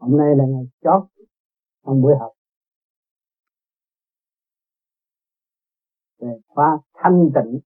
hôm 0.00 0.16
nay 0.18 0.36
là 0.36 0.44
ngày 0.48 0.64
chót 0.80 1.02
trong 1.86 2.02
buổi 2.02 2.14
học 2.20 2.32
về 6.18 6.40
khóa 6.48 6.78
thanh 6.94 7.30
tịnh. 7.34 7.60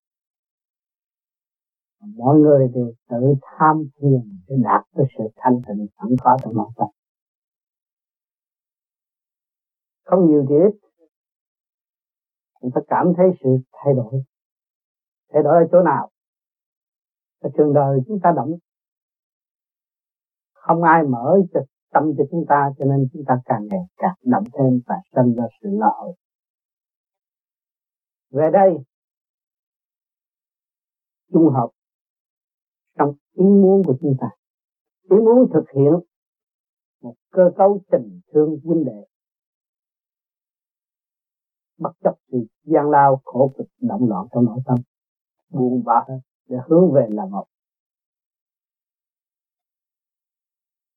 Mọi 2.17 2.39
người 2.39 2.69
đều 2.75 2.93
tự 3.09 3.35
tham 3.43 3.85
thiền 3.97 4.41
để 4.49 4.57
đạt 4.65 4.87
tới 4.95 5.07
sự 5.19 5.25
thanh 5.37 5.61
tịnh 5.69 5.87
sẵn 5.99 6.09
có 6.25 6.37
trong 6.43 6.55
nội 6.55 6.71
tâm 6.77 6.89
không 10.05 10.31
nhiều 10.31 10.47
thì 10.49 10.55
ít. 10.55 10.89
Chúng 12.61 12.71
ta 12.75 12.81
cảm 12.89 13.13
thấy 13.17 13.27
sự 13.41 13.49
thay 13.73 13.95
đổi. 13.95 14.23
Thay 15.33 15.43
đổi 15.43 15.55
ở 15.55 15.69
chỗ 15.73 15.83
nào? 15.83 16.11
Ở 17.41 17.51
trường 17.57 17.75
đời 17.75 18.01
chúng 18.07 18.19
ta 18.23 18.33
động. 18.37 18.51
Không 20.53 20.83
ai 20.83 21.03
mở 21.03 21.37
cho 21.55 21.61
tâm 21.95 22.05
cho 22.19 22.25
chúng 22.31 22.45
ta, 22.49 22.71
cho 22.79 22.85
nên 22.85 23.09
chúng 23.13 23.25
ta 23.27 23.35
càng 23.45 23.67
ngày 23.71 23.87
càng 23.97 24.17
động 24.23 24.45
thêm 24.53 24.81
và 24.87 24.97
sinh 25.15 25.35
ra 25.35 25.45
sự 25.63 25.69
lợi 25.71 26.15
về 28.35 28.51
đây 28.53 28.71
trung 31.33 31.49
hợp 31.53 31.69
trong 32.99 33.15
ý 33.33 33.45
muốn 33.45 33.83
của 33.87 33.97
chúng 34.01 34.17
ta. 34.21 34.27
Ý 35.03 35.17
muốn 35.17 35.51
thực 35.55 35.65
hiện 35.75 35.93
một 37.01 37.15
cơ 37.31 37.51
cấu 37.57 37.81
tình 37.91 38.21
thương 38.33 38.61
huynh 38.65 38.85
đệ. 38.85 39.07
Bất 41.79 41.93
chấp 42.05 42.15
sự 42.33 42.39
gian 42.63 42.91
lao 42.91 43.21
khổ 43.25 43.53
cực 43.59 43.67
động 43.81 44.09
loạn 44.09 44.27
trong 44.33 44.45
nội 44.45 44.59
tâm, 44.67 44.79
buồn 45.49 45.83
bã 45.85 46.01
để 46.49 46.57
hướng 46.67 46.93
về 46.93 47.07
là 47.11 47.27
một. 47.27 47.47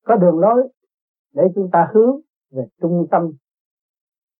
Có 0.02 0.16
đường 0.16 0.38
lối 0.38 0.72
để 1.32 1.42
chúng 1.54 1.70
ta 1.72 1.90
hướng 1.94 2.20
về 2.50 2.62
trung 2.80 3.06
tâm 3.10 3.22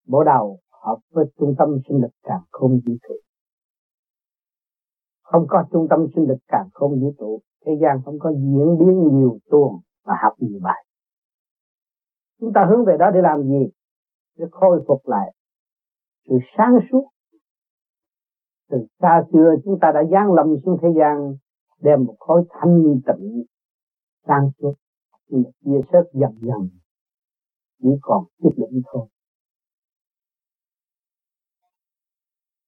bộ 0.06 0.24
đầu 0.24 0.60
hợp 0.70 0.98
với 1.10 1.24
trung 1.38 1.54
tâm 1.58 1.68
sinh 1.88 2.00
lực 2.02 2.10
càng 2.22 2.42
không 2.50 2.80
vũ 2.86 2.92
trụ. 3.08 3.14
Không 5.22 5.46
có 5.48 5.64
trung 5.72 5.86
tâm 5.90 6.06
sinh 6.14 6.28
lực 6.28 6.38
càng 6.48 6.68
không 6.72 7.00
vũ 7.00 7.14
trụ, 7.18 7.40
thế 7.66 7.72
gian 7.80 8.00
không 8.04 8.18
có 8.18 8.30
diễn 8.30 8.78
biến 8.78 9.18
nhiều 9.18 9.38
tuồng 9.50 9.80
và 10.04 10.14
học 10.22 10.32
nhiều 10.38 10.60
bài. 10.62 10.84
Chúng 12.40 12.52
ta 12.52 12.66
hướng 12.70 12.84
về 12.84 12.96
đó 12.98 13.10
để 13.14 13.20
làm 13.22 13.42
gì? 13.42 13.70
Để 14.36 14.46
khôi 14.50 14.84
phục 14.86 15.08
lại 15.08 15.34
sự 16.28 16.38
sáng 16.56 16.78
suốt. 16.90 17.10
Từ 18.70 18.86
xa 19.00 19.22
xưa 19.32 19.54
chúng 19.64 19.78
ta 19.80 19.92
đã 19.94 20.04
giáng 20.12 20.32
lâm 20.32 20.56
xuống 20.64 20.78
thế 20.82 20.88
gian, 20.98 21.36
đem 21.80 22.04
một 22.04 22.16
khối 22.18 22.44
thanh 22.50 23.00
tịnh 23.06 23.44
sáng 24.26 24.50
suốt 24.58 24.74
nhưng 25.28 25.42
mà 25.42 25.50
chia 25.64 25.80
sớt 25.92 26.04
dần 26.12 26.38
dần 26.40 26.68
chỉ 27.82 27.88
còn 28.02 28.24
chút 28.42 28.52
đỉnh 28.56 28.82
thôi. 28.84 29.06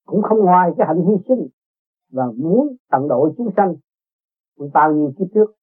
Cũng 0.07 0.23
không 0.23 0.39
ngoài 0.39 0.71
cái 0.79 0.87
hạnh 0.87 1.05
hy 1.07 1.15
sinh 1.29 1.49
và 2.09 2.25
muốn 2.37 2.77
tận 2.91 3.09
độ 3.09 3.35
chúng 3.37 3.51
sanh 3.57 3.75
của 4.57 4.69
bao 4.75 4.93
nhiêu 4.93 5.13
kiếp 5.19 5.27
trước. 5.35 5.55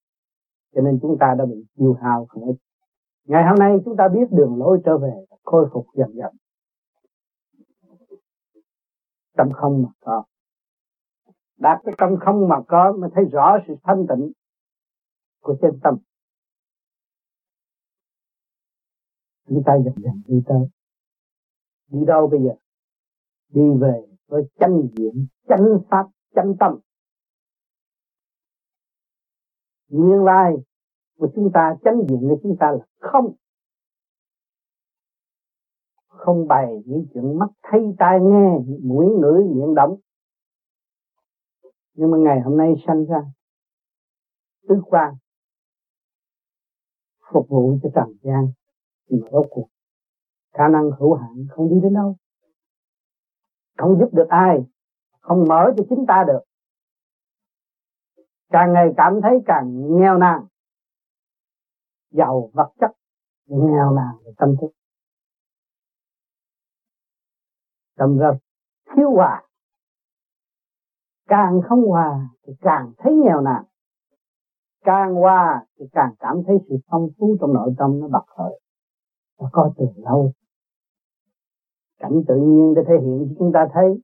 Cho 0.75 0.81
nên 0.81 0.99
chúng 1.01 1.17
ta 1.19 1.35
đã 1.37 1.45
bị 1.45 1.65
tiêu 1.75 1.97
hao 2.01 2.25
không 2.25 2.43
ít. 2.43 2.55
Ngày 3.25 3.43
hôm 3.49 3.59
nay 3.59 3.77
chúng 3.85 3.97
ta 3.97 4.07
biết 4.07 4.27
đường 4.31 4.57
lối 4.57 4.81
trở 4.85 4.97
về 4.97 5.25
khôi 5.43 5.69
phục 5.73 5.85
dần 5.93 6.09
dần. 6.15 6.35
Tâm 9.37 9.51
không 9.53 9.83
mà 9.83 9.89
có. 9.99 10.23
Đạt 11.57 11.79
cái 11.83 11.95
tâm 11.97 12.09
không 12.19 12.47
mà 12.49 12.61
có 12.67 12.97
mới 12.99 13.09
thấy 13.15 13.25
rõ 13.31 13.57
sự 13.67 13.75
thanh 13.83 14.05
tịnh 14.09 14.31
của 15.41 15.55
chân 15.61 15.79
tâm. 15.83 15.97
Chúng 19.47 19.63
ta 19.65 19.73
dần 19.85 19.93
dần 19.97 20.21
đi 20.27 20.43
tới. 20.45 20.67
Đi 21.87 22.05
đâu 22.07 22.27
bây 22.27 22.39
giờ? 22.43 22.55
Đi 23.49 23.61
về 23.81 24.07
với 24.27 24.43
chân 24.59 24.89
diện 24.97 25.27
chân 25.47 25.59
pháp 25.89 26.07
chân 26.35 26.55
tâm. 26.59 26.79
Nguyên 29.89 30.23
lai 30.23 30.53
của 31.17 31.27
chúng 31.35 31.51
ta, 31.53 31.75
chánh 31.83 32.01
diện 32.09 32.19
của 32.29 32.39
chúng 32.43 32.55
ta 32.59 32.71
là 32.71 32.85
không. 32.99 33.33
Không 36.07 36.47
bày 36.47 36.83
những 36.85 37.05
chuyện 37.13 37.39
mắt 37.39 37.49
thấy 37.63 37.95
tai 37.99 38.19
nghe, 38.21 38.59
mũi 38.83 39.05
ngửi 39.05 39.43
miệng 39.43 39.75
động 39.75 39.99
nhưng 41.97 42.11
mà 42.11 42.17
ngày 42.17 42.41
hôm 42.41 42.57
nay 42.57 42.73
sanh 42.87 43.05
ra, 43.05 43.21
tứ 44.67 44.81
quan 44.85 45.15
phục 47.33 47.49
vụ 47.49 47.79
cho 47.83 47.89
trần 47.95 48.17
gian 48.21 48.51
nhưng 49.07 49.21
mà 49.21 49.27
rốt 49.31 49.45
cuộc, 49.49 49.67
khả 50.53 50.67
năng 50.67 50.91
hữu 50.99 51.13
hạn 51.13 51.45
không 51.49 51.69
đi 51.69 51.75
đến 51.83 51.93
đâu. 51.93 52.15
Không 53.77 53.99
giúp 53.99 54.09
được 54.13 54.27
ai, 54.29 54.57
không 55.21 55.45
mở 55.47 55.73
cho 55.77 55.83
chính 55.89 56.05
ta 56.07 56.23
được. 56.27 56.39
Càng 58.49 58.73
ngày 58.73 58.93
cảm 58.97 59.19
thấy 59.23 59.39
càng 59.45 59.97
nghèo 59.97 60.17
nàn. 60.17 60.45
Giàu 62.09 62.49
vật 62.53 62.73
chất, 62.79 62.91
nghèo 63.45 63.95
nàn 63.95 64.15
về 64.25 64.31
tâm 64.37 64.55
thức. 64.61 64.67
Tâm 67.95 68.17
ra 68.17 68.31
thiếu 68.95 69.11
hòa. 69.11 69.43
Càng 71.27 71.61
không 71.69 71.83
hòa 71.87 72.29
thì 72.43 72.53
càng 72.61 72.91
thấy 72.97 73.13
nghèo 73.13 73.41
nàn. 73.41 73.63
Càng 74.81 75.15
hòa 75.15 75.65
thì 75.79 75.85
càng 75.91 76.13
cảm 76.19 76.35
thấy 76.47 76.57
sự 76.69 76.75
phong 76.87 77.09
phú 77.17 77.37
trong 77.41 77.53
nội 77.53 77.73
tâm 77.77 77.99
nó 77.99 78.07
bật 78.07 78.25
khởi 78.27 78.59
đã 79.39 79.47
có 79.51 79.73
từ 79.77 79.85
lâu. 79.95 80.31
Cảnh 81.99 82.21
tự 82.27 82.35
nhiên 82.35 82.73
để 82.75 82.81
thể 82.87 82.93
hiện 83.01 83.25
cho 83.29 83.35
chúng 83.39 83.51
ta 83.53 83.67
thấy, 83.73 84.01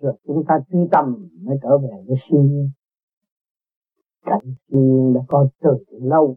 rồi 0.00 0.12
chúng 0.26 0.44
ta 0.48 0.54
truy 0.68 0.78
tâm 0.92 1.28
mới 1.42 1.58
trở 1.62 1.78
về 1.78 2.04
với 2.06 2.16
siêu 2.30 2.42
nhiên. 2.42 2.70
Cảnh 4.24 4.54
siêu 4.68 4.80
nhiên 4.80 5.14
đã 5.14 5.20
có 5.28 5.48
từ 5.60 5.84
lâu 5.88 6.36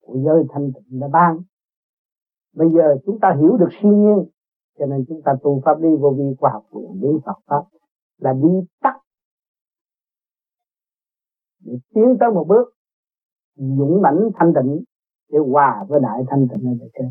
của 0.00 0.18
giới 0.24 0.44
thanh 0.48 0.72
tịnh 0.72 1.00
đã 1.00 1.08
ban. 1.08 1.38
Bây 2.54 2.68
giờ 2.70 2.96
chúng 3.06 3.18
ta 3.20 3.36
hiểu 3.40 3.56
được 3.56 3.68
siêu 3.82 3.96
nhiên, 3.96 4.30
cho 4.78 4.86
nên 4.86 5.04
chúng 5.08 5.22
ta 5.24 5.32
tu 5.42 5.62
pháp 5.64 5.80
đi 5.80 5.88
vô 6.00 6.10
vi 6.10 6.34
khoa 6.38 6.50
học 6.52 6.66
quyền 6.70 7.00
đến 7.00 7.18
Phật 7.26 7.38
pháp 7.46 7.64
là 8.18 8.32
đi 8.32 8.48
tắt. 8.80 9.00
Để 11.64 11.72
tiến 11.94 12.16
tới 12.20 12.30
một 12.30 12.44
bước, 12.48 12.74
dũng 13.56 14.02
mãnh 14.02 14.30
thanh 14.34 14.52
tịnh, 14.54 14.84
để 15.28 15.38
hòa 15.38 15.84
với 15.88 16.00
đại 16.00 16.22
thanh 16.30 16.48
tịnh 16.48 16.78
ở 16.80 16.88
trên 16.94 17.10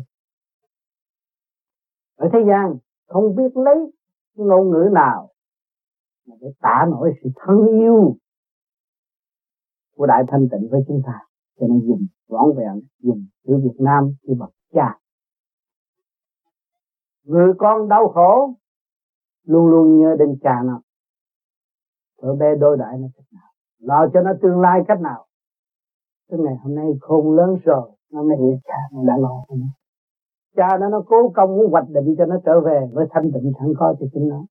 ở 2.20 2.28
thế 2.32 2.38
gian, 2.48 2.76
không 3.06 3.36
biết 3.36 3.56
lấy 3.56 3.92
ngôn 4.34 4.70
ngữ 4.70 4.88
nào 4.92 5.30
mà 6.26 6.36
để 6.40 6.48
tả 6.60 6.86
nổi 6.90 7.12
sự 7.22 7.30
thân 7.36 7.66
yêu 7.66 8.16
của 9.96 10.06
đại 10.06 10.24
thanh 10.28 10.48
tịnh 10.50 10.68
với 10.70 10.80
chúng 10.88 11.02
ta. 11.06 11.20
Cho 11.60 11.66
nên 11.66 11.80
dùng, 11.80 12.06
vỏn 12.28 12.56
vẹn, 12.56 12.80
dùng 12.98 13.26
chữ 13.46 13.60
Việt 13.64 13.76
Nam 13.78 14.14
như 14.22 14.34
bậc 14.38 14.50
cha. 14.72 14.98
Người 17.24 17.52
con 17.58 17.88
đau 17.88 18.08
khổ, 18.08 18.54
luôn 19.44 19.66
luôn 19.70 20.00
nhớ 20.00 20.16
đến 20.18 20.38
cha 20.42 20.62
nó. 20.64 20.80
Ở 22.16 22.34
bé 22.34 22.54
đôi 22.54 22.76
đại 22.76 22.98
nó 22.98 23.08
cách 23.16 23.26
nào? 23.32 23.52
Lo 23.78 24.08
cho 24.14 24.20
nó 24.22 24.32
tương 24.42 24.60
lai 24.60 24.80
cách 24.88 25.00
nào? 25.00 25.26
Tới 26.28 26.40
ngày 26.40 26.54
hôm 26.62 26.74
nay 26.74 26.86
khôn 27.00 27.36
lớn 27.36 27.56
rồi, 27.64 27.90
nó 28.12 28.22
mới 28.22 28.36
hiểu 28.36 28.58
cha 28.64 28.76
nó 28.92 29.02
đã 29.06 29.16
lo 29.16 29.44
cho 29.48 29.54
nó 29.54 29.66
cha 30.56 30.78
nó 30.80 30.88
nó 30.88 31.02
cố 31.06 31.32
công 31.34 31.56
muốn 31.56 31.70
hoạch 31.70 31.88
định 31.88 32.14
cho 32.18 32.26
nó 32.26 32.36
trở 32.44 32.60
về 32.60 32.88
với 32.92 33.06
thanh 33.10 33.30
tịnh 33.34 33.52
sẵn 33.58 33.72
có 33.78 33.94
cho 34.00 34.06
chính 34.12 34.28
nó. 34.28 34.46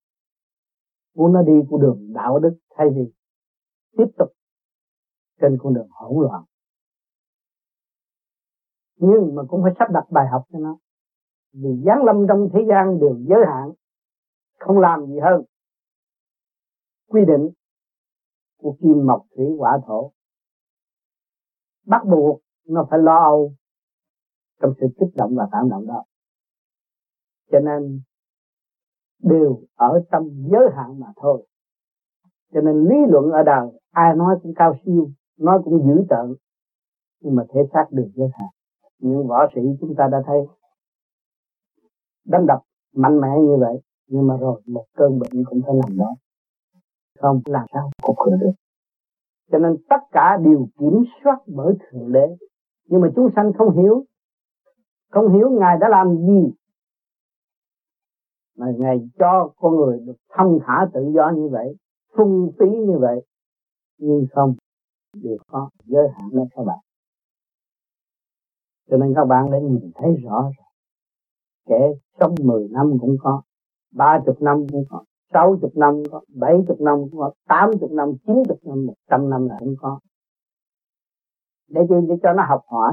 Muốn 1.14 1.32
nó 1.32 1.42
đi 1.42 1.52
con 1.70 1.80
đường 1.80 2.12
đạo 2.12 2.38
đức 2.38 2.58
thay 2.76 2.86
vì 2.94 3.12
tiếp 3.96 4.06
tục 4.18 4.28
trên 5.40 5.58
con 5.60 5.74
đường 5.74 5.88
hỗn 5.90 6.22
loạn. 6.22 6.44
Nhưng 8.96 9.34
mà 9.34 9.42
cũng 9.48 9.62
phải 9.62 9.72
sắp 9.78 9.90
đặt 9.90 10.04
bài 10.10 10.26
học 10.32 10.42
cho 10.52 10.58
nó. 10.58 10.78
Vì 11.52 11.82
giáng 11.86 12.04
lâm 12.04 12.26
trong 12.28 12.48
thế 12.52 12.60
gian 12.68 13.00
đều 13.00 13.16
giới 13.28 13.46
hạn, 13.46 13.72
không 14.58 14.78
làm 14.78 15.06
gì 15.06 15.18
hơn. 15.22 15.42
Quy 17.08 17.24
định 17.24 17.50
của 18.58 18.76
kim 18.80 19.06
mộc 19.06 19.26
thủy 19.36 19.46
hỏa 19.58 19.78
thổ. 19.86 20.12
Bắt 21.86 22.02
buộc 22.10 22.40
nó 22.66 22.86
phải 22.90 22.98
lo 22.98 23.16
âu 23.24 23.54
trong 24.60 24.72
sự 24.80 24.86
kích 25.00 25.08
động 25.14 25.34
và 25.36 25.48
tạm 25.52 25.68
động 25.70 25.86
đó. 25.86 26.04
Cho 27.52 27.60
nên, 27.60 28.00
đều 29.22 29.60
ở 29.74 30.04
trong 30.12 30.28
giới 30.50 30.68
hạn 30.76 31.00
mà 31.00 31.06
thôi. 31.16 31.46
Cho 32.52 32.60
nên 32.60 32.84
lý 32.84 32.96
luận 33.08 33.30
ở 33.30 33.42
đời, 33.42 33.68
ai 33.90 34.16
nói 34.16 34.36
cũng 34.42 34.52
cao 34.56 34.74
siêu, 34.84 35.10
nói 35.38 35.60
cũng 35.64 35.86
dữ 35.86 36.04
tợn, 36.08 36.34
nhưng 37.20 37.34
mà 37.34 37.44
thể 37.54 37.60
xác 37.72 37.86
được 37.90 38.08
giới 38.14 38.28
hạn. 38.32 38.48
Những 38.98 39.26
võ 39.26 39.46
sĩ 39.54 39.60
chúng 39.80 39.94
ta 39.96 40.08
đã 40.12 40.22
thấy, 40.26 40.38
đánh 42.24 42.46
đập 42.46 42.60
mạnh 42.94 43.20
mẽ 43.20 43.28
như 43.40 43.56
vậy, 43.60 43.80
nhưng 44.06 44.26
mà 44.26 44.36
rồi 44.36 44.62
một 44.66 44.84
cơn 44.96 45.18
bệnh 45.18 45.44
cũng 45.44 45.60
phải 45.66 45.74
nằm 45.74 45.98
đó. 45.98 46.16
Không 47.18 47.40
làm 47.44 47.66
sao 47.72 47.90
cục 48.02 48.16
khử 48.18 48.30
được. 48.40 48.52
Cho 49.52 49.58
nên 49.58 49.76
tất 49.88 50.00
cả 50.12 50.36
đều 50.44 50.66
kiểm 50.78 51.04
soát 51.24 51.38
bởi 51.46 51.74
thượng 51.80 52.12
đế. 52.12 52.36
Nhưng 52.84 53.00
mà 53.00 53.08
chúng 53.16 53.28
sanh 53.36 53.52
không 53.58 53.76
hiểu 53.76 54.04
không 55.10 55.32
hiểu 55.32 55.50
ngài 55.50 55.78
đã 55.80 55.88
làm 55.88 56.16
gì. 56.16 56.52
Mà 58.56 58.66
ngài 58.78 59.08
cho 59.18 59.52
con 59.56 59.76
người 59.76 60.00
được 60.06 60.16
thông 60.36 60.58
thả 60.66 60.86
tự 60.92 61.12
do 61.14 61.30
như 61.36 61.48
vậy, 61.48 61.76
phung 62.16 62.52
phí 62.58 62.66
như 62.66 62.98
vậy. 63.00 63.26
Nhưng 63.98 64.26
không 64.32 64.54
đều 65.14 65.36
có 65.46 65.70
giới 65.84 66.08
hạn 66.14 66.30
đó 66.32 66.42
các 66.54 66.62
bạn. 66.64 66.78
Cho 68.90 68.96
nên 68.96 69.12
các 69.14 69.24
bạn 69.24 69.50
đã 69.50 69.58
nhìn 69.58 69.90
thấy 69.94 70.16
rõ 70.24 70.42
rồi. 70.42 70.66
Kể 71.66 72.00
sống 72.20 72.34
10 72.44 72.68
năm 72.68 72.92
cũng 73.00 73.16
có, 73.20 73.42
ba 73.92 74.20
chục 74.26 74.42
năm 74.42 74.66
cũng 74.72 74.84
có, 74.90 75.04
sáu 75.32 75.56
chục 75.60 75.76
năm 75.76 75.94
cũng 75.94 76.12
có, 76.12 76.20
bảy 76.28 76.54
chục 76.68 76.80
năm 76.80 76.98
cũng 76.98 77.20
có, 77.20 77.32
tám 77.48 77.70
chục 77.80 77.92
năm, 77.92 78.08
chín 78.26 78.36
chục 78.48 78.58
năm, 78.62 78.86
một 78.86 78.94
trăm 79.10 79.30
năm 79.30 79.48
là 79.48 79.56
cũng 79.58 79.74
có. 79.80 80.00
Để 81.68 81.80
gì 81.90 81.96
để 82.08 82.14
cho 82.22 82.32
nó 82.32 82.44
học 82.48 82.62
hỏi 82.66 82.92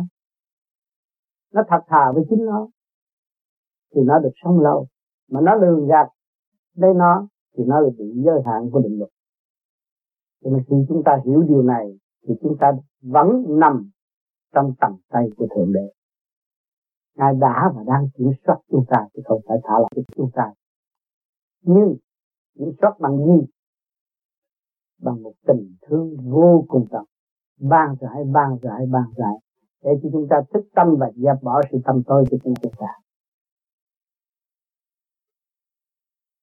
nó 1.54 1.64
thật 1.68 1.80
thà 1.88 2.12
với 2.12 2.24
chính 2.30 2.46
nó, 2.46 2.68
thì 3.96 4.02
nó 4.06 4.20
được 4.20 4.32
sống 4.44 4.60
lâu. 4.60 4.88
Mà 5.30 5.42
nó 5.42 5.56
lường 5.56 5.88
gạt 5.88 6.10
đây 6.76 6.94
nó, 6.94 7.28
thì 7.58 7.64
nó 7.68 7.80
là 7.80 7.90
bị 7.98 8.06
giới 8.26 8.42
hạn 8.46 8.70
của 8.72 8.80
định 8.80 8.98
luật. 9.00 9.10
Cho 10.44 10.50
nên 10.50 10.64
khi 10.68 10.76
chúng 10.90 11.02
ta 11.06 11.22
hiểu 11.26 11.42
điều 11.42 11.64
này, 11.64 12.00
thì 12.28 12.34
chúng 12.42 12.58
ta 12.60 12.72
vẫn 13.02 13.60
nằm 13.60 13.90
trong 14.54 14.74
tầm 14.80 14.92
tay 15.10 15.30
của 15.38 15.48
thượng 15.56 15.74
đế. 15.74 15.94
Ngài 17.16 17.34
đã 17.34 17.72
và 17.76 17.84
đang 17.88 18.10
kiểm 18.18 18.32
soát 18.46 18.58
chúng 18.70 18.86
ta, 18.90 19.08
chứ 19.14 19.22
không 19.26 19.42
phải 19.48 19.58
thả 19.64 19.74
lỏng 19.80 20.06
chúng 20.16 20.30
ta. 20.34 20.54
Nhưng 21.62 21.96
kiểm 22.60 22.72
soát 22.82 23.00
bằng 23.00 23.18
gì? 23.18 23.48
Bằng 25.02 25.24
một 25.24 25.34
tình 25.48 25.76
thương 25.82 26.18
vô 26.24 26.66
cùng 26.68 26.88
tận 26.92 27.04
ban 27.60 27.96
rãi 28.02 28.24
ban 28.34 28.58
rãi 28.62 28.86
ban 28.92 29.04
rãi 29.18 29.34
để 29.82 29.92
cho 30.04 30.10
chúng 30.12 30.28
ta 30.30 30.36
thức 30.54 30.70
tâm 30.76 30.88
và 31.00 31.12
dẹp 31.16 31.44
bỏ 31.44 31.62
sự 31.72 31.78
tâm 31.86 32.04
tối 32.08 32.26
của 32.32 32.38
chúng 32.44 32.54
ta. 32.78 32.88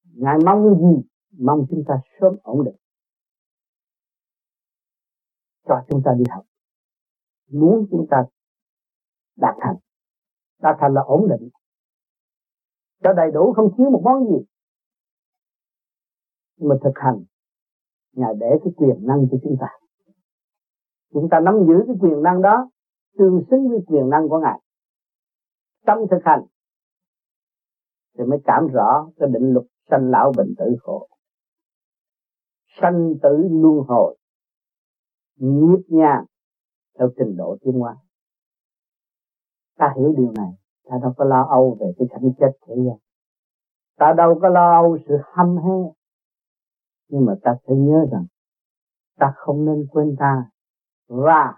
Ngài 0.03 0.37
mong 0.45 0.79
gì? 0.79 1.09
Mong 1.39 1.65
chúng 1.69 1.83
ta 1.87 1.93
sớm 2.19 2.35
ổn 2.43 2.65
định. 2.65 2.75
Cho 5.63 5.85
chúng 5.89 6.01
ta 6.05 6.11
đi 6.17 6.23
học. 6.29 6.45
Muốn 7.51 7.87
chúng 7.91 8.07
ta 8.09 8.25
đạt 9.35 9.55
thành. 9.61 9.75
Đạt 10.59 10.75
thành 10.79 10.93
là 10.93 11.01
ổn 11.01 11.27
định. 11.29 11.49
Cho 13.03 13.13
đầy 13.13 13.31
đủ 13.31 13.53
không 13.53 13.69
thiếu 13.77 13.89
một 13.89 14.01
món 14.03 14.27
gì. 14.29 14.45
Nhưng 16.57 16.69
mà 16.69 16.75
thực 16.83 16.93
hành, 16.95 17.23
ngài 18.11 18.33
để 18.39 18.47
cái 18.63 18.73
quyền 18.77 19.07
năng 19.07 19.27
cho 19.31 19.37
chúng 19.43 19.57
ta. 19.59 19.67
Chúng 21.13 21.27
ta 21.31 21.39
nắm 21.39 21.55
giữ 21.67 21.83
cái 21.87 21.95
quyền 21.99 22.23
năng 22.23 22.41
đó 22.41 22.69
tương 23.17 23.43
xứng 23.51 23.69
với 23.69 23.79
quyền 23.87 24.09
năng 24.09 24.29
của 24.29 24.39
ngài. 24.39 24.59
Trong 25.85 25.99
thực 26.11 26.19
hành, 26.25 26.41
thì 28.17 28.23
mới 28.23 28.39
cảm 28.45 28.67
rõ 28.73 29.09
cái 29.17 29.29
định 29.33 29.53
luật 29.53 29.65
sanh 29.89 30.11
lão 30.11 30.31
bệnh 30.37 30.53
tử 30.57 30.75
khổ. 30.81 31.07
Sanh 32.81 33.13
tử 33.23 33.47
luân 33.51 33.87
hồi 33.87 34.17
nhiếp 35.35 35.79
nhang 35.87 36.25
theo 36.99 37.09
trình 37.17 37.37
độ 37.37 37.57
tiến 37.61 37.73
hóa. 37.73 37.97
Ta 39.77 39.93
hiểu 39.97 40.13
điều 40.17 40.31
này, 40.31 40.51
ta 40.83 40.97
đâu 41.01 41.13
có 41.17 41.25
lo 41.25 41.43
âu 41.49 41.77
về 41.79 41.87
cái 41.97 42.07
cảnh 42.11 42.31
chết 42.39 42.51
thế 42.67 42.75
gian. 42.75 42.97
Ta 43.97 44.13
đâu 44.17 44.39
có 44.41 44.49
lo 44.49 44.71
âu 44.81 44.97
sự 45.07 45.17
hâm 45.33 45.57
hê. 45.57 45.91
Nhưng 47.07 47.25
mà 47.25 47.33
ta 47.43 47.55
phải 47.67 47.75
nhớ 47.75 48.05
rằng, 48.11 48.25
ta 49.17 49.33
không 49.35 49.65
nên 49.65 49.87
quên 49.91 50.15
ta. 50.19 50.49
Và 51.07 51.53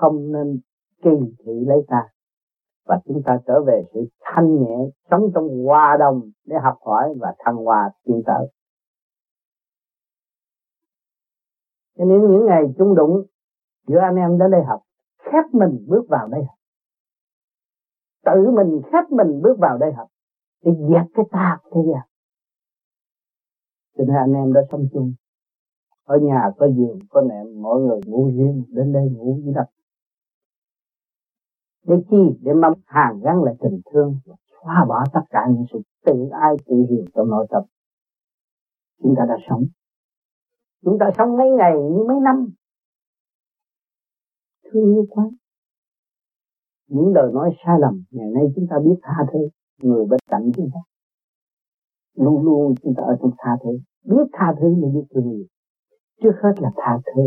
không 0.00 0.32
nên 0.32 0.60
kỳ 1.02 1.10
thị 1.38 1.52
lấy 1.66 1.78
ta. 1.88 2.08
Và 2.86 3.00
chúng 3.04 3.22
ta 3.24 3.38
trở 3.46 3.62
về 3.66 3.82
sự 3.94 4.00
thanh 4.20 4.54
nhẹ, 4.54 4.76
sống 5.10 5.30
trong 5.34 5.64
hòa 5.64 5.96
đồng 5.98 6.20
để 6.44 6.56
học 6.62 6.78
hỏi 6.80 7.14
và 7.20 7.34
thăng 7.38 7.56
hòa 7.56 7.90
tiến 8.04 8.22
tới. 8.26 8.46
Cho 11.98 12.04
nên 12.04 12.20
những 12.20 12.46
ngày 12.46 12.62
chung 12.78 12.94
đụng 12.94 13.26
giữa 13.86 13.98
anh 13.98 14.16
em 14.16 14.38
đến 14.38 14.50
đây 14.50 14.62
học, 14.64 14.82
khép 15.18 15.44
mình 15.52 15.84
bước 15.88 16.02
vào 16.08 16.28
đây 16.28 16.44
học. 16.44 16.58
Tự 18.24 18.50
mình 18.50 18.80
khép 18.92 19.04
mình 19.10 19.42
bước 19.42 19.58
vào 19.58 19.78
đây 19.78 19.92
học, 19.92 20.08
để 20.64 20.72
dẹp 20.90 21.06
cái 21.14 21.26
ta 21.30 21.58
thế 21.72 21.80
gian. 21.92 22.08
Cho 23.98 24.04
nên 24.04 24.16
anh 24.16 24.32
em 24.32 24.52
đã 24.52 24.60
sống 24.72 24.88
chung. 24.92 25.14
Ở 26.04 26.18
nhà, 26.18 26.50
có 26.58 26.66
giường, 26.66 26.98
có 27.10 27.20
nệm, 27.20 27.62
mỗi 27.62 27.80
người 27.80 28.00
ngủ 28.06 28.30
riêng, 28.34 28.64
đến 28.68 28.92
đây 28.92 29.10
ngủ 29.10 29.38
với 29.44 29.54
đất 29.54 29.66
để 31.86 31.94
chi? 32.10 32.38
Để 32.40 32.52
mong 32.52 32.80
hàng 32.84 33.20
gắn 33.24 33.42
lại 33.42 33.54
tình 33.60 33.80
thương 33.92 34.18
xóa 34.62 34.84
bỏ 34.88 35.04
tất 35.12 35.20
cả 35.30 35.40
những 35.50 35.64
sự 35.72 35.80
tự 36.04 36.28
ai 36.32 36.54
tự 36.66 36.76
hiền 36.90 37.04
trong 37.14 37.28
nội 37.28 37.46
tâm. 37.50 37.62
Chúng 39.02 39.14
ta 39.18 39.24
đã 39.28 39.36
sống. 39.48 39.64
Chúng 40.84 40.98
ta 41.00 41.10
sống 41.18 41.36
mấy 41.36 41.50
ngày 41.50 41.72
như 41.72 42.04
mấy 42.08 42.16
năm. 42.20 42.48
Thương 44.72 44.94
yêu 44.94 45.06
quá. 45.10 45.30
Những 46.88 47.12
lời 47.14 47.32
nói 47.32 47.50
sai 47.64 47.80
lầm, 47.80 48.04
ngày 48.10 48.30
nay 48.34 48.44
chúng 48.56 48.66
ta 48.70 48.76
biết 48.84 48.96
tha 49.02 49.16
thứ, 49.32 49.38
người 49.82 50.04
bên 50.06 50.20
cạnh 50.30 50.50
chúng 50.56 50.68
ta. 50.74 50.80
Luôn 52.14 52.44
luôn 52.44 52.74
chúng 52.82 52.94
ta 52.96 53.02
ở 53.02 53.16
trong 53.22 53.30
tha 53.38 53.50
thứ. 53.64 53.70
Biết 54.04 54.24
tha 54.32 54.54
thứ 54.60 54.74
mới 54.74 54.90
biết 54.94 55.06
thương 55.14 55.30
yêu. 55.32 55.44
Trước 56.22 56.32
hết 56.42 56.52
là 56.60 56.70
tha 56.76 56.98
thứ, 57.06 57.22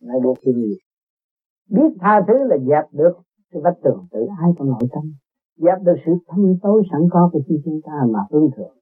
lại 0.00 0.16
được 0.22 0.34
thương 0.44 0.62
yêu. 0.62 0.76
Biết 1.70 1.96
tha 2.00 2.20
thứ 2.28 2.34
là 2.38 2.56
dẹp 2.58 2.92
được 2.92 3.12
cái 3.54 3.62
vách 3.62 3.78
tường 3.84 4.06
tự 4.10 4.26
ai 4.42 4.50
trong 4.58 4.68
nội 4.68 4.88
tâm. 4.92 5.14
Giáp 5.56 5.82
được 5.82 5.96
sự 6.06 6.12
thâm 6.26 6.54
tối 6.62 6.82
sẵn 6.92 7.00
có 7.10 7.30
của 7.32 7.40
chính 7.46 7.62
chúng 7.64 7.80
ta 7.84 7.92
mà 8.10 8.20
hướng 8.30 8.50
thượng. 8.56 8.76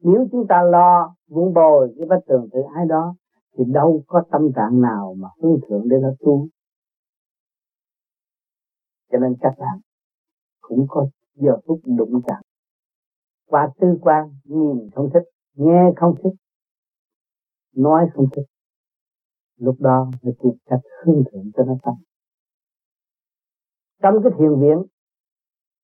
Nếu 0.00 0.26
chúng 0.32 0.46
ta 0.48 0.62
lo 0.62 1.14
vun 1.28 1.54
bồi 1.54 1.94
cái 1.98 2.06
vách 2.08 2.22
tường 2.26 2.48
tự 2.52 2.60
ai 2.74 2.86
đó, 2.86 3.14
thì 3.58 3.64
đâu 3.64 4.02
có 4.06 4.22
tâm 4.30 4.52
trạng 4.56 4.80
nào 4.80 5.14
mà 5.18 5.28
hướng 5.42 5.60
thượng 5.68 5.88
để 5.88 5.96
nó 6.02 6.08
tu. 6.20 6.48
Cho 9.12 9.18
nên 9.18 9.34
các 9.40 9.54
bạn 9.58 9.78
cũng 10.60 10.86
có 10.88 11.08
giờ 11.34 11.56
phút 11.66 11.80
đụng 11.84 12.22
chạm. 12.26 12.42
Qua 13.48 13.68
tư 13.80 13.98
quan, 14.00 14.34
nhìn 14.44 14.90
không 14.94 15.10
thích, 15.14 15.24
nghe 15.54 15.92
không 15.96 16.14
thích, 16.22 16.34
nói 17.76 18.06
không 18.14 18.26
thích. 18.36 18.46
Lúc 19.56 19.76
đó 19.78 20.10
mới 20.22 20.34
tìm 20.42 20.52
cách 20.66 20.80
hướng 21.04 21.22
thượng 21.32 21.50
cho 21.56 21.64
nó 21.64 21.76
tâm 21.82 21.94
trong 24.02 24.14
cái 24.22 24.32
thiền 24.38 24.60
viện. 24.60 24.82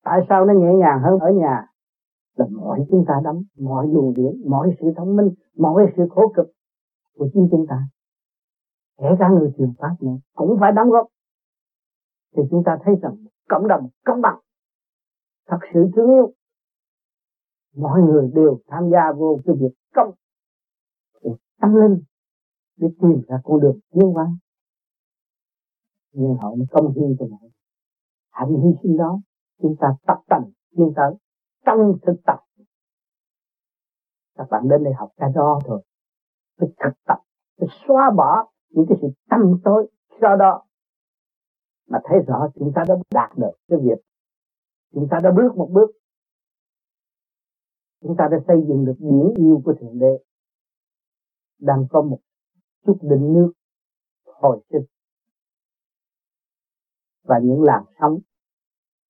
Tại 0.03 0.19
sao 0.29 0.45
nó 0.45 0.53
nhẹ 0.53 0.73
nhàng 0.79 0.99
hơn 1.03 1.19
ở 1.19 1.31
nhà? 1.31 1.65
Là 2.35 2.45
mọi 2.51 2.79
chúng 2.89 3.05
ta 3.07 3.13
đắm, 3.23 3.35
mọi 3.59 3.87
luồng 3.87 4.13
điển, 4.13 4.49
mọi 4.49 4.75
sự 4.79 4.85
thông 4.97 5.15
minh, 5.15 5.29
mọi 5.57 5.93
sự 5.97 6.03
khổ 6.09 6.33
cực 6.35 6.47
của 7.17 7.29
chính 7.33 7.47
chúng 7.51 7.65
ta. 7.69 7.83
Kể 8.97 9.07
cả 9.19 9.29
người 9.29 9.53
truyền 9.57 9.73
pháp 9.77 9.95
nữa, 9.99 10.17
cũng 10.35 10.57
phải 10.59 10.71
đóng 10.71 10.89
góp. 10.89 11.07
Thì 12.35 12.43
chúng 12.51 12.63
ta 12.65 12.77
thấy 12.83 12.95
rằng 13.01 13.15
cộng 13.49 13.67
đồng, 13.67 13.87
công 14.05 14.21
bằng, 14.21 14.39
thật 15.47 15.59
sự 15.73 15.89
thương 15.95 16.09
yêu. 16.09 16.33
Mọi 17.75 18.01
người 18.01 18.31
đều 18.33 18.59
tham 18.67 18.89
gia 18.91 19.11
vô 19.11 19.39
cái 19.45 19.55
việc 19.59 19.75
công. 19.95 20.11
Để 21.23 21.31
tâm 21.61 21.75
linh 21.75 22.01
để 22.77 22.87
tìm 23.01 23.21
ra 23.27 23.39
con 23.43 23.59
đường 23.59 23.79
tiến 23.93 24.13
hóa 24.13 24.27
nhưng 26.11 26.35
họ 26.35 26.55
mới 26.55 26.67
công 26.71 26.93
hiến 26.93 27.15
cho 27.19 27.25
mọi 27.25 27.49
hạnh 28.31 28.49
hy 28.49 28.69
sinh 28.83 28.97
đó, 28.97 29.19
chúng 29.61 29.75
ta 29.79 29.87
tập 30.07 30.17
tành 30.27 30.51
tiến 30.75 30.93
tới 30.95 31.13
trong 31.65 31.97
thực 32.01 32.15
tập. 32.25 32.39
Các 34.35 34.47
bạn 34.51 34.63
đến 34.69 34.83
đây 34.83 34.93
học 34.93 35.09
cái 35.17 35.29
đó 35.35 35.59
thôi. 35.65 35.83
Phải 36.57 36.69
thực 36.83 36.93
tập, 37.05 37.17
phải 37.57 37.67
xóa 37.87 38.11
bỏ 38.17 38.51
những 38.69 38.85
cái 38.89 38.97
sự 39.01 39.07
tâm 39.29 39.39
tối 39.63 39.89
do 40.21 40.35
đó. 40.39 40.65
Mà 41.87 41.99
thấy 42.03 42.19
rõ 42.27 42.47
chúng 42.55 42.71
ta 42.75 42.83
đã 42.87 42.95
đạt 43.11 43.37
được 43.37 43.51
cái 43.67 43.79
việc. 43.83 43.99
Chúng 44.93 45.07
ta 45.11 45.19
đã 45.23 45.31
bước 45.31 45.55
một 45.55 45.69
bước. 45.71 45.91
Chúng 48.01 48.15
ta 48.17 48.27
đã 48.31 48.37
xây 48.47 48.57
dựng 48.67 48.85
được 48.85 48.95
biển 48.99 49.33
yêu 49.37 49.61
của 49.65 49.73
thượng 49.81 49.99
đế. 49.99 50.23
Đang 51.59 51.85
có 51.89 52.01
một 52.01 52.19
chút 52.85 52.97
đỉnh 53.01 53.33
nước 53.33 53.53
hồi 54.25 54.63
sinh 54.69 54.85
và 57.23 57.39
những 57.43 57.63
làn 57.63 57.83
sóng 57.99 58.19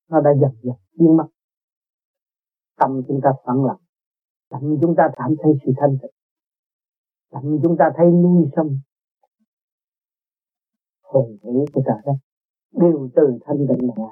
nó 0.10 0.22
đã 0.22 0.32
dần 0.42 0.52
dần 0.64 0.76
biến 1.00 1.18
mất. 1.18 1.28
Tâm 2.76 3.02
chúng 3.08 3.20
ta 3.24 3.30
phẳng 3.46 3.66
lặng. 3.66 3.82
Tâm 4.50 4.78
chúng 4.82 4.96
ta 4.98 5.10
cảm 5.16 5.36
thấy 5.44 5.54
sự 5.66 5.72
thanh 5.78 5.98
tịnh. 6.02 6.12
Tâm 7.30 7.60
chúng 7.64 7.76
ta 7.80 7.92
thấy 7.96 8.12
nuôi 8.12 8.50
sông. 8.56 8.80
Hồn 11.02 11.38
thể 11.44 11.50
của 11.74 11.82
trời 11.86 11.98
đất 12.06 12.14
đều 12.72 13.10
từ 13.16 13.40
thanh 13.46 13.58
tịnh 13.58 13.88
mà 13.88 13.94
ra. 13.98 14.12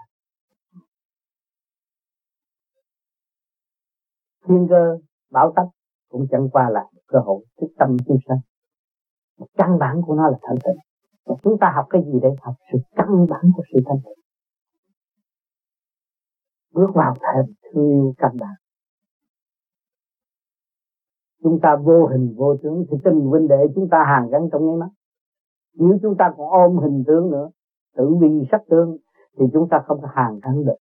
Thiên 4.47 4.67
cơ 4.69 4.97
bảo 5.29 5.53
tắc 5.55 5.65
cũng 6.09 6.27
chẳng 6.31 6.49
qua 6.51 6.69
là 6.69 6.85
cơ 7.07 7.19
hội 7.19 7.45
thức 7.61 7.67
tâm 7.77 7.97
chúng 8.07 8.17
sanh. 8.27 8.39
Căn 9.53 9.79
bản 9.79 10.01
của 10.05 10.15
nó 10.15 10.29
là 10.29 10.37
thanh 10.41 10.57
tịnh 10.63 10.86
chúng 11.43 11.57
ta 11.61 11.71
học 11.75 11.85
cái 11.89 12.01
gì 12.05 12.19
đây 12.21 12.31
học 12.41 12.55
sự 12.71 12.77
căn 12.95 13.27
bản 13.29 13.51
của 13.55 13.63
sự 13.73 13.79
thanh 13.85 13.97
tịnh? 14.05 14.23
Bước 16.73 16.87
vào 16.93 17.13
thềm 17.15 17.55
thương 17.63 17.89
yêu 17.89 18.13
căn 18.17 18.31
bản. 18.39 18.55
Chúng 21.43 21.59
ta 21.61 21.75
vô 21.75 22.07
hình, 22.07 22.35
vô 22.37 22.57
tướng, 22.63 22.85
thì 22.91 22.97
tình 23.03 23.19
huynh 23.19 23.47
đệ 23.47 23.67
chúng 23.75 23.89
ta 23.89 24.03
hàng 24.03 24.29
gắn 24.29 24.49
trong 24.51 24.65
nháy 24.65 24.75
mắt. 24.75 24.89
Nếu 25.73 25.97
chúng 26.01 26.15
ta 26.17 26.33
còn 26.37 26.49
ôm 26.49 26.77
hình 26.77 27.03
tướng 27.07 27.31
nữa 27.31 27.49
tự 27.97 28.15
vi 28.21 28.27
sắc 28.51 28.61
tướng, 28.69 28.97
thì 29.39 29.45
chúng 29.53 29.69
ta 29.69 29.83
không 29.87 30.01
có 30.01 30.07
hàng 30.15 30.39
gắn 30.43 30.65
được. 30.65 30.77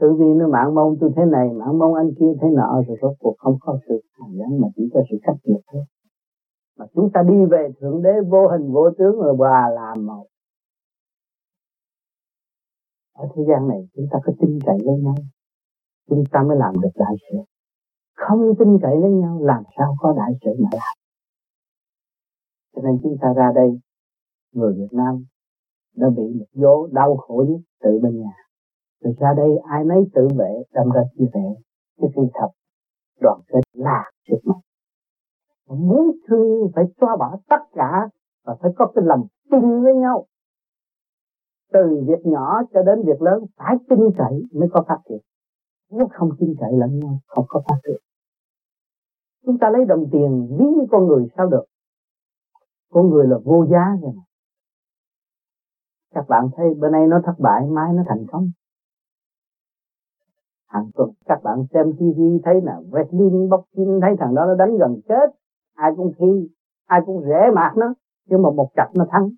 Tự 0.00 0.14
vì 0.18 0.26
nó 0.26 0.48
mạng 0.48 0.74
mong 0.74 0.96
tôi 1.00 1.10
thế 1.16 1.24
này 1.24 1.48
mạng 1.52 1.78
mong 1.78 1.94
anh 1.94 2.10
kia 2.18 2.32
thế 2.40 2.48
nọ, 2.52 2.82
rồi 2.86 2.96
rốt 3.02 3.12
cuộc 3.18 3.34
không 3.38 3.56
có 3.60 3.78
sự 3.88 4.00
hàng 4.12 4.38
gắn 4.38 4.60
mà 4.60 4.68
chỉ 4.76 4.90
có 4.94 5.00
sự 5.10 5.16
cách 5.22 5.36
biệt 5.44 5.60
thôi 5.72 5.82
mà 6.80 6.86
chúng 6.94 7.10
ta 7.14 7.22
đi 7.28 7.44
về 7.50 7.68
thượng 7.80 8.02
đế 8.02 8.10
vô 8.28 8.48
hình 8.48 8.72
vô 8.72 8.90
tướng 8.98 9.16
rồi 9.20 9.36
bà 9.38 9.68
làm 9.68 10.06
một. 10.06 10.26
Ở 13.12 13.28
thế 13.34 13.42
gian 13.48 13.68
này 13.68 13.88
chúng 13.94 14.06
ta 14.12 14.18
có 14.24 14.32
tin 14.40 14.58
cậy 14.66 14.78
lên 14.86 15.04
nhau 15.04 15.14
chúng 16.08 16.24
ta 16.32 16.42
mới 16.42 16.56
làm 16.56 16.74
được 16.80 16.90
đại 16.94 17.14
sự. 17.20 17.38
Không 18.16 18.54
tin 18.58 18.78
cậy 18.82 18.96
lên 19.02 19.20
nhau 19.20 19.38
làm 19.42 19.62
sao 19.76 19.96
có 19.98 20.14
đại 20.16 20.32
sự 20.40 20.50
mà 20.58 20.68
làm? 20.72 20.96
Cho 22.74 22.82
nên 22.82 22.98
chúng 23.02 23.16
ta 23.20 23.32
ra 23.36 23.52
đây 23.54 23.80
người 24.52 24.74
Việt 24.74 24.92
Nam 24.92 25.24
đã 25.96 26.08
bị 26.16 26.22
một 26.38 26.46
vô 26.52 26.86
đau 26.92 27.16
khổ 27.16 27.44
nhất 27.48 27.60
tự 27.82 27.98
bên 28.02 28.20
nhà. 28.20 28.36
Rồi 29.00 29.14
ra 29.18 29.28
đây 29.36 29.50
ai 29.70 29.84
nấy 29.84 29.98
tự 30.14 30.28
vệ 30.38 30.62
đâm 30.74 30.90
ra 30.94 31.02
chia 31.18 31.24
sẻ 31.34 31.40
cái 32.00 32.10
phi 32.16 32.22
thập, 32.34 32.50
đoàn 33.20 33.40
kết 33.48 33.60
là 33.72 34.10
sức 34.28 34.38
mạnh 34.44 34.60
muốn 35.76 36.16
thương, 36.28 36.70
phải 36.74 36.84
xóa 37.00 37.16
bỏ 37.16 37.36
tất 37.48 37.62
cả 37.72 38.08
và 38.44 38.56
phải 38.62 38.70
có 38.76 38.92
cái 38.94 39.04
lòng 39.04 39.26
tin 39.50 39.82
với 39.82 39.94
nhau. 39.94 40.26
Từ 41.72 42.04
việc 42.06 42.26
nhỏ 42.26 42.62
cho 42.74 42.82
đến 42.82 43.02
việc 43.06 43.22
lớn, 43.22 43.44
phải 43.56 43.76
tin 43.88 43.98
cậy 44.18 44.42
mới 44.52 44.68
có 44.72 44.84
phát 44.88 44.98
triển. 45.08 45.18
Nếu 45.90 46.08
không 46.12 46.30
tin 46.38 46.54
cậy 46.60 46.72
lẫn 46.72 46.98
nhau, 46.98 47.18
không 47.26 47.44
có 47.48 47.62
phát 47.68 47.76
triển. 47.84 48.00
Chúng 49.46 49.58
ta 49.58 49.70
lấy 49.70 49.84
đồng 49.84 50.04
tiền 50.12 50.56
ví 50.58 50.64
như 50.64 50.86
con 50.90 51.06
người 51.06 51.28
sao 51.36 51.46
được? 51.46 51.64
Con 52.90 53.10
người 53.10 53.26
là 53.26 53.38
vô 53.44 53.66
giá 53.70 53.96
rồi 54.02 54.12
mà. 54.16 54.22
Các 56.14 56.28
bạn 56.28 56.48
thấy 56.56 56.74
bữa 56.74 56.88
nay 56.88 57.06
nó 57.06 57.20
thất 57.24 57.34
bại, 57.38 57.66
mai 57.70 57.92
nó 57.92 58.02
thành 58.08 58.26
công. 58.32 58.50
Hàng 60.66 60.90
tuần, 60.94 61.10
các 61.24 61.42
bạn 61.42 61.66
xem 61.72 61.92
TV 61.92 62.20
thấy 62.44 62.60
là 62.60 62.80
wrestling 62.90 63.48
boxing 63.48 64.00
thấy 64.02 64.16
thằng 64.18 64.34
đó 64.34 64.46
nó 64.46 64.54
đánh 64.54 64.76
gần 64.78 65.00
chết 65.08 65.39
ai 65.74 65.90
cũng 65.96 66.12
thi 66.18 66.48
ai 66.86 67.00
cũng 67.06 67.22
rẻ 67.22 67.50
mạt 67.54 67.76
nó 67.76 67.94
nhưng 68.26 68.42
mà 68.42 68.50
một 68.50 68.70
cặp 68.76 68.88
nó 68.94 69.06
thắng. 69.10 69.30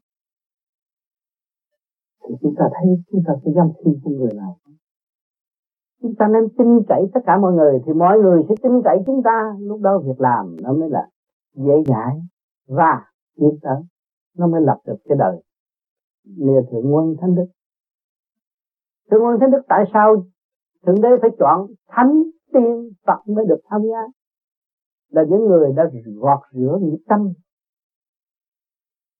Thì 2.22 2.34
chúng 2.40 2.54
ta 2.58 2.64
thấy 2.74 3.02
chúng 3.10 3.22
ta 3.26 3.32
sẽ 3.44 3.50
dám 3.56 3.68
thi 3.84 3.90
của 4.04 4.10
người 4.10 4.30
nào 4.36 4.56
chúng 6.02 6.14
ta 6.14 6.28
nên 6.28 6.48
tin 6.58 6.68
cậy 6.88 7.02
tất 7.14 7.20
cả 7.26 7.38
mọi 7.38 7.52
người 7.52 7.80
thì 7.86 7.92
mọi 7.92 8.18
người 8.18 8.42
sẽ 8.48 8.54
tin 8.62 8.72
cậy 8.84 8.98
chúng 9.06 9.22
ta. 9.22 9.54
Lúc 9.60 9.80
đó 9.80 9.98
việc 9.98 10.20
làm 10.20 10.56
nó 10.62 10.72
mới 10.72 10.90
là 10.90 11.08
dễ 11.54 11.74
dãi 11.86 12.20
và 12.68 13.04
tiến 13.36 13.58
tới. 13.62 13.82
Nó 14.36 14.46
mới 14.46 14.60
lập 14.60 14.78
được 14.86 14.96
cái 15.04 15.16
đời. 15.18 15.42
Lìa 16.36 16.62
thượng 16.70 16.94
quân 16.94 17.16
thánh 17.20 17.34
đức. 17.34 17.46
Thượng 19.10 19.24
quân 19.24 19.40
thánh 19.40 19.50
đức 19.50 19.62
tại 19.68 19.84
sao 19.92 20.24
thượng 20.86 21.00
đế 21.00 21.08
phải 21.20 21.30
chọn 21.38 21.66
thánh 21.88 22.22
tiên 22.52 22.90
phật 23.06 23.18
mới 23.26 23.44
được 23.48 23.60
tham 23.70 23.82
gia 23.82 24.00
là 25.12 25.22
những 25.28 25.46
người 25.46 25.72
đã 25.76 25.84
gọt 26.20 26.40
rửa 26.52 26.78
những 26.82 26.96
tâm, 27.08 27.32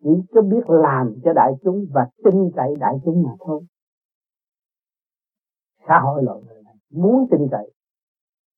chỉ 0.03 0.11
có 0.35 0.43
biết 0.43 0.65
làm 0.67 1.15
cho 1.25 1.33
đại 1.33 1.53
chúng 1.65 1.87
và 1.93 2.07
tin 2.25 2.51
cậy 2.57 2.75
đại 2.81 2.95
chúng 3.05 3.23
mà 3.23 3.31
thôi. 3.41 3.63
Xã 5.89 6.01
hội 6.01 6.23
loài 6.23 6.41
người 6.47 6.63
này 6.63 6.75
muốn 6.91 7.27
tin 7.31 7.49
cậy, 7.51 7.73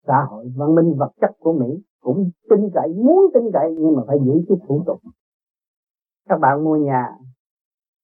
xã 0.07 0.26
hội 0.31 0.53
văn 0.57 0.75
minh 0.75 0.95
vật 0.99 1.12
chất 1.21 1.31
của 1.38 1.53
Mỹ 1.53 1.83
cũng 2.00 2.31
tin 2.50 2.71
cậy, 2.75 2.88
muốn 2.95 3.31
tin 3.35 3.43
cậy, 3.53 3.75
nhưng 3.79 3.97
mà 3.97 4.03
phải 4.07 4.17
giữ 4.25 4.45
chút 4.49 4.59
thủ 4.69 4.83
tục. 4.87 5.00
Các 6.29 6.41
bạn 6.41 6.64
mua 6.64 6.76
nhà 6.76 7.09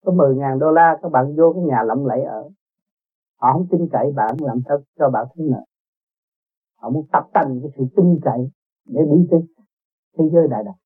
có 0.04 0.12
10 0.12 0.36
ngàn 0.36 0.58
đô 0.58 0.70
la, 0.70 0.98
các 1.02 1.08
bạn 1.08 1.36
vô 1.36 1.52
cái 1.52 1.62
nhà 1.62 1.82
lộng 1.82 2.06
lẫy 2.06 2.22
ở, 2.22 2.50
họ 3.36 3.52
không 3.52 3.66
tin 3.70 3.88
cậy, 3.92 4.12
bạn 4.16 4.36
làm 4.40 4.60
sao 4.68 4.78
cho 4.98 5.10
bạn 5.10 5.26
thế 5.34 5.44
nợ? 5.50 5.64
Họ 6.76 6.90
muốn 6.90 7.06
tập 7.12 7.24
thành 7.34 7.60
cái 7.62 7.70
sự 7.76 7.84
tin 7.96 8.20
cậy 8.22 8.50
để 8.84 9.00
đi 9.10 9.26
tới 9.30 9.40
thế 10.18 10.24
giới 10.32 10.48
đại 10.48 10.64
đồng 10.64 10.76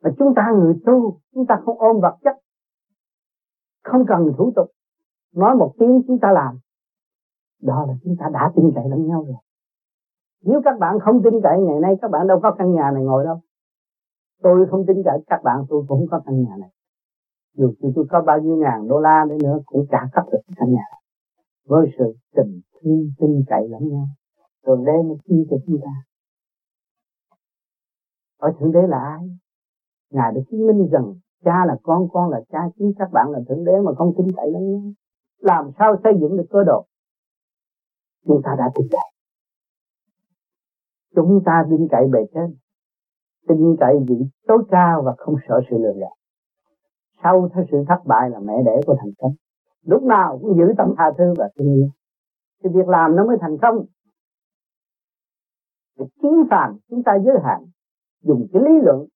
và 0.00 0.10
chúng 0.18 0.34
ta 0.36 0.52
người 0.58 0.74
tu 0.86 1.20
chúng 1.34 1.46
ta 1.46 1.60
không 1.64 1.78
ôm 1.78 2.00
vật 2.00 2.16
chất 2.24 2.42
không 3.82 4.04
cần 4.08 4.32
thủ 4.38 4.52
tục. 4.56 4.70
Nói 5.34 5.56
một 5.56 5.74
tiếng 5.78 6.02
chúng 6.06 6.18
ta 6.18 6.32
làm. 6.32 6.58
Đó 7.62 7.84
là 7.88 7.94
chúng 8.04 8.16
ta 8.18 8.26
đã 8.32 8.52
tin 8.56 8.72
cậy 8.74 8.84
lẫn 8.88 9.06
nhau 9.06 9.24
rồi. 9.24 9.36
Nếu 10.42 10.60
các 10.64 10.78
bạn 10.78 10.98
không 11.00 11.22
tin 11.24 11.34
cậy 11.42 11.60
ngày 11.60 11.80
nay 11.80 11.94
các 12.02 12.10
bạn 12.10 12.26
đâu 12.26 12.40
có 12.42 12.54
căn 12.58 12.72
nhà 12.74 12.90
này 12.94 13.02
ngồi 13.02 13.24
đâu. 13.24 13.40
Tôi 14.42 14.66
không 14.70 14.86
tin 14.86 14.96
cậy 15.04 15.18
các 15.26 15.40
bạn 15.44 15.64
tôi 15.68 15.84
cũng 15.88 16.06
có 16.10 16.22
căn 16.26 16.42
nhà 16.42 16.56
này. 16.60 16.70
Dù 17.54 17.72
tôi, 17.80 17.92
tôi 17.94 18.04
có 18.10 18.22
bao 18.22 18.40
nhiêu 18.40 18.56
ngàn 18.56 18.88
đô 18.88 19.00
la 19.00 19.24
đi 19.28 19.36
nữa 19.42 19.58
cũng 19.66 19.86
trả 19.90 19.98
cấp 20.12 20.24
được 20.32 20.40
căn 20.56 20.72
nhà. 20.72 20.84
Với 21.66 21.86
sự 21.98 22.14
tình 22.36 22.60
thương 22.80 23.10
tin 23.18 23.44
cậy 23.48 23.68
lẫn 23.68 23.88
nhau. 23.88 24.06
Rồi 24.62 24.78
đây 24.86 25.02
mới 25.02 25.16
chi 25.28 25.46
cho 25.50 25.56
chúng 25.66 25.78
ta 25.84 25.90
ở 28.46 28.52
thượng 28.58 28.72
đế 28.72 28.80
là 28.88 28.98
ai? 28.98 29.24
Ngài 30.10 30.32
đã 30.34 30.40
chứng 30.50 30.66
minh 30.66 30.88
rằng 30.92 31.14
cha 31.44 31.64
là 31.66 31.76
con 31.82 32.08
con 32.12 32.30
là 32.30 32.40
cha 32.52 32.58
chính 32.78 32.92
các 32.98 33.08
bạn 33.12 33.30
là 33.30 33.38
thượng 33.48 33.64
đế 33.64 33.72
mà 33.84 33.92
không 33.98 34.12
tin 34.16 34.26
cậy 34.36 34.50
lắm. 34.52 34.62
nhau 34.62 34.92
làm 35.38 35.70
sao 35.78 35.96
xây 36.04 36.12
dựng 36.20 36.36
được 36.36 36.46
cơ 36.50 36.64
đồ? 36.66 36.86
Chúng 38.26 38.40
ta 38.44 38.54
đã 38.58 38.70
tin 38.74 38.86
cậy 38.90 39.12
chúng 41.14 41.42
ta 41.44 41.64
tin 41.70 41.88
cậy 41.90 42.06
bề 42.12 42.20
trên, 42.34 42.56
tin 43.48 43.76
cậy 43.80 43.96
vị 44.08 44.16
tối 44.46 44.58
cao 44.70 45.02
và 45.04 45.14
không 45.18 45.34
sợ 45.48 45.60
sự 45.70 45.78
lừa 45.78 45.92
gạt. 46.00 46.12
Sau 47.22 47.48
theo 47.54 47.64
sự 47.70 47.84
thất 47.88 47.98
bại 48.06 48.30
là 48.30 48.38
mẹ 48.38 48.54
đẻ 48.64 48.80
của 48.86 48.96
thành 49.00 49.12
công. 49.18 49.32
Lúc 49.82 50.02
nào 50.02 50.38
cũng 50.42 50.56
giữ 50.56 50.64
tâm 50.78 50.94
tha 50.98 51.12
thứ 51.18 51.34
và 51.38 51.48
thương 51.58 51.74
yêu 51.74 51.88
thì 52.64 52.70
việc 52.74 52.88
làm 52.88 53.16
nó 53.16 53.26
mới 53.26 53.36
thành 53.40 53.58
công. 53.62 53.84
Thì 55.98 56.04
chí 56.22 56.28
phàm, 56.50 56.78
chúng 56.90 57.02
ta 57.02 57.18
giới 57.24 57.36
hạn 57.44 57.64
dùng 58.22 58.46
cái 58.52 58.62
lý 58.62 58.80
luận. 58.82 59.06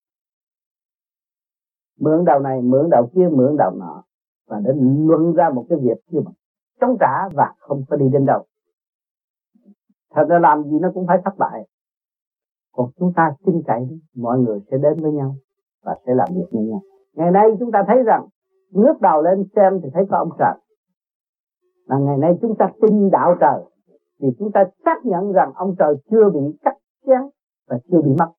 Mượn 2.00 2.24
đầu 2.24 2.38
này, 2.38 2.62
mượn 2.62 2.90
đầu 2.90 3.10
kia, 3.14 3.28
mượn 3.32 3.56
đầu 3.58 3.70
nọ. 3.76 4.02
Và 4.46 4.60
để 4.64 4.70
luận 5.06 5.32
ra 5.34 5.50
một 5.50 5.66
cái 5.68 5.78
việc 5.82 5.98
như 6.10 6.20
vậy 6.24 6.34
chống 6.80 6.96
trả 7.00 7.28
và 7.28 7.54
không 7.58 7.84
có 7.88 7.96
đi 7.96 8.08
đến 8.12 8.24
đâu. 8.26 8.44
Thật 10.10 10.26
ra 10.28 10.38
làm 10.38 10.62
gì 10.64 10.78
nó 10.80 10.90
cũng 10.94 11.06
phải 11.06 11.18
thất 11.24 11.34
bại. 11.38 11.68
Còn 12.72 12.90
chúng 12.96 13.12
ta 13.16 13.34
tin 13.46 13.62
cậy 13.66 14.00
mọi 14.14 14.38
người 14.38 14.60
sẽ 14.70 14.78
đến 14.78 15.02
với 15.02 15.12
nhau 15.12 15.36
và 15.82 15.96
sẽ 16.06 16.14
làm 16.14 16.28
việc 16.34 16.46
với 16.52 16.62
nhau. 16.62 16.80
Ngày 17.14 17.30
nay 17.30 17.46
chúng 17.58 17.72
ta 17.72 17.84
thấy 17.86 18.02
rằng, 18.02 18.28
ngước 18.70 19.00
đầu 19.00 19.22
lên 19.22 19.44
xem 19.56 19.80
thì 19.82 19.88
thấy 19.94 20.04
có 20.10 20.18
ông 20.18 20.30
trời. 20.38 20.54
Mà 21.88 21.98
ngày 21.98 22.18
nay 22.18 22.38
chúng 22.42 22.56
ta 22.58 22.70
tin 22.82 23.10
đạo 23.10 23.36
trời, 23.40 23.62
thì 24.20 24.28
chúng 24.38 24.52
ta 24.52 24.64
xác 24.84 25.04
nhận 25.04 25.32
rằng 25.32 25.52
ông 25.54 25.74
trời 25.78 25.94
chưa 26.10 26.30
bị 26.30 26.40
cắt 26.62 26.76
chén 27.06 27.20
và 27.68 27.78
chưa 27.90 28.00
bị 28.02 28.10
mất 28.18 28.32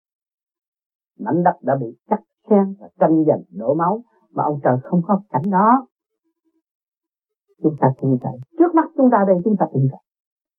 mảnh 1.20 1.44
đất 1.44 1.58
đã 1.62 1.76
bị 1.76 1.98
cắt 2.08 2.20
xen 2.50 2.76
và 2.80 2.90
tranh 3.00 3.24
giành 3.28 3.44
đổ 3.52 3.74
máu 3.74 4.04
mà 4.32 4.44
ông 4.44 4.60
trời 4.64 4.78
không 4.84 5.02
có 5.08 5.22
cảnh 5.30 5.52
đó. 5.52 5.88
Chúng 7.64 7.76
ta 7.80 7.88
tin 8.02 8.18
cậy 8.22 8.34
trước 8.60 8.76
mắt 8.76 8.90
chúng 8.98 9.10
ta 9.12 9.24
đây 9.28 9.38
chúng 9.44 9.56
ta 9.60 9.66
tin 9.74 9.88
cậy 9.92 10.00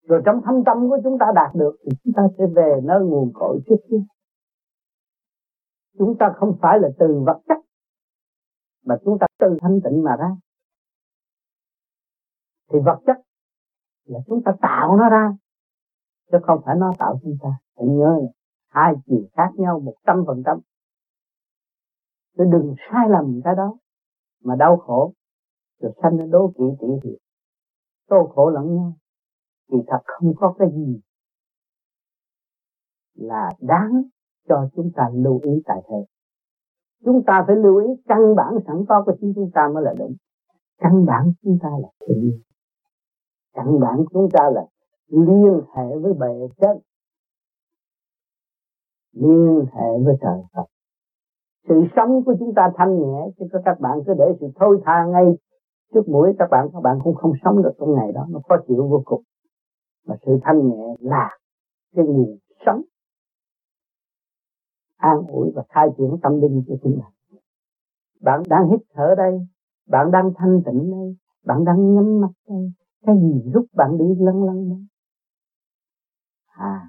rồi 0.08 0.22
trong 0.24 0.40
thâm 0.44 0.64
tâm 0.64 0.88
của 0.88 0.98
chúng 1.04 1.18
ta 1.18 1.26
đạt 1.34 1.54
được 1.54 1.76
thì 1.84 1.90
chúng 2.04 2.12
ta 2.16 2.22
sẽ 2.38 2.46
về 2.56 2.80
nơi 2.82 3.00
nguồn 3.04 3.32
cội 3.34 3.60
trước 3.66 3.76
kia 3.90 4.02
chúng 5.98 6.16
ta 6.18 6.32
không 6.36 6.58
phải 6.60 6.78
là 6.80 6.88
từ 6.98 7.22
vật 7.26 7.40
chất 7.48 7.58
mà 8.84 8.96
chúng 9.04 9.18
ta 9.18 9.26
từ 9.38 9.56
thanh 9.60 9.80
tịnh 9.84 10.02
mà 10.02 10.16
ra. 10.16 10.36
Thì 12.72 12.78
vật 12.84 12.98
chất 13.06 13.16
là 14.04 14.18
chúng 14.26 14.42
ta 14.44 14.52
tạo 14.60 14.96
nó 14.96 15.08
ra, 15.08 15.32
chứ 16.32 16.38
không 16.42 16.60
phải 16.64 16.76
nó 16.78 16.92
tạo 16.98 17.18
chúng 17.22 17.36
ta. 17.42 17.48
Hãy 17.76 17.86
nhớ 17.86 18.18
là 18.22 18.28
hai 18.78 18.94
chiều 19.06 19.22
khác 19.36 19.50
nhau 19.56 19.80
một 19.80 19.94
trăm 20.06 20.24
phần 20.26 20.42
trăm. 20.46 20.58
Chứ 22.36 22.44
đừng 22.52 22.74
sai 22.90 23.08
lầm 23.08 23.40
cái 23.44 23.54
đó 23.54 23.78
mà 24.44 24.56
đau 24.56 24.76
khổ. 24.76 25.12
Rồi 25.80 25.92
sanh 26.02 26.16
ra 26.16 26.26
đố 26.30 26.52
kỵ 26.58 26.64
tỷ 26.80 26.88
hiệp 26.88 27.18
đau 28.10 28.26
khổ 28.26 28.50
lẫn 28.50 28.76
nhau 28.76 28.92
thì 29.72 29.78
thật 29.86 29.98
không 30.04 30.32
có 30.36 30.54
cái 30.58 30.68
gì 30.72 31.00
là 33.14 33.50
đáng 33.60 34.02
cho 34.48 34.68
chúng 34.76 34.90
ta 34.96 35.10
lưu 35.14 35.40
ý 35.42 35.62
tại 35.64 35.82
thế. 35.88 35.96
Chúng 37.04 37.22
ta 37.26 37.44
phải 37.46 37.56
lưu 37.56 37.76
ý 37.76 37.86
căn 38.06 38.34
bản 38.36 38.54
sẵn 38.66 38.84
có 38.88 39.02
của 39.06 39.12
chính 39.20 39.32
chúng 39.34 39.50
ta 39.54 39.68
mới 39.74 39.84
là 39.84 39.94
đúng 39.98 40.14
căn 40.78 41.04
bản 41.06 41.32
chúng 41.42 41.58
ta 41.62 41.68
là 41.82 41.88
thiện. 42.06 42.40
Căn 43.52 43.80
bản 43.80 44.04
chúng 44.12 44.28
ta 44.32 44.50
là 44.50 44.66
liên 45.06 45.60
hệ 45.74 45.98
với 46.02 46.12
bề 46.12 46.48
trên 46.60 46.76
liên 49.20 49.66
hệ 49.72 50.04
với 50.04 50.16
trời 50.20 50.40
Phật. 50.54 50.64
Sự 51.68 51.74
sống 51.96 52.24
của 52.24 52.34
chúng 52.38 52.54
ta 52.54 52.70
thanh 52.76 52.98
nhẹ, 52.98 53.26
chứ 53.38 53.46
các 53.64 53.80
bạn 53.80 53.98
cứ 54.06 54.14
để 54.18 54.24
sự 54.40 54.46
thôi 54.56 54.80
tha 54.84 55.04
ngay 55.04 55.24
trước 55.94 56.08
mũi, 56.08 56.32
các 56.38 56.48
bạn 56.50 56.68
các 56.72 56.80
bạn 56.80 56.98
cũng 57.04 57.14
không 57.14 57.32
sống 57.44 57.62
được 57.62 57.72
trong 57.78 57.94
ngày 57.94 58.12
đó, 58.12 58.26
nó 58.30 58.40
khó 58.48 58.56
chịu 58.68 58.88
vô 58.88 59.02
cùng. 59.04 59.22
Mà 60.06 60.14
sự 60.26 60.38
thanh 60.42 60.68
nhẹ 60.68 60.94
là 61.00 61.38
cái 61.96 62.04
nguồn 62.04 62.36
sống, 62.66 62.82
an 64.96 65.22
ủi 65.28 65.50
và 65.54 65.62
khai 65.68 65.88
triển 65.98 66.16
tâm 66.22 66.40
linh 66.40 66.64
cho 66.68 66.74
chính 66.82 66.98
bạn 66.98 67.12
bạn 68.20 68.42
đang 68.48 68.68
hít 68.70 68.80
thở 68.94 69.14
đây, 69.16 69.46
bạn 69.88 70.10
đang 70.10 70.30
thanh 70.36 70.62
tịnh 70.66 70.90
đây, 70.90 71.16
bạn 71.44 71.64
đang 71.64 71.94
nhắm 71.94 72.20
mắt 72.20 72.30
đây, 72.48 72.72
cái 73.06 73.16
gì 73.16 73.50
giúp 73.54 73.66
bạn 73.72 73.98
đi 73.98 74.04
lăn 74.18 74.44
lăn 74.44 74.68
đây? 74.68 74.78
À 76.46 76.88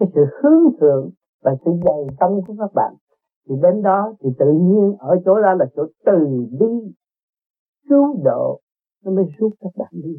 cái 0.00 0.08
sự 0.14 0.24
hướng 0.42 0.80
thượng 0.80 1.10
và 1.44 1.54
sự 1.64 1.70
dày 1.84 2.16
tâm 2.20 2.30
của 2.46 2.54
các 2.58 2.74
bạn. 2.74 2.94
Thì 3.48 3.54
đến 3.62 3.82
đó 3.82 4.14
thì 4.20 4.30
tự 4.38 4.52
nhiên 4.52 4.96
ở 4.98 5.16
chỗ 5.24 5.40
đó 5.42 5.54
là 5.54 5.66
chỗ 5.76 5.86
từ 6.04 6.46
bi, 6.60 6.92
cứu 7.88 8.16
độ, 8.24 8.60
nó 9.04 9.12
mới 9.12 9.24
giúp 9.38 9.50
các 9.60 9.70
bạn 9.76 9.90
đi. 9.92 10.14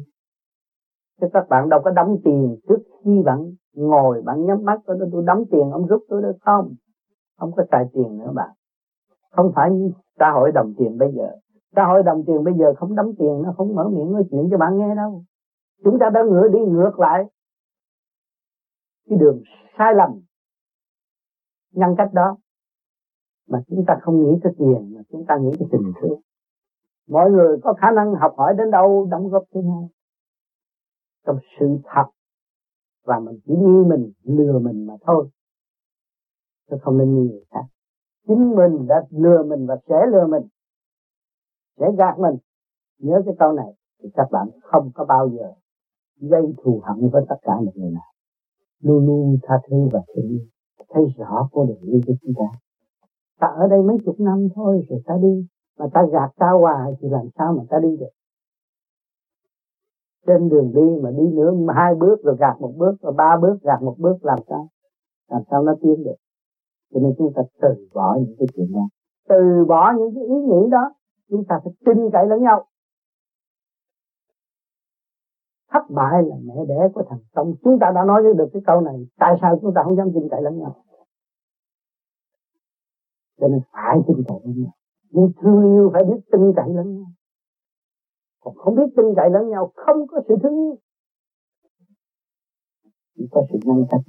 Chứ 1.20 1.26
các 1.32 1.48
bạn 1.48 1.68
đâu 1.68 1.80
có 1.84 1.90
đóng 1.90 2.16
tiền 2.24 2.56
trước 2.68 2.78
khi 3.04 3.22
bạn 3.24 3.52
ngồi, 3.74 4.22
bạn 4.22 4.44
nhắm 4.44 4.64
mắt 4.64 4.80
tôi 4.86 4.96
tôi 5.12 5.22
đóng 5.26 5.44
tiền, 5.50 5.70
ông 5.70 5.86
rút 5.86 6.04
tôi 6.08 6.22
được 6.22 6.36
không? 6.40 6.74
Không 7.38 7.52
có 7.56 7.64
xài 7.70 7.84
tiền 7.92 8.18
nữa 8.18 8.32
bạn. 8.34 8.50
Không 9.30 9.52
phải 9.54 9.70
như 9.70 9.90
xã 10.18 10.30
hội 10.30 10.52
đồng 10.52 10.74
tiền 10.78 10.98
bây 10.98 11.12
giờ. 11.12 11.30
Xã 11.76 11.84
hội 11.84 12.02
đồng 12.02 12.24
tiền 12.26 12.44
bây 12.44 12.54
giờ 12.54 12.74
không 12.76 12.94
đóng 12.94 13.12
tiền, 13.18 13.42
nó 13.42 13.54
không 13.56 13.74
mở 13.74 13.88
miệng 13.88 14.12
nói 14.12 14.22
chuyện 14.30 14.48
cho 14.50 14.58
bạn 14.58 14.78
nghe 14.78 14.94
đâu. 14.94 15.22
Chúng 15.84 15.98
ta 15.98 16.10
đã 16.10 16.22
ngựa 16.22 16.48
đi 16.48 16.58
ngược 16.58 16.98
lại. 16.98 17.24
Cái 19.08 19.18
đường 19.18 19.42
sai 19.78 19.94
lầm 19.94 20.10
ngăn 21.72 21.94
cách 21.98 22.10
đó. 22.12 22.36
Mà 23.48 23.62
chúng 23.68 23.84
ta 23.86 23.98
không 24.02 24.22
nghĩ 24.22 24.38
tới 24.42 24.52
tiền, 24.58 24.94
mà 24.94 25.00
chúng 25.10 25.24
ta 25.28 25.36
nghĩ 25.36 25.50
tới 25.58 25.68
tình 25.72 25.92
thương. 26.00 26.20
Mọi 27.08 27.30
người 27.30 27.58
có 27.62 27.74
khả 27.74 27.90
năng 27.90 28.14
học 28.14 28.34
hỏi 28.36 28.54
đến 28.58 28.70
đâu, 28.70 29.06
đóng 29.10 29.28
góp 29.28 29.44
cho 29.54 29.60
nhau. 29.60 29.90
Trong 31.26 31.38
sự 31.60 31.78
thật, 31.84 32.06
và 33.04 33.20
mình 33.20 33.38
chỉ 33.46 33.52
nghi 33.52 33.84
mình, 33.86 34.12
lừa 34.22 34.58
mình 34.58 34.86
mà 34.86 34.94
thôi. 35.00 35.28
Chứ 36.70 36.76
không 36.82 36.98
nên 36.98 37.14
nghi 37.14 37.30
người 37.30 37.44
khác. 37.50 37.64
Chính 38.26 38.54
mình 38.56 38.86
đã 38.86 38.94
lừa 39.10 39.42
mình 39.42 39.66
và 39.66 39.76
sẽ 39.88 40.06
lừa 40.12 40.26
mình, 40.26 40.42
sẽ 41.78 41.86
gạt 41.98 42.18
mình. 42.18 42.36
Nhớ 42.98 43.22
cái 43.26 43.34
câu 43.38 43.52
này, 43.52 43.74
thì 44.02 44.08
các 44.14 44.28
bạn 44.30 44.48
không 44.62 44.90
có 44.94 45.04
bao 45.04 45.28
giờ 45.28 45.52
gây 46.20 46.42
thù 46.64 46.80
hận 46.84 47.08
với 47.10 47.24
tất 47.28 47.36
cả 47.42 47.52
mọi 47.54 47.72
người 47.74 47.90
nào. 47.90 48.12
Luôn 48.80 49.06
luôn 49.06 49.38
tha 49.42 49.54
thứ 49.68 49.88
và 49.92 50.00
thương 50.14 50.28
yêu 50.28 50.46
thấy 50.96 51.04
rõ 51.16 51.48
con 51.52 51.66
đường 51.66 51.78
đi 51.82 52.00
của 52.06 52.12
chúng 52.22 52.32
ta. 52.38 52.58
Ta 53.40 53.46
ở 53.46 53.68
đây 53.68 53.82
mấy 53.82 53.96
chục 54.04 54.20
năm 54.20 54.48
thôi 54.54 54.86
rồi 54.88 55.02
ta 55.06 55.14
đi, 55.22 55.46
mà 55.78 55.86
ta 55.94 56.02
gạt 56.12 56.30
ta 56.36 56.50
hoài 56.50 56.92
thì 57.00 57.08
làm 57.08 57.28
sao 57.38 57.52
mà 57.52 57.62
ta 57.70 57.78
đi 57.82 57.96
được? 57.96 58.12
Trên 60.26 60.48
đường 60.48 60.72
đi 60.74 61.02
mà 61.02 61.10
đi 61.10 61.26
nữa 61.32 61.52
hai 61.74 61.94
bước 61.94 62.22
rồi 62.22 62.36
gạt 62.38 62.56
một 62.60 62.72
bước, 62.76 62.94
rồi 63.00 63.12
ba 63.12 63.36
bước 63.42 63.58
gạt 63.62 63.82
một 63.82 63.94
bước, 63.98 64.24
làm 64.24 64.38
sao? 64.48 64.68
Làm 65.30 65.42
sao 65.50 65.62
nó 65.62 65.74
tiến 65.82 66.04
được? 66.04 66.16
Cho 66.94 67.00
nên 67.00 67.14
chúng 67.18 67.32
ta 67.32 67.42
từ 67.60 67.88
bỏ 67.94 68.16
những 68.20 68.34
cái 68.38 68.46
chuyện 68.54 68.72
đó. 68.72 68.88
Từ 69.28 69.64
bỏ 69.68 69.92
những 69.98 70.14
cái 70.14 70.24
ý 70.24 70.34
nghĩ 70.34 70.70
đó, 70.70 70.94
chúng 71.30 71.44
ta 71.48 71.60
phải 71.64 71.72
tin 71.86 72.10
cậy 72.12 72.26
lẫn 72.26 72.42
nhau 72.42 72.64
thất 75.76 75.94
bại 75.94 76.22
là 76.22 76.36
mẹ 76.44 76.54
đẻ 76.68 76.88
của 76.94 77.02
thành 77.08 77.18
công. 77.34 77.54
Chúng 77.64 77.78
ta 77.80 77.92
đã 77.94 78.04
nói 78.04 78.22
được 78.36 78.48
cái 78.52 78.62
câu 78.66 78.80
này. 78.80 79.06
Tại 79.18 79.34
sao 79.40 79.58
chúng 79.62 79.74
ta 79.74 79.82
không 79.84 79.96
dám 79.96 80.08
tin 80.14 80.28
cậy 80.30 80.42
lẫn 80.42 80.58
nhau? 80.58 80.76
Cho 83.40 83.48
nên 83.48 83.60
phải 83.72 83.98
tin 84.06 84.16
cậy 84.28 84.38
lẫn 84.44 84.54
nhau. 84.62 84.72
Nhưng 85.10 85.32
thương 85.40 85.62
yêu 85.62 85.90
phải 85.92 86.04
biết 86.04 86.20
tin 86.32 86.52
cậy 86.56 86.68
lẫn 86.68 86.96
nhau. 86.96 87.06
Còn 88.40 88.54
không 88.56 88.74
biết 88.74 88.90
tin 88.96 89.06
cậy 89.16 89.30
lẫn 89.30 89.48
nhau, 89.48 89.72
không 89.74 90.06
có 90.06 90.20
sự 90.28 90.34
thương 90.42 90.54
yêu. 90.54 90.76
Chỉ 93.16 93.28
có 93.30 93.42
sự 93.50 93.58
ngăn 93.64 93.84
cách 93.90 94.00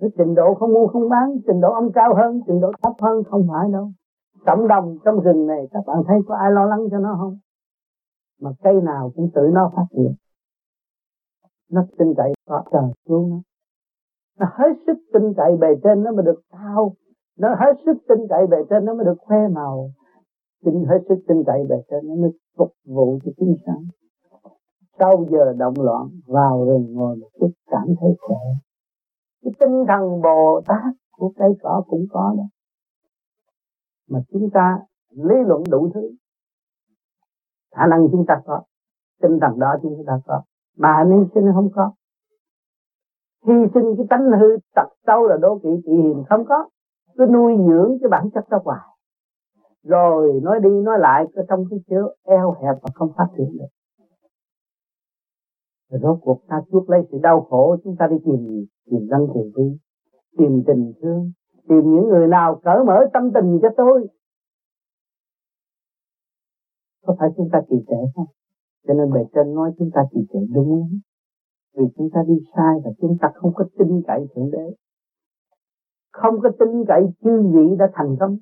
cái 0.00 0.10
trình 0.18 0.34
độ 0.34 0.54
không 0.54 0.72
mua 0.72 0.86
không 0.86 1.08
bán, 1.08 1.36
trình 1.46 1.60
độ 1.60 1.72
ông 1.72 1.92
cao 1.92 2.14
hơn, 2.14 2.40
trình 2.46 2.60
độ 2.60 2.72
thấp 2.82 2.92
hơn 3.02 3.24
không 3.24 3.46
phải 3.48 3.68
đâu. 3.72 3.90
Cộng 4.46 4.68
đồng 4.68 4.98
trong 5.04 5.20
rừng 5.20 5.46
này, 5.46 5.68
các 5.72 5.80
bạn 5.86 5.96
thấy 6.06 6.18
có 6.28 6.36
ai 6.36 6.50
lo 6.50 6.64
lắng 6.64 6.80
cho 6.90 6.98
nó 6.98 7.16
không? 7.18 7.38
Mà 8.40 8.50
cây 8.62 8.74
nào 8.82 9.12
cũng 9.16 9.30
tự 9.34 9.42
nó 9.52 9.72
phát 9.76 9.86
triển. 9.90 10.14
Nó 11.70 11.84
tin 11.98 12.14
cậy 12.16 12.32
có 12.48 12.62
trời 12.72 12.90
cứu 13.04 13.26
nó. 13.28 13.40
Nó 14.38 14.46
hết 14.52 14.72
sức 14.86 14.98
tin 15.12 15.22
cậy 15.36 15.56
bề 15.60 15.68
trên 15.82 16.04
nó 16.04 16.12
mới 16.12 16.24
được 16.24 16.40
cao 16.50 16.92
nó 17.38 17.48
hết 17.54 17.72
sức 17.86 17.98
tin 18.08 18.18
cậy 18.28 18.46
bề 18.46 18.56
trên 18.70 18.84
nó 18.84 18.94
mới 18.94 19.04
được 19.04 19.18
khoe 19.18 19.48
màu. 19.48 19.90
Tin 20.64 20.84
hết 20.84 20.98
sức 21.08 21.18
tin 21.28 21.42
cậy 21.46 21.66
bề 21.68 21.76
trên 21.90 22.08
nó 22.08 22.14
mới 22.14 22.30
phục 22.56 22.72
vụ 22.84 23.18
cho 23.24 23.32
chúng 23.36 23.56
sanh. 23.66 23.84
Sau 24.98 25.26
giờ 25.30 25.52
động 25.52 25.74
loạn, 25.78 26.08
vào 26.26 26.64
rừng 26.64 26.94
ngồi 26.94 27.16
một 27.16 27.28
chút, 27.40 27.50
cảm 27.66 27.86
thấy 28.00 28.10
khỏe 28.20 28.38
cái 29.42 29.52
tinh 29.60 29.84
thần 29.88 30.22
bồ 30.22 30.60
tát 30.66 30.94
của 31.10 31.32
cây 31.36 31.50
cỏ 31.62 31.82
cũng 31.88 32.06
có 32.10 32.34
đó. 32.36 32.44
Mà 34.08 34.20
chúng 34.32 34.50
ta 34.50 34.78
lý 35.10 35.34
luận 35.46 35.62
đủ 35.70 35.90
thứ 35.94 36.10
khả 37.76 37.86
năng 37.86 38.08
chúng 38.12 38.24
ta 38.28 38.42
có, 38.46 38.62
tinh 39.22 39.38
thần 39.40 39.58
đó 39.58 39.76
chúng 39.82 40.04
ta 40.06 40.20
có 40.26 40.42
mà 40.76 41.04
hy 41.04 41.28
sinh 41.34 41.44
không 41.54 41.68
có. 41.74 41.92
Hy 43.46 43.54
sinh 43.74 43.96
cái 43.96 44.06
tánh 44.10 44.30
hư 44.40 44.56
tật 44.74 44.88
xấu 45.06 45.26
là 45.26 45.36
đố 45.36 45.58
kỵ 45.62 45.68
tị 45.86 45.92
hiền 45.92 46.24
không 46.28 46.44
có, 46.44 46.68
cứ 47.18 47.26
nuôi 47.26 47.56
dưỡng 47.68 47.98
cái 48.00 48.08
bản 48.08 48.30
chất 48.34 48.48
đó 48.48 48.60
hoài. 48.64 48.80
Rồi 49.82 50.40
nói 50.42 50.60
đi 50.60 50.70
nói 50.70 50.98
lại, 50.98 51.26
cứ 51.34 51.42
trong 51.48 51.64
cái 51.70 51.78
chứa 51.90 52.08
eo 52.24 52.52
hẹp 52.52 52.76
và 52.82 52.88
không 52.94 53.12
phát 53.16 53.26
triển 53.36 53.58
được. 53.58 53.66
Rồi 55.90 56.00
rốt 56.02 56.18
cuộc 56.22 56.40
ta 56.48 56.62
chuốc 56.72 56.90
lấy 56.90 57.02
sự 57.12 57.18
đau 57.22 57.40
khổ, 57.50 57.76
chúng 57.84 57.96
ta 57.96 58.06
đi 58.06 58.16
tìm 58.24 58.36
gì 58.36 58.66
tìm 58.90 59.08
răng 59.08 59.26
tìm 59.34 59.52
vi 59.56 59.78
tìm 60.38 60.62
tình 60.66 60.92
thương, 61.02 61.32
tìm 61.68 61.94
những 61.94 62.08
người 62.08 62.28
nào 62.28 62.60
cởi 62.64 62.84
mở 62.84 63.06
tâm 63.12 63.30
tình 63.34 63.58
cho 63.62 63.68
tôi 63.76 64.06
có 67.06 67.16
phải 67.18 67.28
chúng 67.36 67.48
ta 67.52 67.60
trì 67.70 67.76
trệ 67.88 67.96
không? 68.14 68.26
Cho 68.86 68.94
nên 68.94 69.12
bề 69.12 69.20
trên 69.34 69.54
nói 69.54 69.72
chúng 69.78 69.90
ta 69.94 70.00
trì 70.12 70.20
trệ 70.32 70.38
đúng 70.54 70.80
lắm. 70.80 71.00
Vì 71.76 71.84
chúng 71.96 72.10
ta 72.14 72.20
đi 72.28 72.34
sai 72.56 72.74
và 72.84 72.90
chúng 73.00 73.16
ta 73.20 73.28
không 73.34 73.52
có 73.54 73.64
tin 73.78 74.02
cậy 74.06 74.26
thượng 74.34 74.50
đế. 74.50 74.74
Không 76.12 76.40
có 76.42 76.50
tin 76.58 76.84
cậy 76.88 77.02
chư 77.24 77.42
vị 77.52 77.76
đã 77.78 77.90
thành 77.94 78.16
công. 78.20 78.36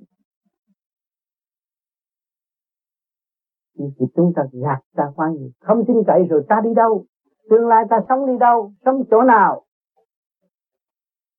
Thì 3.79 4.07
chúng 4.16 4.33
ta 4.37 4.42
gạt 4.53 4.81
ta 4.97 5.12
quan 5.16 5.37
gì 5.37 5.53
không 5.61 5.85
tin 5.87 5.97
cậy 6.07 6.25
rồi 6.31 6.44
ta 6.49 6.61
đi 6.64 6.75
đâu? 6.75 7.05
Tương 7.51 7.66
lai 7.66 7.85
ta 7.90 7.97
sống 8.09 8.27
đi 8.27 8.33
đâu? 8.40 8.73
Sống 8.85 9.05
chỗ 9.11 9.23
nào? 9.23 9.64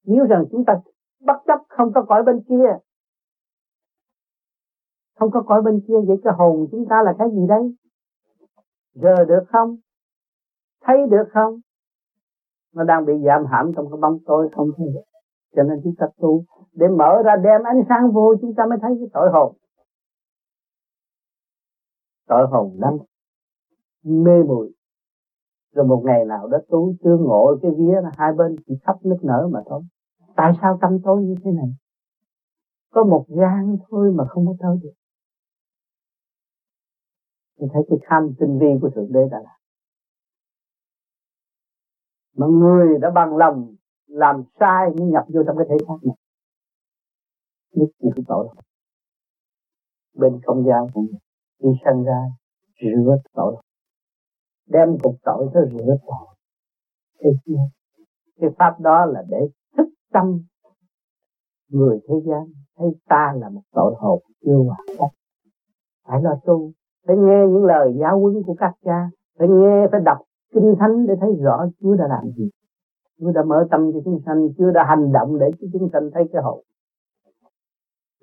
Nếu 0.05 0.25
rằng 0.25 0.45
chúng 0.51 0.65
ta 0.65 0.73
bất 1.21 1.37
chấp 1.47 1.59
không 1.69 1.93
có 1.93 2.05
cõi 2.07 2.23
bên 2.23 2.43
kia 2.49 2.77
không 5.19 5.31
có 5.31 5.41
cõi 5.41 5.61
bên 5.61 5.81
kia, 5.87 5.93
vậy 6.07 6.17
cái 6.23 6.33
hồn 6.37 6.67
chúng 6.71 6.85
ta 6.89 7.03
là 7.05 7.15
cái 7.19 7.27
gì 7.31 7.47
đây 7.47 7.75
giờ 8.93 9.25
được 9.25 9.43
không? 9.47 9.77
Thấy 10.83 10.97
được 11.09 11.23
không? 11.33 11.59
Nó 12.73 12.83
đang 12.83 13.05
bị 13.05 13.13
giảm 13.25 13.45
hãm 13.45 13.71
trong 13.75 13.89
cái 13.91 13.97
bóng 14.01 14.17
tối 14.25 14.49
không 14.55 14.69
thấy 14.77 14.87
được. 14.93 15.03
Cho 15.55 15.63
nên 15.63 15.81
chúng 15.83 15.93
ta 15.97 16.07
tu. 16.17 16.43
Để 16.73 16.87
mở 16.87 17.21
ra 17.25 17.35
đem 17.35 17.63
ánh 17.63 17.83
sáng 17.89 18.11
vô, 18.11 18.35
chúng 18.41 18.53
ta 18.55 18.65
mới 18.65 18.77
thấy 18.81 18.91
cái 18.99 19.07
tội 19.13 19.29
hồn. 19.31 19.57
Tội 22.27 22.47
hồn 22.47 22.77
lắm. 22.79 22.93
Mê 24.03 24.43
muội. 24.43 24.73
Rồi 25.73 25.85
một 25.85 26.01
ngày 26.05 26.25
nào 26.25 26.47
đó 26.47 26.57
tu 26.69 26.93
chưa 27.03 27.17
ngộ 27.17 27.55
cái 27.61 27.71
vía 27.77 28.01
là 28.03 28.11
hai 28.17 28.33
bên 28.37 28.55
chỉ 28.67 28.73
khắp 28.83 28.95
nước 29.03 29.17
nở 29.21 29.49
mà 29.51 29.59
thôi. 29.65 29.81
Tại 30.35 30.53
sao 30.61 30.77
tâm 30.81 30.99
tối 31.03 31.23
như 31.23 31.35
thế 31.43 31.51
này? 31.51 31.69
Có 32.93 33.03
một 33.03 33.25
gan 33.27 33.77
thôi 33.89 34.11
mà 34.15 34.25
không 34.27 34.45
có 34.47 34.53
tới 34.59 34.77
được 34.83 34.93
mình 37.59 37.69
thấy 37.73 37.83
cái 37.89 37.99
tham 38.03 38.33
tinh 38.39 38.59
vi 38.59 38.67
của 38.81 38.89
thượng 38.89 39.11
đế 39.11 39.19
đã 39.31 39.37
làm. 39.37 39.59
Mà 42.35 42.47
người 42.47 42.99
đã 43.01 43.09
bằng 43.15 43.37
lòng 43.37 43.75
làm 44.07 44.43
sai 44.59 44.89
mới 44.97 45.07
nhập 45.07 45.25
vô 45.27 45.41
trong 45.47 45.57
cái 45.57 45.65
thể 45.69 45.85
xác 45.87 45.97
này. 46.03 46.15
Nhất 47.71 47.89
những 47.99 48.25
tội. 48.27 48.47
Bên 50.13 50.39
không 50.45 50.65
gian 50.67 50.87
cũng 50.93 51.07
đi 51.59 51.69
sanh 51.85 52.03
ra, 52.03 52.25
rửa 52.81 53.17
tội. 53.33 53.63
Đem 54.65 54.97
cục 55.03 55.15
tội 55.23 55.49
tới 55.53 55.63
rửa 55.71 55.95
tội. 56.07 56.35
Thế 57.19 57.29
chưa 57.45 57.55
cái 58.41 58.49
pháp 58.59 58.79
đó 58.79 59.05
là 59.05 59.23
để 59.29 59.49
thức 59.77 59.89
tâm 60.11 60.41
người 61.67 61.99
thế 62.07 62.15
gian. 62.25 62.53
Thấy 62.77 62.87
ta 63.05 63.33
là 63.35 63.49
một 63.49 63.61
tội 63.71 63.93
hồn 63.97 64.23
chưa 64.45 64.57
hoàn 64.67 64.97
tất 64.99 65.07
phải 66.09 66.21
lo 66.21 66.35
tu 66.45 66.71
phải 67.07 67.17
nghe 67.17 67.47
những 67.47 67.65
lời 67.65 67.93
giáo 67.99 68.19
huấn 68.19 68.43
của 68.45 68.55
các 68.59 68.73
cha, 68.83 69.09
phải 69.37 69.47
nghe, 69.47 69.87
phải 69.91 70.01
đọc 70.05 70.17
kinh 70.53 70.75
thánh 70.79 71.07
để 71.07 71.13
thấy 71.21 71.29
rõ 71.41 71.65
Chúa 71.79 71.95
đã 71.95 72.07
làm 72.09 72.31
gì. 72.37 72.49
Chúa 73.19 73.31
đã 73.31 73.43
mở 73.43 73.67
tâm 73.71 73.91
cho 73.93 73.99
chúng 74.05 74.21
sanh, 74.25 74.49
Chúa 74.57 74.71
đã 74.71 74.85
hành 74.87 75.11
động 75.11 75.39
để 75.39 75.47
cho 75.61 75.67
chúng 75.73 75.89
sanh 75.93 76.09
thấy 76.13 76.23
cái 76.33 76.41
hậu. 76.43 76.63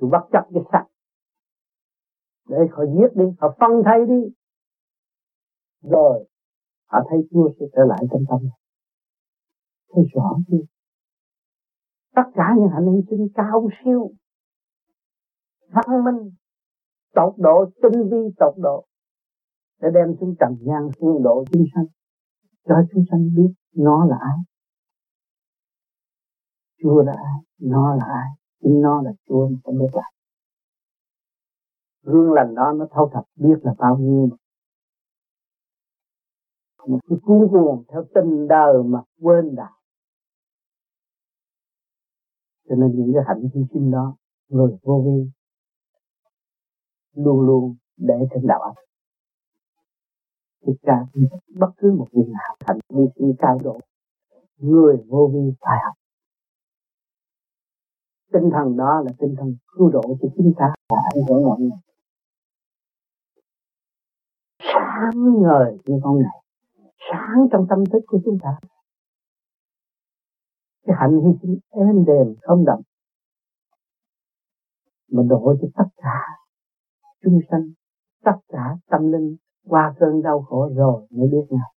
Chúa 0.00 0.08
bắt 0.08 0.22
chấp 0.32 0.44
cái 0.54 0.62
sắc 0.72 0.86
để 2.48 2.56
họ 2.72 2.84
giết 2.84 3.16
đi, 3.16 3.24
họ 3.38 3.56
phân 3.60 3.70
thay 3.84 4.06
đi. 4.06 4.32
Rồi, 5.82 6.28
họ 6.86 6.98
thấy 7.08 7.18
Chúa 7.30 7.50
sẽ 7.60 7.66
trở 7.76 7.84
lại 7.84 8.04
trong 8.10 8.22
tâm. 8.28 8.40
Thấy 9.94 10.04
rõ 10.14 10.36
chưa? 10.48 10.64
Tất 12.14 12.22
cả 12.34 12.54
những 12.56 12.68
hạnh 12.68 12.92
hy 12.94 13.00
sinh 13.10 13.28
cao 13.34 13.68
siêu, 13.84 14.10
văn 15.68 16.04
minh 16.04 16.30
tột 17.16 17.34
độ, 17.38 17.56
tinh 17.82 18.08
vi 18.10 18.22
tột 18.38 18.54
độ, 18.56 18.86
để 19.80 19.88
đem 19.94 20.16
xuống 20.20 20.34
trần 20.40 20.56
gian 20.66 20.82
hương 21.00 21.22
độ 21.22 21.44
chúng 21.52 21.64
sanh, 21.74 21.86
cho 22.68 22.74
chúng 22.92 23.04
sanh 23.10 23.30
biết 23.36 23.52
nó 23.72 24.06
là 24.06 24.16
ai. 24.20 24.38
Chúa 26.82 27.02
là 27.02 27.12
ai, 27.12 27.38
nó 27.58 27.94
là 27.94 28.04
ai 28.04 28.28
chính 28.62 28.80
nó 28.80 29.02
là 29.02 29.12
Chúa 29.28 29.48
mà 29.48 29.58
không 29.64 29.78
biết 29.78 29.92
là 29.92 30.10
gương 32.02 32.32
lành 32.32 32.54
đó 32.54 32.72
nó 32.72 32.86
thâu 32.90 33.10
thập 33.12 33.24
biết 33.36 33.58
là 33.62 33.74
bao 33.78 33.98
nhiêu 33.98 34.28
một 36.86 36.98
cái 37.08 37.18
cuốn 37.22 37.48
cuồng 37.50 37.84
theo 37.88 38.04
tình 38.14 38.48
đời 38.48 38.82
mà 38.82 39.02
quên 39.20 39.54
đạo 39.54 39.72
cho 42.68 42.74
nên 42.76 42.96
những 42.96 43.12
cái 43.14 43.22
hạnh 43.26 43.48
hy 43.54 43.60
sinh 43.72 43.90
đó, 43.90 44.16
người 44.48 44.76
vô 44.82 45.02
vi 45.06 45.30
luôn 47.16 47.40
luôn 47.40 47.76
để 47.96 48.14
trên 48.30 48.46
đạo 48.46 48.60
óc 48.60 48.74
thực 50.66 50.82
ra 50.82 51.06
bất 51.48 51.70
cứ 51.76 51.92
một 51.92 52.06
việc 52.12 52.28
nào 52.28 52.56
thành 52.60 52.78
vô 52.88 53.08
vi 53.16 53.34
cao 53.38 53.58
độ, 53.64 53.80
người 54.58 54.96
vô 55.08 55.30
vi 55.34 55.54
phải 55.60 55.78
học. 55.84 55.94
Tinh 58.32 58.50
thần 58.52 58.76
đó 58.76 59.02
là 59.04 59.12
tinh 59.18 59.34
thần 59.38 59.56
cứu 59.66 59.90
độ 59.90 60.02
cho 60.22 60.28
chúng 60.36 60.52
ta 60.58 60.72
và 60.88 60.96
ảnh 61.14 61.24
hưởng 61.28 61.44
mọi 61.44 61.60
người. 61.60 61.78
Sáng 64.58 65.42
ngời 65.42 65.78
như 65.86 66.00
con 66.02 66.18
này, 66.22 66.42
sáng 66.98 67.48
trong 67.52 67.66
tâm 67.70 67.84
thức 67.92 68.00
của 68.06 68.20
chúng 68.24 68.38
ta. 68.42 68.58
Cái 70.86 70.96
hạnh 71.00 71.20
hy 71.24 71.38
sinh 71.42 71.58
êm 71.70 72.04
đềm 72.04 72.34
không 72.42 72.64
đậm 72.64 72.80
mà 75.08 75.22
đổ 75.28 75.54
cho 75.60 75.68
tất 75.74 75.88
cả 75.96 76.45
chúng 77.26 77.40
sanh, 77.50 77.70
tất 78.24 78.36
cả 78.48 78.76
tâm 78.90 79.12
linh 79.12 79.36
qua 79.64 79.94
cơn 79.98 80.22
đau 80.22 80.42
khổ 80.42 80.70
rồi 80.76 81.06
mới 81.10 81.28
biết 81.28 81.46
ngài. 81.50 81.72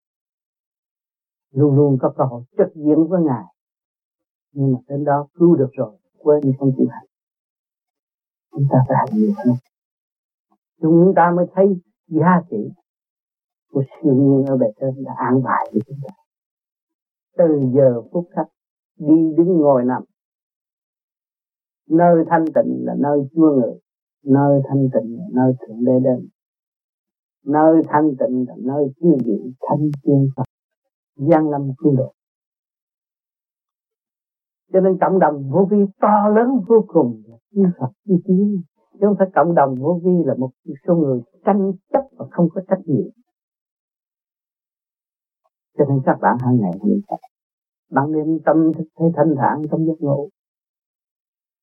Luôn 1.52 1.76
luôn 1.76 1.98
có 2.02 2.14
cơ 2.18 2.24
hội 2.24 2.44
trực 2.58 2.76
diện 2.76 3.08
với 3.10 3.22
ngài. 3.22 3.44
Nhưng 4.52 4.74
mà 4.74 4.80
đến 4.88 5.04
đó 5.04 5.28
cứu 5.34 5.56
được 5.56 5.70
rồi, 5.74 5.98
quên 6.18 6.42
không 6.60 6.72
chịu 6.78 6.88
hành 6.90 7.10
chúng 8.52 8.68
ta 8.72 8.78
phải 8.88 8.98
hành 8.98 9.20
nhiều 9.20 9.32
hơn 9.38 9.56
chúng 10.82 11.14
ta 11.16 11.32
mới 11.36 11.46
thấy 11.54 11.82
giá 12.08 12.42
trị 12.50 12.70
của 13.72 13.84
siêu 13.84 14.14
nhiên 14.14 14.46
ở 14.46 14.58
bề 14.58 14.68
trên 14.80 15.04
đã 15.04 15.12
an 15.18 15.44
bài 15.44 15.70
cho 15.74 15.80
chúng 15.88 15.98
ta. 16.08 16.14
Từ 17.38 17.46
giờ 17.76 18.02
phút 18.12 18.28
khắc, 18.36 18.48
đi 18.96 19.34
đứng 19.38 19.58
ngồi 19.58 19.84
nằm. 19.86 20.04
Nơi 21.90 22.26
thanh 22.30 22.46
tịnh 22.46 22.84
là 22.86 22.94
nơi 22.98 23.20
chúa 23.36 23.52
người 23.52 23.80
nơi 24.26 24.62
thanh 24.70 24.90
tịnh 24.94 25.18
là 25.18 25.24
nơi 25.34 25.54
thượng 25.60 25.86
đế 25.86 26.00
đến. 26.04 26.28
Nơi 27.46 27.82
thanh 27.88 28.10
tịnh 28.20 28.46
là 28.48 28.56
nơi 28.58 28.88
chư 29.02 29.18
vị 29.26 29.54
thanh 29.62 29.90
tiên 30.04 30.30
phật. 30.36 30.44
Giang 31.16 31.50
lâm 31.50 31.72
cứu 31.78 31.96
độ. 31.98 32.14
Cho 34.74 34.80
nên 34.80 34.98
cộng 35.02 35.20
đồng 35.20 35.50
vô 35.52 35.68
vi 35.72 35.78
to 36.02 36.30
lớn 36.36 36.48
vô 36.68 36.86
cùng 36.88 37.24
như 37.52 37.66
Phật 37.80 37.92
như 38.06 38.18
tiên 38.26 38.62
chứ 39.00 39.08
không 39.08 39.16
phải 39.20 39.28
cộng 39.36 39.56
đồng 39.56 39.76
vô 39.76 40.00
vi 40.04 40.12
là 40.26 40.36
một 40.38 40.50
số 40.88 40.96
người 40.96 41.22
tranh 41.46 41.72
chấp 41.94 42.04
và 42.12 42.26
không 42.32 42.50
có 42.54 42.62
trách 42.68 42.82
nhiệm. 42.86 43.10
Cho 45.78 45.86
nên 45.90 46.00
các 46.06 46.18
bạn 46.22 46.38
hàng 46.40 46.58
ngày 46.62 46.72
như 46.84 47.02
phật, 47.10 47.20
bạn 47.92 48.12
nên 48.12 48.40
tâm 48.46 48.72
thức 48.78 48.88
thấy 48.96 49.10
thanh 49.16 49.36
thản 49.38 49.62
trong 49.72 49.86
giấc 49.86 50.00
ngủ. 50.00 50.30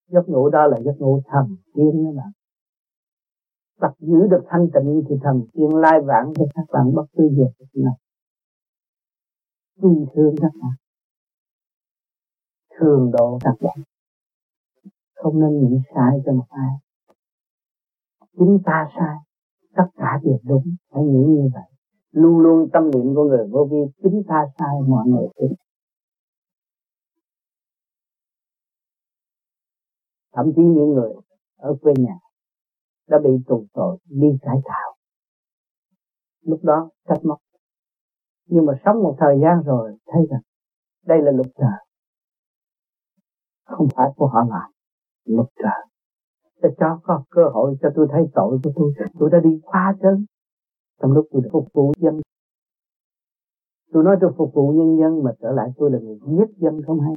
Giấc 0.09 0.29
ngủ 0.29 0.51
đó 0.51 0.67
là 0.67 0.77
giấc 0.85 0.95
ngủ 0.99 1.21
thầm 1.27 1.57
tiên 1.75 2.05
đó 2.05 2.11
bạn 2.17 2.33
tập 3.81 3.93
giữ 3.99 4.27
được 4.31 4.45
thanh 4.49 4.67
tịnh 4.75 5.03
thì 5.09 5.15
thần 5.23 5.43
tiên 5.53 5.77
lai 5.77 6.01
vãng 6.07 6.33
cho 6.37 6.45
các 6.55 6.65
bạn 6.73 6.95
bất 6.95 7.07
cứ 7.17 7.29
việc 7.37 7.67
nào. 7.75 7.97
Vì 9.77 10.07
thương 10.15 10.35
các 10.41 10.53
bạn. 10.63 10.73
Thường 12.79 13.11
độ 13.13 13.39
các 13.45 13.55
bạn. 13.61 13.79
Không 15.15 15.41
nên 15.41 15.61
nghĩ 15.61 15.77
sai 15.95 16.19
cho 16.27 16.33
một 16.33 16.47
ai. 16.49 16.75
Chính 18.39 18.59
ta 18.65 18.89
sai. 18.99 19.17
Tất 19.77 19.87
cả 19.97 20.21
đều 20.23 20.39
đúng. 20.43 20.77
Phải 20.91 21.03
nghĩ 21.03 21.25
như 21.27 21.51
vậy. 21.55 21.71
Luôn 22.11 22.39
luôn 22.39 22.69
tâm 22.73 22.91
niệm 22.91 23.15
của 23.15 23.25
người 23.25 23.47
vô 23.51 23.69
vi, 23.71 23.79
chính 24.03 24.23
ta 24.29 24.47
sai, 24.59 24.75
mọi 24.89 25.07
người 25.07 25.29
đúng 25.41 25.55
thậm 30.37 30.53
chí 30.57 30.63
những 30.63 30.91
người 30.95 31.13
ở 31.57 31.77
quê 31.83 31.95
nhà 31.99 32.19
đã 33.09 33.19
bị 33.25 33.31
tù 33.47 33.67
tội 33.73 33.99
đi 34.05 34.29
cải 34.43 34.57
tạo. 34.65 34.97
Lúc 36.43 36.61
đó 36.63 36.91
trách 37.09 37.25
móc. 37.25 37.39
Nhưng 38.47 38.67
mà 38.67 38.73
sống 38.85 39.03
một 39.03 39.17
thời 39.19 39.39
gian 39.43 39.63
rồi, 39.65 39.97
thấy 40.07 40.27
rằng 40.31 40.41
đây 41.07 41.23
là 41.23 41.33
luật 41.33 41.47
trời. 41.59 41.87
Không 43.65 43.89
phải 43.97 44.11
của 44.17 44.27
họ 44.27 44.41
làm, 44.51 44.71
luật 45.25 45.49
trời. 45.57 45.87
Để 46.63 46.69
cho 46.79 47.01
có 47.03 47.25
cơ 47.31 47.43
hội 47.53 47.77
cho 47.83 47.89
tôi 47.95 48.07
thấy 48.11 48.23
tội 48.35 48.59
của 48.65 48.71
tôi 48.77 48.93
tôi 49.19 49.31
đã 49.31 49.39
đi 49.45 49.61
quá 49.63 49.97
chân 50.03 50.27
trong 51.03 51.13
lúc 51.13 51.27
tôi 51.31 51.43
phục 51.53 51.69
vụ 51.73 51.93
dân. 51.97 52.21
Tôi 53.93 54.05
nói 54.05 54.17
tôi 54.21 54.33
phục 54.37 54.55
vụ 54.55 54.73
nhân 54.73 54.99
dân 55.01 55.25
mà 55.25 55.31
trở 55.41 55.53
lại 55.53 55.69
tôi 55.77 55.91
là 55.91 55.99
người 55.99 56.19
giết 56.27 56.57
dân 56.57 56.83
không 56.87 57.01
hay. 57.01 57.15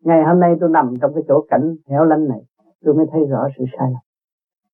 Ngày 0.00 0.24
hôm 0.24 0.40
nay 0.40 0.56
tôi 0.60 0.70
nằm 0.70 0.94
trong 1.00 1.14
cái 1.14 1.22
chỗ 1.28 1.46
cảnh 1.48 1.76
hẻo 1.86 2.04
lánh 2.04 2.28
này, 2.28 2.40
tôi 2.84 2.94
mới 2.94 3.06
thấy 3.12 3.20
rõ 3.26 3.48
sự 3.58 3.64
sai 3.78 3.90
lầm 3.92 4.05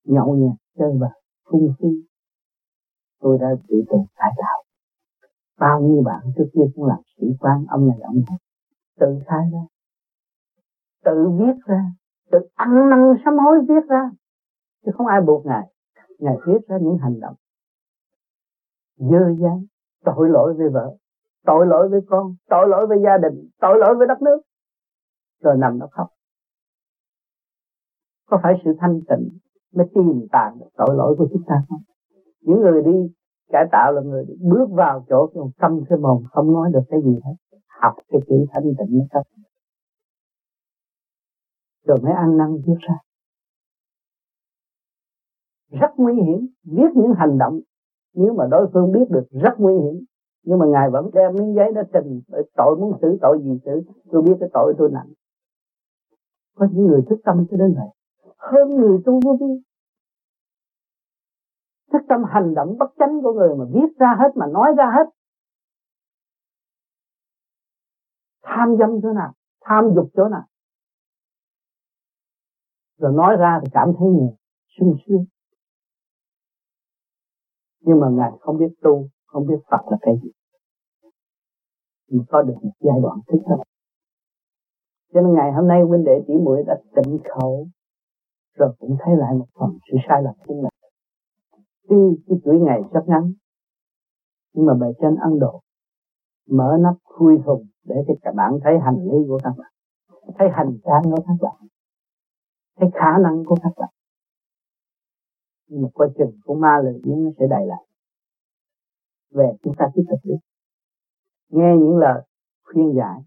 nhậu 0.05 0.37
nhẹt, 0.37 0.57
chơi 0.79 0.93
bời 1.01 1.11
phung 1.51 1.75
phí. 1.79 1.88
Tôi 3.21 3.38
đã 3.41 3.47
bị 3.69 3.77
tù 3.88 4.07
cải 4.17 4.31
tạo. 4.37 4.62
Bao 5.59 5.81
nhiêu 5.81 6.03
bạn 6.03 6.21
trước 6.37 6.51
kia 6.55 6.71
cũng 6.75 6.85
làm 6.85 6.99
sĩ 7.17 7.27
quan, 7.41 7.65
ông 7.69 7.88
này 7.88 7.99
ông 8.03 8.17
này. 8.29 8.38
Tự 9.01 9.19
khai 9.27 9.45
ra. 9.53 9.61
Tự 11.05 11.31
viết 11.38 11.65
ra. 11.67 11.85
Tự 12.31 12.38
ăn 12.55 12.91
năn 12.91 13.15
sám 13.25 13.38
hối 13.38 13.59
viết 13.69 13.88
ra. 13.88 14.11
Chứ 14.85 14.93
không 14.95 15.07
ai 15.07 15.21
buộc 15.21 15.47
ngài. 15.47 15.73
Ngài 16.19 16.37
viết 16.47 16.59
ra 16.69 16.79
những 16.83 16.99
hành 16.99 17.21
động. 17.21 17.35
Dơ 18.97 19.35
dáng. 19.41 19.65
Tội 20.05 20.29
lỗi 20.29 20.55
với 20.55 20.69
vợ. 20.69 20.97
Tội 21.45 21.67
lỗi 21.67 21.88
với 21.88 22.01
con. 22.09 22.35
Tội 22.49 22.69
lỗi 22.69 22.87
với 22.87 22.99
gia 23.05 23.19
đình. 23.19 23.49
Tội 23.61 23.79
lỗi 23.79 23.95
với 23.99 24.07
đất 24.07 24.23
nước. 24.23 24.41
Rồi 25.41 25.57
nằm 25.59 25.79
đó 25.79 25.87
khóc. 25.91 26.09
Có 28.27 28.41
phải 28.43 28.55
sự 28.65 28.71
thanh 28.81 29.01
tịnh 29.09 29.38
mới 29.74 29.87
tìm 29.94 30.26
tàn 30.32 30.58
được 30.58 30.68
tội 30.76 30.94
lỗi 30.96 31.14
của 31.18 31.28
chúng 31.32 31.42
ta. 31.46 31.64
Không 31.68 31.82
những 32.40 32.61
người 32.61 32.82
đi 32.82 33.12
cải 33.52 33.64
tạo 33.72 33.92
là 33.92 34.02
người 34.02 34.24
bước 34.40 34.70
vào 34.70 35.04
chỗ 35.08 35.30
cái 35.35 35.42
tâm 35.61 35.80
cái 35.88 35.98
mồm, 35.98 36.24
không 36.30 36.52
nói 36.52 36.70
được 36.72 36.82
cái 36.88 37.00
gì 37.04 37.20
hết. 37.24 37.58
Học 37.80 37.94
cái 38.08 38.20
chữ 38.28 38.37
thanh 38.52 38.62
tịnh 38.78 38.98
mới 38.98 39.06
cấp 39.11 39.22
rồi 41.87 41.98
mới 42.02 42.12
ăn 42.12 42.37
năn 42.37 42.56
viết 42.66 42.78
ra. 42.88 42.94
Rất 45.70 45.90
nguy 45.96 46.14
hiểm. 46.14 46.48
Viết 46.64 46.90
những 46.94 47.12
hành 47.16 47.38
động, 47.38 47.61
nếu 48.14 48.35
mà 48.35 48.44
đối 48.50 48.66
phương 48.72 48.92
biết 48.92 49.11
được, 49.11 49.24
rất 49.30 49.54
nguy 49.58 49.74
hiểm. 49.74 50.04
Nhưng 50.44 50.58
mà 50.58 50.66
ngài 50.66 50.90
vẫn 50.90 51.11
đem 51.14 51.35
miếng 51.35 51.54
giấy 51.54 51.72
đó 51.74 51.82
trình 51.92 52.20
tội 52.56 52.76
muốn 52.76 52.98
xử 53.02 53.18
tội 53.22 53.38
gì 53.42 53.58
xử, 53.64 53.82
tôi 54.12 54.22
biết 54.22 54.35
cái 54.40 54.48
tội 54.52 54.74
tôi 54.78 54.90
nặng. 54.92 55.12
Có 56.56 56.66
những 56.72 56.87
người 56.87 57.02
thức 57.11 57.20
tâm 57.24 57.46
cho 57.50 57.56
đến 57.56 57.74
vậy 57.74 57.88
hơn 58.42 58.76
người 58.76 58.98
tu 59.05 59.20
vô 59.24 59.37
vi 59.40 59.62
thức 61.92 62.02
tâm 62.09 62.24
hành 62.24 62.55
động 62.55 62.78
bất 62.78 62.90
chánh 62.98 63.22
của 63.22 63.33
người 63.33 63.57
mà 63.59 63.64
viết 63.74 63.98
ra 63.98 64.16
hết, 64.18 64.28
mà 64.35 64.46
nói 64.46 64.72
ra 64.76 64.90
hết. 64.96 65.11
Tham 68.42 68.76
dâm 68.78 68.90
chỗ 69.02 69.12
nào? 69.12 69.33
Tham 69.61 69.85
dục 69.94 70.11
chỗ 70.14 70.28
nào? 70.28 70.44
Rồi 72.98 73.12
nói 73.12 73.37
ra 73.37 73.61
thì 73.62 73.68
cảm 73.72 73.88
thấy 73.98 74.09
nhẹ 74.09 74.37
sung 74.78 74.96
sướng. 75.07 75.24
Nhưng 77.81 78.00
mà 78.00 78.09
ngài 78.11 78.31
không 78.40 78.59
biết 78.59 78.74
tu, 78.83 79.09
không 79.26 79.46
biết 79.46 79.59
phật 79.70 79.81
là 79.90 79.96
cái 80.00 80.14
gì. 80.22 80.31
Mà 82.11 82.24
có 82.28 82.42
được 82.42 82.55
một 82.62 82.72
giai 82.81 82.96
đoạn 83.02 83.18
thức 83.26 83.38
tâm. 83.48 83.59
Cho 85.12 85.20
nên 85.20 85.35
ngày 85.35 85.52
hôm 85.52 85.68
nay 85.68 85.83
huynh 85.83 86.05
đệ 86.05 86.24
tỷ 86.28 86.35
muội 86.35 86.64
đã 86.66 86.81
tịnh 86.94 87.18
khẩu 87.24 87.66
rồi 88.55 88.75
cũng 88.79 88.97
thấy 89.01 89.17
lại 89.17 89.35
một 89.35 89.47
phần 89.55 89.79
sự 89.91 89.97
sai 90.09 90.23
lầm 90.23 90.35
của 90.47 90.55
mình. 90.55 90.73
Tuy 91.88 91.97
cái 92.29 92.38
tuổi 92.45 92.61
ngày 92.61 92.81
rất 92.93 93.03
ngắn, 93.07 93.33
nhưng 94.55 94.67
mà 94.67 94.75
bề 94.75 94.87
trên 95.01 95.17
ăn 95.17 95.38
Độ, 95.38 95.61
mở 96.49 96.77
nắp 96.81 96.95
khui 97.05 97.38
thùng 97.45 97.67
để 97.85 97.97
cho 98.09 98.15
các 98.23 98.35
bạn 98.35 98.59
thấy 98.65 98.79
hành 98.79 98.99
lý 99.05 99.19
của 99.29 99.38
các 99.45 99.53
bạn, 99.59 99.73
thấy 100.38 100.49
hành 100.53 100.79
trang 100.85 101.03
của 101.03 101.23
các 101.27 101.35
bạn, 101.41 101.69
thấy 102.77 102.91
khả 102.95 103.19
năng 103.19 103.45
của 103.45 103.57
các 103.62 103.73
bạn. 103.77 103.91
Nhưng 105.67 105.83
mà 105.83 105.88
coi 105.95 106.09
chừng 106.19 106.38
của 106.45 106.55
ma 106.55 106.81
lời 106.85 107.01
biến 107.05 107.25
nó 107.25 107.31
sẽ 107.38 107.47
đầy 107.51 107.67
lại. 107.67 107.87
Về 109.31 109.53
chúng 109.62 109.75
ta 109.79 109.87
tiếp 109.95 110.03
tục 110.11 110.21
đi. 110.23 110.35
Nghe 111.49 111.77
những 111.79 111.97
lời 111.97 112.23
khuyên 112.65 112.93
giải, 112.97 113.21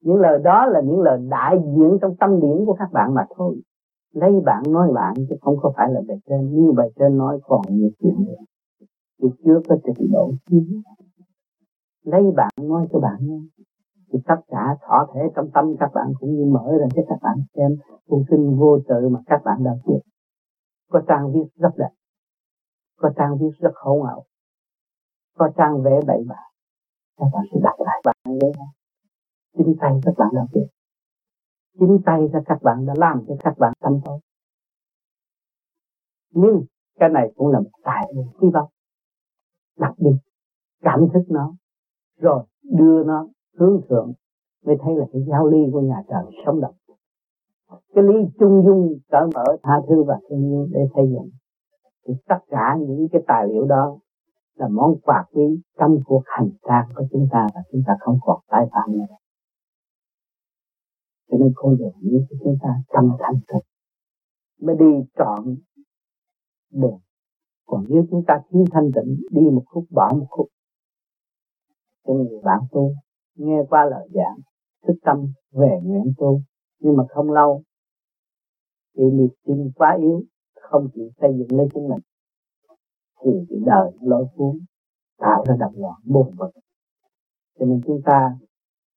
những 0.00 0.16
lời 0.16 0.40
đó 0.44 0.66
là 0.66 0.80
những 0.80 1.00
lời 1.00 1.18
đại 1.30 1.56
diện 1.64 1.98
trong 2.00 2.16
tâm 2.16 2.40
điển 2.40 2.64
của 2.66 2.76
các 2.78 2.92
bạn 2.92 3.14
mà 3.14 3.26
thôi 3.36 3.60
lấy 4.12 4.32
bạn 4.44 4.62
nói 4.68 4.92
bạn 4.94 5.14
chứ 5.28 5.36
không 5.40 5.56
có 5.62 5.72
phải 5.76 5.88
là 5.92 6.00
bề 6.08 6.14
trên. 6.26 6.54
Như 6.54 6.72
bề 6.72 6.84
trên 6.98 7.18
nói 7.18 7.38
còn 7.42 7.60
nhiều 7.68 7.90
chuyện 8.00 8.24
nữa. 8.26 8.42
Thì 9.22 9.28
chưa 9.44 9.60
có 9.68 9.76
trình 9.84 10.12
độ 10.12 10.32
chi 10.50 10.82
lấy 12.04 12.22
bạn 12.36 12.50
nói 12.60 12.86
cho 12.92 13.00
bạn 13.00 13.16
nghe. 13.20 13.40
Thì 14.12 14.18
tất 14.26 14.40
cả 14.48 14.76
thọ 14.82 15.06
thể 15.14 15.20
trong 15.36 15.50
tâm 15.54 15.76
các 15.80 15.90
bạn 15.94 16.12
cũng 16.20 16.30
như 16.34 16.44
mở 16.44 16.78
ra 16.80 16.86
cho 16.94 17.02
các 17.08 17.18
bạn 17.22 17.36
xem. 17.56 17.76
Cuốn 18.08 18.24
kinh 18.30 18.56
vô 18.58 18.78
tự 18.88 19.08
mà 19.08 19.20
các 19.26 19.40
bạn 19.44 19.64
đã 19.64 19.72
viết 19.86 20.00
có 20.90 21.02
trang 21.08 21.32
viết 21.32 21.44
rất 21.56 21.70
đẹp. 21.78 21.90
Có 22.96 23.10
trang 23.16 23.38
viết 23.40 23.50
rất 23.58 23.72
hỗn 23.74 24.06
ảo 24.06 24.24
có 25.40 25.50
trang 25.56 25.82
vẽ 25.82 26.00
bậy 26.06 26.24
bạ. 26.28 26.42
Các 27.18 27.26
bạn 27.32 27.44
sẽ 27.52 27.60
đặt 27.62 27.80
lại 27.80 28.00
bạn 28.04 28.16
ấy 28.24 28.52
chính 29.56 29.74
tay 29.80 30.00
các 30.04 30.14
bạn 30.18 30.28
đã 30.34 30.42
viết 30.52 30.66
chính 31.78 31.98
tay 32.06 32.28
cho 32.32 32.38
các 32.46 32.62
bạn 32.62 32.86
đã 32.86 32.94
làm 32.96 33.24
cho 33.28 33.34
các 33.40 33.58
bạn 33.58 33.72
tâm 33.80 34.00
tối. 34.04 34.18
Nhưng 36.34 36.64
cái 36.98 37.08
này 37.08 37.32
cũng 37.36 37.48
là 37.48 37.60
một 37.60 37.70
tài 37.84 38.12
nguyên 38.14 38.26
quý 38.40 38.48
báu. 38.52 38.70
Đặt 39.78 39.94
đi 39.98 40.10
cảm 40.82 41.00
thức 41.14 41.22
nó, 41.28 41.54
rồi 42.20 42.44
đưa 42.62 43.04
nó 43.04 43.28
hướng 43.56 43.80
thượng, 43.88 44.12
mới 44.64 44.76
thấy 44.80 44.94
là 44.96 45.06
cái 45.12 45.22
giáo 45.28 45.46
lý 45.46 45.58
của 45.72 45.80
nhà 45.80 46.02
trời 46.08 46.24
sống 46.46 46.60
động. 46.60 46.74
Cái 47.94 48.04
lý 48.04 48.14
trung 48.40 48.62
dung 48.66 48.98
cởi 49.10 49.26
mở 49.34 49.44
tha 49.62 49.80
thứ 49.88 50.04
và 50.04 50.18
thương 50.28 50.50
yêu 50.50 50.66
để 50.70 50.80
xây 50.94 51.04
dựng. 51.12 51.30
Thì 52.06 52.14
tất 52.28 52.38
cả 52.48 52.76
những 52.80 53.08
cái 53.12 53.22
tài 53.26 53.48
liệu 53.48 53.66
đó 53.66 53.98
là 54.54 54.68
món 54.68 55.00
quà 55.02 55.24
quý 55.32 55.60
trong 55.78 55.98
cuộc 56.06 56.22
hành 56.26 56.50
trang 56.68 56.88
của 56.94 57.04
chúng 57.10 57.28
ta 57.32 57.46
và 57.54 57.60
chúng 57.72 57.82
ta 57.86 57.96
không 58.00 58.18
còn 58.22 58.40
tái 58.48 58.66
phạm 58.72 58.92
nữa 58.92 59.16
cho 61.30 61.38
nên 61.38 61.52
con 61.54 61.76
đường 61.78 61.92
như 62.00 62.26
chúng 62.44 62.56
ta 62.62 62.68
tâm 62.88 63.10
thanh 63.18 63.40
tịnh, 63.48 63.66
mới 64.60 64.76
đi 64.78 65.08
trọn 65.18 65.56
đường. 66.70 66.98
Còn 67.66 67.84
nếu 67.88 68.06
chúng 68.10 68.24
ta 68.26 68.40
thiếu 68.50 68.64
thanh 68.70 68.90
tịnh 68.94 69.16
đi 69.30 69.42
một 69.50 69.62
khúc 69.66 69.84
bỏ 69.90 70.12
một 70.14 70.26
khúc. 70.30 70.48
Cho 72.06 72.14
nên 72.14 72.42
bạn 72.44 72.60
tu 72.72 72.94
nghe 73.34 73.62
qua 73.68 73.86
lời 73.90 74.08
giảng 74.14 74.38
thức 74.86 74.94
tâm 75.02 75.32
về 75.50 75.80
nguyện 75.82 76.12
tu. 76.18 76.40
Nhưng 76.78 76.96
mà 76.96 77.04
không 77.08 77.30
lâu 77.30 77.62
thì 78.96 79.04
niềm 79.04 79.28
tin 79.46 79.70
quá 79.74 79.96
yếu 80.00 80.22
không 80.60 80.88
chịu 80.94 81.10
xây 81.20 81.30
dựng 81.38 81.58
lấy 81.58 81.68
chính 81.74 81.88
mình. 81.88 82.00
Thì 83.24 83.30
cái 83.48 83.58
đời 83.66 83.92
lối 84.00 84.26
cuốn 84.36 84.58
tạo 85.18 85.44
ra 85.48 85.56
đập 85.58 85.70
loạn 85.74 86.00
buồn 86.04 86.36
bực 86.38 86.50
cho 87.60 87.66
nên 87.66 87.80
chúng 87.86 88.00
ta 88.04 88.38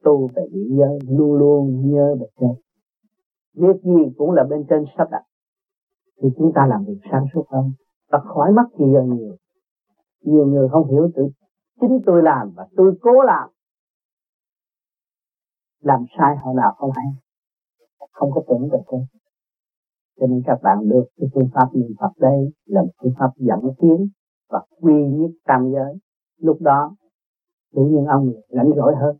tu 0.04 0.28
về 0.36 0.44
địa 0.52 0.68
giới, 0.78 1.00
luôn 1.10 1.34
luôn 1.34 1.92
nhớ 1.92 2.16
về 2.20 2.28
trên 2.40 2.50
việc 3.54 3.84
gì 3.84 4.14
cũng 4.18 4.32
là 4.32 4.44
bên 4.44 4.66
trên 4.70 4.86
sắp 4.98 5.08
đặt. 5.12 5.24
Thì 6.22 6.30
chúng 6.38 6.52
ta 6.56 6.66
làm 6.66 6.86
việc 6.86 7.00
sáng 7.12 7.26
suốt 7.34 7.44
hơn. 7.50 7.72
Và 8.12 8.20
khỏi 8.20 8.52
mất 8.52 8.64
thì 8.78 8.86
giờ 8.94 9.02
nhiều. 9.02 9.36
Nhiều 10.22 10.46
người 10.46 10.70
không 10.70 10.88
hiểu 10.92 11.10
tự 11.16 11.24
chính 11.82 12.00
tôi 12.06 12.24
làm 12.24 12.52
và 12.56 12.68
tôi 12.76 12.94
cố 13.02 13.22
làm. 13.22 13.50
Làm 15.82 16.06
sai 16.18 16.36
họ 16.44 16.54
nào 16.54 16.74
không 16.78 16.92
hay. 16.96 17.06
Không 18.12 18.32
có 18.32 18.42
tưởng 18.48 18.70
về 18.72 18.80
thế 18.92 18.98
cho 20.20 20.28
nên 20.28 20.42
các 20.46 20.60
bạn 20.64 20.90
được 20.90 21.04
cái 21.18 21.30
phương 21.34 21.50
pháp 21.54 21.68
niệm 21.74 21.92
Phật 22.00 22.12
đây 22.20 22.54
là 22.66 22.82
một 22.82 22.92
phương 23.02 23.14
pháp 23.20 23.30
dẫn 23.38 23.60
tiến 23.82 24.08
và 24.50 24.62
quy 24.82 24.94
nhất 24.94 25.32
tam 25.46 25.72
giới. 25.74 25.98
Lúc 26.38 26.58
đó, 26.62 26.96
tự 27.76 27.82
nhiên 27.86 28.06
ông 28.06 28.32
lãnh 28.48 28.70
giỏi 28.76 28.96
hơn 28.96 29.18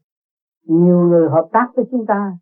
nhiều 0.66 1.00
người 1.00 1.30
hợp 1.30 1.48
tác 1.52 1.68
với 1.76 1.86
chúng 1.92 2.06
ta, 2.06 2.38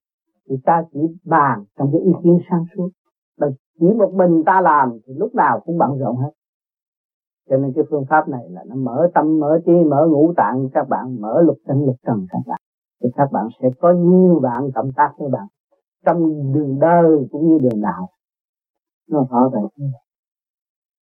thì 0.50 0.56
ta 0.66 0.84
chỉ 0.94 1.00
bàn 1.26 1.64
trong 1.78 1.90
cái 1.92 2.02
ý 2.02 2.12
kiến 2.24 2.40
sáng 2.50 2.66
suốt. 2.76 2.90
Và 3.38 3.48
chỉ 3.80 3.94
một 3.94 4.14
mình 4.14 4.44
ta 4.46 4.62
làm 4.62 4.98
thì 5.08 5.14
lúc 5.14 5.36
nào 5.36 5.60
cũng 5.66 5.78
bận 5.78 5.98
rộn 6.00 6.16
hết. 6.16 6.32
Cho 7.50 7.58
nên 7.58 7.74
cái 7.76 7.84
phương 7.90 8.06
pháp 8.10 8.30
này 8.30 8.50
là 8.50 8.64
nó 8.68 8.76
mở 8.76 9.10
tâm, 9.14 9.40
mở 9.40 9.60
trí, 9.66 9.72
mở 9.72 10.08
ngũ 10.12 10.34
tạng 10.38 10.70
các 10.74 10.90
bạn, 10.90 11.22
mở 11.22 11.42
lục 11.42 11.58
chân 11.68 11.86
lục 11.86 11.96
trần 12.06 12.26
các 12.30 12.40
bạn. 12.48 12.60
Thì 13.04 13.10
các 13.16 13.32
bạn 13.32 13.48
sẽ 13.62 13.70
có 13.80 13.94
nhiều 13.94 14.40
bạn 14.40 14.72
cộng 14.76 14.92
tác 14.96 15.14
với 15.18 15.30
bạn 15.30 15.48
trong 16.06 16.54
đường 16.54 16.80
đời 16.80 17.28
cũng 17.32 17.50
như 17.50 17.60
đường 17.60 17.82
đạo. 17.82 18.10
Nó 19.10 19.26
rõ 19.32 19.50
ràng 19.54 19.68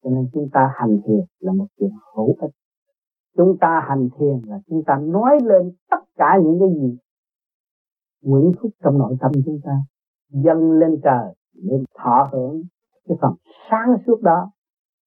cho 0.04 0.10
nên 0.10 0.30
chúng 0.34 0.50
ta 0.54 0.74
hành 0.76 1.00
thiền 1.06 1.26
là 1.40 1.54
một 1.54 1.66
chuyện 1.80 1.92
hữu 2.16 2.36
ích. 2.42 2.52
Chúng 3.38 3.58
ta 3.58 3.86
hành 3.88 4.10
thiền 4.20 4.42
là 4.46 4.60
chúng 4.70 4.84
ta 4.84 4.98
nói 4.98 5.40
lên 5.44 5.72
tất 5.90 6.00
cả 6.16 6.40
những 6.44 6.60
cái 6.60 6.70
gì 6.70 6.98
nguyện 8.22 8.52
thúc 8.60 8.72
trong 8.84 8.98
nội 8.98 9.16
tâm 9.20 9.32
chúng 9.46 9.60
ta 9.64 9.72
dâng 10.30 10.72
lên 10.72 11.00
trời 11.04 11.34
để 11.54 11.78
thọ 11.98 12.30
hưởng 12.32 12.64
cái 13.08 13.18
phần 13.22 13.34
sáng 13.70 13.98
suốt 14.08 14.22
đó 14.22 14.52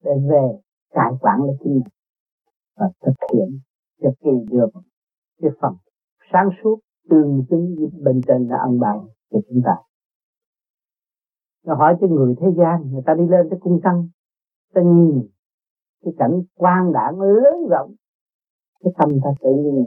để 0.05 0.12
về 0.31 0.59
cải 0.90 1.12
quản 1.20 1.40
lấy 1.42 1.57
chính 1.64 1.72
mình 1.72 1.83
và 2.77 2.87
thực 3.07 3.14
hiện 3.33 3.61
cho 4.03 4.11
kỳ 4.20 4.31
được 4.51 4.70
cái 5.42 5.51
phần 5.61 5.75
sáng 6.33 6.48
suốt 6.62 6.79
tương 7.11 7.44
xứng 7.51 7.75
với 7.79 7.87
bên 8.03 8.20
trên 8.27 8.48
đã 8.48 8.57
ăn 8.57 8.81
bài 8.81 8.98
cho 9.31 9.38
chúng 9.48 9.62
ta. 9.64 9.77
Nó 11.64 11.75
hỏi 11.75 11.96
cho 12.01 12.07
người 12.07 12.35
thế 12.40 12.46
gian, 12.57 12.92
người 12.92 13.03
ta 13.07 13.14
đi 13.14 13.27
lên 13.29 13.46
tới 13.51 13.59
cung 13.62 13.81
tăng, 13.83 14.09
ta 14.75 14.83
nhìn 14.83 15.29
cái 16.05 16.14
cảnh 16.18 16.42
quang 16.55 16.92
đảng 16.92 17.20
lớn 17.20 17.68
rộng, 17.70 17.94
cái 18.81 18.92
tâm 18.98 19.09
ta 19.25 19.31
tự 19.40 19.51
nhiên 19.51 19.85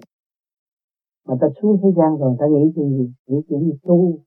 mà 1.25 1.35
ta 1.41 1.47
xuống 1.61 1.79
thế 1.83 1.89
gian 1.97 2.17
rồi, 2.17 2.35
ta 2.39 2.45
nghĩ 2.47 2.71
chuyện 2.75 2.89
gì, 2.89 3.13
nghĩ 3.27 3.41
chuyện 3.49 3.59
gì 3.59 3.73
tu. 3.83 4.19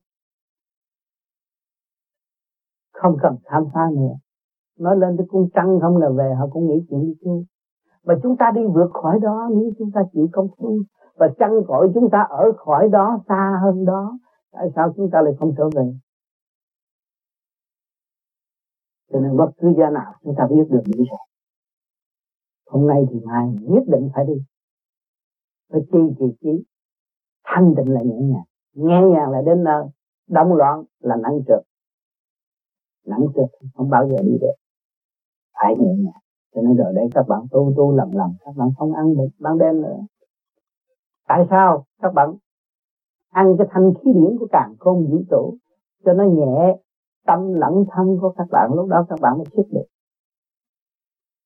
Không 2.93 3.17
cần 3.21 3.35
tham 3.45 3.63
phá 3.73 3.81
nữa. 3.95 4.15
Nói 4.79 4.97
lên 4.97 5.17
tới 5.17 5.27
cung 5.29 5.49
trăng 5.53 5.79
không 5.81 5.97
là 5.97 6.09
về, 6.09 6.33
họ 6.39 6.47
cũng 6.51 6.67
nghĩ 6.67 6.85
chuyện 6.89 7.01
đi 7.01 7.13
tu. 7.21 7.43
Mà 8.03 8.13
chúng 8.23 8.37
ta 8.37 8.51
đi 8.55 8.61
vượt 8.73 8.89
khỏi 8.93 9.19
đó, 9.19 9.49
nếu 9.51 9.71
chúng 9.79 9.91
ta 9.91 10.01
chịu 10.13 10.29
công 10.31 10.47
phu 10.57 10.79
và 11.15 11.27
chăn 11.39 11.51
cõi 11.67 11.91
chúng 11.93 12.09
ta 12.11 12.21
ở 12.29 12.51
khỏi 12.57 12.89
đó, 12.89 13.19
xa 13.27 13.59
hơn 13.63 13.85
đó, 13.85 14.19
tại 14.51 14.67
sao 14.75 14.93
chúng 14.95 15.09
ta 15.11 15.21
lại 15.21 15.33
không 15.39 15.53
trở 15.57 15.69
về? 15.75 15.93
Cho 19.11 19.19
nên 19.19 19.37
bất 19.37 19.51
cứ 19.57 19.73
gia 19.77 19.89
nào 19.89 20.13
chúng 20.23 20.35
ta 20.37 20.47
biết 20.49 20.63
được 20.69 20.81
những 20.85 20.99
gì. 20.99 21.05
Hôm 22.69 22.87
nay 22.87 23.05
thì 23.11 23.19
mai 23.25 23.47
nhất 23.61 23.83
định 23.87 24.09
phải 24.15 24.25
đi. 24.25 24.43
Phải 25.71 25.81
chi 25.91 25.99
thì 26.19 26.25
chi 26.41 26.63
thanh 27.49 27.75
định 27.75 27.87
là 27.87 28.01
nhẹ 28.01 28.19
nhàng 28.19 28.43
nhẹ 28.73 29.01
nhàng 29.01 29.29
là 29.31 29.41
đến 29.45 29.63
nơi 29.63 29.83
động 30.29 30.53
loạn 30.53 30.83
là 30.99 31.15
nặng 31.15 31.39
trượt. 31.47 31.63
Nặng 33.05 33.25
trượt 33.35 33.69
không 33.75 33.89
bao 33.89 34.09
giờ 34.09 34.17
đi 34.23 34.37
được. 34.41 34.53
Phải 35.53 35.75
nhẹ 35.79 35.93
nhàng. 35.97 36.21
Cho 36.55 36.61
nên 36.61 36.77
rồi 36.77 36.93
đây 36.95 37.09
các 37.15 37.27
bạn 37.27 37.39
tu 37.51 37.73
tu 37.77 37.95
lầm 37.95 38.11
lầm 38.11 38.33
các 38.45 38.55
bạn 38.57 38.69
không 38.77 38.93
ăn 38.93 39.15
được 39.17 39.27
ban 39.39 39.57
đêm 39.57 39.81
nữa. 39.81 39.99
Tại 41.27 41.45
sao? 41.49 41.85
Các 42.01 42.13
bạn 42.13 42.35
ăn 43.29 43.55
cái 43.57 43.67
thanh 43.71 43.93
khí 43.93 44.13
điển 44.13 44.37
của 44.39 44.47
càng 44.51 44.75
khôn 44.79 45.07
vũ 45.11 45.21
trụ, 45.29 45.57
cho 46.05 46.13
nó 46.13 46.23
nhẹ, 46.23 46.77
tâm 47.25 47.53
lẫn 47.53 47.85
thân 47.91 48.17
của 48.21 48.33
các 48.37 48.47
bạn, 48.51 48.73
lúc 48.73 48.87
đó 48.87 49.05
các 49.09 49.19
bạn 49.21 49.37
mới 49.37 49.45
xuất 49.55 49.63
được. 49.71 49.85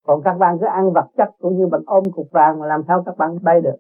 Còn 0.05 0.21
các 0.23 0.33
bạn 0.33 0.57
cứ 0.59 0.65
ăn 0.65 0.93
vật 0.93 1.05
chất 1.17 1.29
cũng 1.39 1.57
như 1.57 1.67
bạn 1.67 1.81
ôm 1.85 2.03
cục 2.11 2.27
vàng 2.31 2.59
mà 2.59 2.67
làm 2.67 2.81
sao 2.87 3.03
các 3.05 3.17
bạn 3.17 3.37
bay 3.43 3.61
được? 3.61 3.75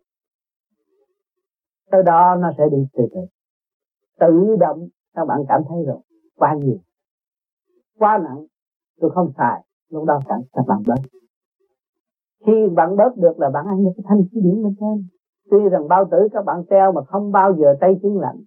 Tới 1.93 2.03
đó 2.03 2.35
nó 2.35 2.51
sẽ 2.57 2.63
đi 2.71 2.77
từ 2.93 3.03
từ. 3.13 3.21
Tự 4.19 4.55
động 4.59 4.87
các 5.15 5.25
bạn 5.25 5.39
cảm 5.47 5.61
thấy 5.69 5.77
rồi. 5.85 5.97
Quá 6.35 6.55
nhiều. 6.61 6.77
Quá 7.97 8.19
nặng. 8.23 8.45
Tôi 8.99 9.11
không 9.11 9.31
xài. 9.37 9.63
Lúc 9.89 10.05
đó 10.05 10.19
cảm 10.27 10.41
các 10.53 10.65
bạn 10.67 10.83
bớt. 10.87 10.95
Khi 12.45 12.53
bạn 12.75 12.95
bớt 12.97 13.17
được 13.17 13.39
là 13.39 13.49
bạn 13.49 13.65
ăn 13.65 13.83
được 13.83 13.91
cái 13.97 14.03
thanh 14.07 14.23
khí 14.31 14.41
điển 14.43 14.63
bên 14.63 14.75
trên. 14.79 15.07
Tuy 15.51 15.69
rằng 15.69 15.87
bao 15.87 16.05
tử 16.11 16.17
các 16.31 16.45
bạn 16.45 16.63
treo 16.69 16.91
mà 16.91 17.01
không 17.03 17.31
bao 17.31 17.55
giờ 17.55 17.75
tay 17.81 17.95
chân 18.03 18.17
lạnh. 18.19 18.43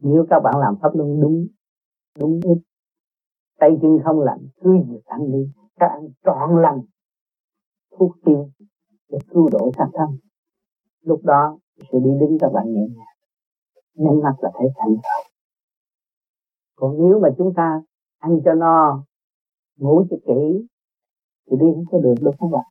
Nếu 0.00 0.26
các 0.30 0.40
bạn 0.40 0.54
làm 0.58 0.76
pháp 0.82 0.94
luân 0.94 1.20
đúng 1.20 1.46
đúng 2.18 2.40
ít 2.44 2.58
tay 3.58 3.78
chân 3.82 3.98
không 4.04 4.20
lạnh, 4.20 4.40
cứ 4.60 4.76
việc 4.88 5.04
ăn 5.04 5.32
đi. 5.32 5.52
Các 5.76 5.86
ăn 5.86 6.08
trọn 6.24 6.62
lành. 6.62 6.80
Thuốc 7.98 8.12
tiên 8.24 8.50
để 9.08 9.18
cứu 9.30 9.48
độ 9.52 9.70
sát 9.76 9.88
thân. 9.92 10.08
Lúc 11.02 11.20
đó 11.24 11.58
sẽ 11.78 11.98
đi 12.04 12.10
đứng 12.20 12.38
các 12.40 12.52
bạn 12.52 12.64
nhẹ 12.74 12.86
nhàng. 12.96 13.16
Nhắm 13.94 14.20
mắt 14.22 14.34
là 14.40 14.50
thấy 14.54 14.68
thành 14.76 14.90
rồi 14.90 15.28
còn 16.78 16.96
nếu 16.98 17.20
mà 17.20 17.28
chúng 17.38 17.54
ta 17.54 17.82
ăn 18.18 18.40
cho 18.44 18.54
no, 18.54 19.02
ngủ 19.76 20.04
cho 20.10 20.16
kỹ, 20.26 20.66
thì 21.50 21.56
đi 21.60 21.66
không 21.74 21.84
có 21.90 21.98
được 21.98 22.14
đâu 22.20 22.34
các 22.40 22.46
bạn. 22.52 22.64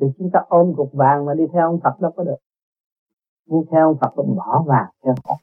Vì 0.00 0.06
chúng 0.18 0.30
ta 0.32 0.40
ôm 0.48 0.72
cục 0.76 0.92
vàng 0.92 1.26
mà 1.26 1.34
đi 1.34 1.44
theo 1.52 1.66
ông 1.66 1.80
Phật 1.84 2.00
đâu 2.00 2.12
có 2.16 2.24
được. 2.24 2.36
Muốn 3.46 3.64
theo 3.70 3.88
ông 3.88 3.96
Phật 4.00 4.12
cũng 4.16 4.36
bỏ 4.36 4.64
vàng 4.66 4.90
theo 5.04 5.14
Phật. 5.24 5.36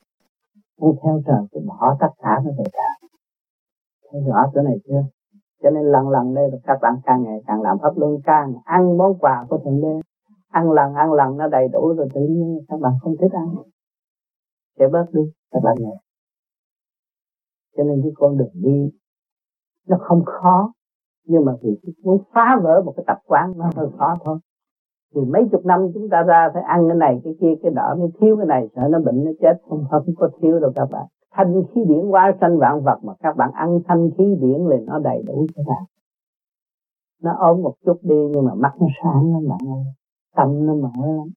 Muốn 0.78 0.98
theo 1.04 1.22
trời 1.26 1.42
cũng 1.52 1.68
bỏ 1.68 1.98
tất 2.00 2.10
cả 2.18 2.42
nó 2.46 2.52
về 2.58 2.64
trời. 2.74 3.10
Thấy 4.12 4.22
rõ 4.28 4.52
chỗ 4.54 4.62
này 4.62 4.78
chưa? 4.88 5.04
Cho 5.64 5.70
nên 5.70 5.84
lần 5.84 6.10
lần 6.10 6.34
đây 6.34 6.52
các 6.64 6.78
bạn 6.82 6.96
càng 7.06 7.24
ngày 7.24 7.40
càng 7.48 7.62
làm 7.62 7.78
pháp 7.82 7.98
luân 7.98 8.22
càng 8.24 8.54
ăn 8.66 8.98
món 8.98 9.20
quà 9.20 9.46
của 9.50 9.58
thượng 9.58 9.82
đế 9.82 10.02
ăn 10.60 10.72
lần 10.72 10.94
ăn 10.94 11.14
lần 11.14 11.38
nó 11.38 11.48
đầy 11.48 11.68
đủ 11.74 11.94
rồi 11.98 12.08
tự 12.14 12.22
nhiên 12.22 12.60
các 12.68 12.80
bạn 12.80 12.94
không 13.02 13.16
thích 13.22 13.32
ăn. 13.32 13.56
Sẽ 14.80 14.88
bớt 14.88 15.06
đi, 15.14 15.22
các 15.52 15.60
bạn 15.64 15.76
nhẹ 15.80 15.98
cho 17.78 17.84
nên 17.84 18.02
cái 18.04 18.12
con 18.16 18.38
đường 18.38 18.52
đi, 18.54 18.92
nó 19.88 19.98
không 20.00 20.26
khó. 20.26 20.74
Nhưng 21.26 21.46
mà 21.46 21.54
vì 21.62 21.78
muốn 22.04 22.22
phá 22.34 22.60
vỡ 22.64 22.82
một 22.86 22.94
cái 22.98 23.04
tập 23.08 23.18
quán 23.26 23.54
nó 23.58 23.70
hơi 23.76 23.88
khó 23.98 24.16
thôi. 24.24 24.40
Thì 25.16 25.22
mấy 25.22 25.48
chục 25.52 25.66
năm 25.66 25.80
chúng 25.94 26.10
ta 26.10 26.24
ra 26.24 26.50
phải 26.54 26.64
ăn 26.64 26.88
cái 26.90 26.98
này, 26.98 27.22
cái 27.24 27.36
kia, 27.42 27.54
cái 27.64 27.72
đó 27.72 27.96
nếu 27.98 28.10
thiếu 28.20 28.38
cái 28.38 28.46
này, 28.46 28.68
sợ 28.76 28.82
nó 28.90 29.00
bệnh, 29.00 29.24
nó 29.26 29.32
chết. 29.42 29.54
Không 29.70 29.86
không 29.90 30.06
có 30.18 30.30
thiếu 30.42 30.60
đâu 30.60 30.72
các 30.76 30.86
bạn. 30.92 31.06
Thanh 31.32 31.64
khí 31.74 31.82
điển 31.88 32.08
hóa 32.08 32.34
sanh 32.42 32.58
vạn 32.58 32.84
vật 32.84 33.00
mà 33.04 33.14
các 33.20 33.38
bạn 33.38 33.52
ăn 33.54 33.80
thanh 33.88 34.10
khí 34.18 34.38
điển 34.42 34.62
là 34.66 34.78
nó 34.86 35.00
đầy 35.00 35.24
đủ 35.28 35.46
cho 35.56 35.64
bạn. 35.68 35.84
Nó 37.22 37.36
ốm 37.40 37.62
một 37.62 37.74
chút 37.86 37.98
đi, 38.02 38.28
nhưng 38.32 38.46
mà 38.46 38.54
mắt 38.54 38.74
nó 38.80 38.88
sáng 39.04 39.34
lắm 39.34 39.48
bạn 39.50 39.60
ơi 39.68 39.84
tâm 40.38 40.66
nó 40.66 40.74
mở 40.76 41.08
lắm. 41.18 41.28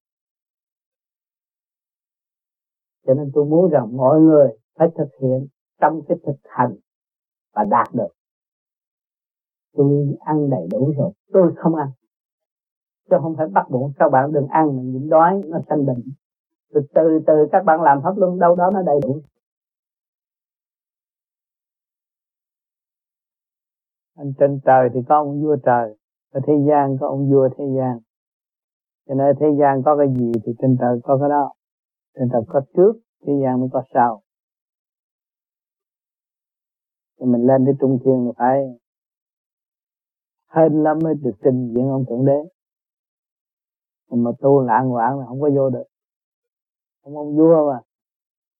Cho 3.07 3.13
nên 3.13 3.31
tôi 3.33 3.45
muốn 3.45 3.71
rằng 3.71 3.97
mọi 3.97 4.19
người 4.19 4.47
phải 4.75 4.87
thực 4.97 5.09
hiện 5.21 5.47
trong 5.81 6.01
cái 6.07 6.17
thực 6.25 6.37
hành 6.43 6.75
và 7.53 7.63
đạt 7.63 7.87
được. 7.93 8.07
Tôi 9.73 10.17
ăn 10.19 10.49
đầy 10.49 10.67
đủ 10.71 10.93
rồi, 10.97 11.11
tôi 11.33 11.53
không 11.57 11.75
ăn. 11.75 11.89
Chứ 13.09 13.17
không 13.21 13.35
phải 13.37 13.47
bắt 13.47 13.69
buộc 13.69 13.91
các 13.95 14.09
bạn 14.09 14.31
đừng 14.33 14.47
ăn 14.47 14.77
mà 14.77 14.83
nhịn 14.83 15.09
đói, 15.09 15.41
nó 15.45 15.59
sanh 15.69 15.85
bệnh. 15.85 16.03
Từ 16.73 16.81
từ 16.93 17.19
từ, 17.27 17.33
các 17.51 17.63
bạn 17.65 17.81
làm 17.81 17.99
pháp 18.03 18.17
luân, 18.17 18.39
đâu 18.39 18.55
đó 18.55 18.71
nó 18.73 18.81
đầy 18.81 18.99
đủ. 19.03 19.21
Anh 24.15 24.33
trên 24.39 24.59
trời 24.65 24.89
thì 24.93 24.99
có 25.09 25.17
ông 25.17 25.41
vua 25.41 25.55
trời, 25.63 25.97
ở 26.31 26.41
thế 26.47 26.53
gian 26.69 26.97
có 26.99 27.07
ông 27.07 27.31
vua 27.31 27.49
thế 27.57 27.65
gian 27.77 27.99
cho 29.11 29.15
nên 29.15 29.35
thế 29.39 29.45
gian 29.59 29.81
có 29.85 29.97
cái 29.97 30.07
gì 30.19 30.31
thì 30.45 30.53
trên 30.61 30.77
trời 30.79 30.99
có 31.03 31.17
cái 31.17 31.29
đó. 31.29 31.53
Trên 32.15 32.29
trời 32.31 32.41
có 32.47 32.61
trước, 32.75 32.93
thế 33.25 33.33
gian 33.43 33.59
mới 33.59 33.69
có 33.73 33.83
sau. 33.93 34.21
Thì 37.19 37.25
mình 37.25 37.47
lên 37.47 37.65
đến 37.65 37.75
trung 37.79 37.99
thiên 38.05 38.25
là 38.25 38.31
phải 38.37 38.79
hên 40.55 40.83
lắm 40.83 40.99
mới 41.03 41.15
được 41.15 41.31
trình 41.43 41.73
diện 41.73 41.89
ông 41.89 42.05
thượng 42.09 42.25
đế. 42.25 42.49
Mà 44.09 44.31
tu 44.39 44.61
lạng 44.61 44.89
hoạn 44.89 45.19
là 45.19 45.25
không 45.25 45.41
có 45.41 45.49
vô 45.55 45.69
được. 45.69 45.87
Không 47.03 47.17
ông 47.17 47.37
vua 47.37 47.71
mà, 47.71 47.79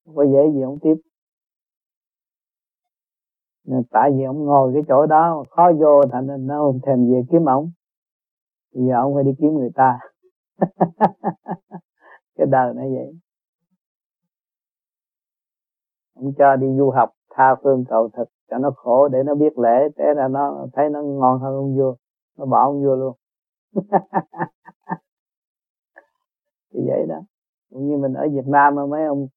không 0.06 0.16
có 0.16 0.24
dễ 0.24 0.52
gì 0.54 0.62
ông 0.62 0.80
tiếp. 0.82 0.96
Nên 3.66 3.84
tại 3.92 4.12
vì 4.12 4.24
ông 4.24 4.46
ngồi 4.46 4.72
cái 4.74 4.84
chỗ 4.88 5.06
đó 5.06 5.44
khó 5.50 5.72
vô 5.80 6.02
thành 6.12 6.28
nên 6.28 6.48
nó 6.48 6.60
không 6.60 6.80
thèm 6.86 7.12
về 7.12 7.22
kiếm 7.32 7.46
ông. 7.46 7.72
Bây 8.74 8.88
giờ 8.88 8.96
ông 8.96 9.14
phải 9.16 9.24
đi 9.24 9.32
kiếm 9.40 9.54
người 9.54 9.72
ta. 9.76 10.00
cái 12.36 12.48
đời 12.52 12.74
nó 12.74 12.82
vậy. 12.82 13.16
Ông 16.16 16.34
cho 16.38 16.56
đi 16.56 16.68
du 16.78 16.90
học, 16.90 17.10
tha 17.30 17.56
phương 17.64 17.86
cầu 17.90 18.10
thực, 18.10 18.30
cho 18.50 18.58
nó 18.58 18.72
khổ 18.76 19.08
để 19.08 19.24
nó 19.24 19.36
biết 19.36 19.58
lễ 19.58 19.90
thế 19.98 20.06
là 20.16 20.28
nó 20.28 20.68
thấy 20.74 20.90
nó 20.90 21.02
ngon 21.02 21.40
hơn 21.40 21.54
ông 21.56 21.78
vua. 21.78 21.96
Nó 22.38 22.46
bỏ 22.46 22.64
ông 22.64 22.84
vua 22.84 22.96
luôn. 22.96 23.16
Thì 26.74 26.80
vậy 26.88 27.06
đó. 27.10 27.22
Cũng 27.70 27.88
như 27.88 27.98
mình 27.98 28.14
ở 28.14 28.28
Việt 28.32 28.48
Nam 28.48 28.76
mà 28.76 28.86
mấy 28.86 29.06
ông 29.06 29.28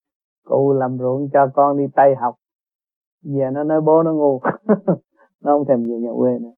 cụ 0.45 0.73
làm 0.73 0.99
ruộng 0.99 1.29
cho 1.33 1.47
con 1.55 1.79
đi 1.79 1.85
Tây 1.95 2.15
học. 2.15 2.35
Về 3.23 3.51
nó 3.53 3.65
nói 3.65 3.81
bố 3.81 4.03
nó 4.03 4.13
ngu. 4.13 4.41
Nó 5.41 5.59
không 5.59 5.65
thèm 5.69 5.83
về 5.83 5.99
nhà 5.99 6.11
quê 6.17 6.39
nữa. 6.39 6.53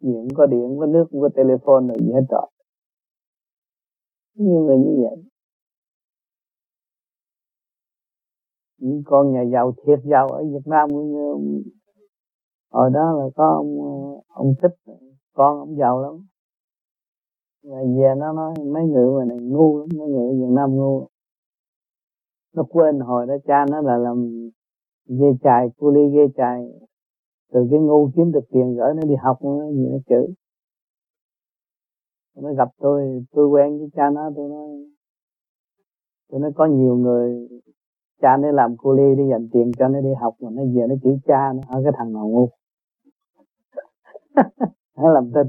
Gì 0.00 0.12
cũng 0.14 0.34
có 0.36 0.46
điện, 0.46 0.76
có 0.80 0.86
nước 0.86 1.06
cũng 1.10 1.20
có 1.20 1.28
telephone 1.36 1.86
rồi 1.86 1.96
gì 2.00 2.12
hết 2.12 2.24
rồi 2.30 2.46
nhiều 4.38 4.60
người 4.60 4.78
như 4.78 5.02
vậy. 5.02 5.24
Những 8.78 9.02
con 9.06 9.32
nhà 9.32 9.42
giàu 9.42 9.72
thiệt 9.86 9.98
giàu 10.04 10.28
ở 10.28 10.44
Việt 10.44 10.66
Nam 10.66 10.88
cũng 10.90 11.12
như 11.12 11.62
hồi 12.70 12.90
đó 12.90 13.12
là 13.18 13.24
có 13.36 13.54
ông 13.54 13.78
ông 14.28 14.54
thích 14.62 14.94
con 15.32 15.58
ông 15.58 15.76
giàu 15.76 16.02
lắm. 16.02 16.26
Rồi 17.62 17.86
về 17.86 18.14
nó 18.18 18.32
nói, 18.32 18.54
mấy 18.66 18.86
người 18.86 19.18
mà 19.18 19.24
này 19.24 19.38
ngu 19.40 19.78
lắm, 19.78 19.88
mấy 19.98 20.08
người 20.08 20.34
Việt 20.40 20.54
Nam 20.54 20.76
ngu 20.76 21.06
nó 22.54 22.62
quên 22.70 23.00
hồi 23.00 23.26
đó 23.26 23.34
cha 23.46 23.66
nó 23.70 23.80
là 23.80 23.96
làm 23.96 24.30
ghê 25.06 25.26
chài, 25.42 25.68
cu 25.76 25.90
ly 25.90 26.00
ghê 26.14 26.26
chài. 26.36 26.68
Từ 27.52 27.60
cái 27.70 27.80
ngu 27.80 28.10
kiếm 28.16 28.32
được 28.32 28.44
tiền 28.50 28.74
gửi, 28.76 28.94
nó 28.94 29.02
đi 29.02 29.14
học, 29.22 29.38
nó 29.42 29.70
gì 29.70 29.86
nó 29.90 29.98
chữ 30.06 30.34
nó 32.42 32.54
gặp 32.54 32.68
tôi 32.78 33.24
tôi 33.32 33.48
quen 33.48 33.78
với 33.78 33.88
cha 33.96 34.10
nó, 34.10 34.30
tôi 34.36 34.48
nói 34.48 34.68
tôi 36.28 36.40
nói 36.40 36.52
có 36.56 36.66
nhiều 36.66 36.96
người, 36.96 37.48
cha 38.20 38.36
nó 38.36 38.50
làm 38.50 38.76
cô 38.78 38.94
ly 38.94 39.14
đi 39.16 39.22
dành 39.30 39.48
tiền 39.52 39.72
cho 39.78 39.88
nó 39.88 40.00
đi 40.00 40.10
học, 40.20 40.34
mà 40.40 40.50
nó 40.52 40.62
về 40.62 40.86
nó 40.88 40.94
chỉ 41.02 41.10
cha 41.26 41.52
nó, 41.52 41.62
ở 41.68 41.80
cái 41.84 41.92
thằng 41.96 42.12
nào 42.12 42.28
ngu. 42.28 42.48
Nó 44.96 45.12
làm 45.12 45.30
tin 45.34 45.46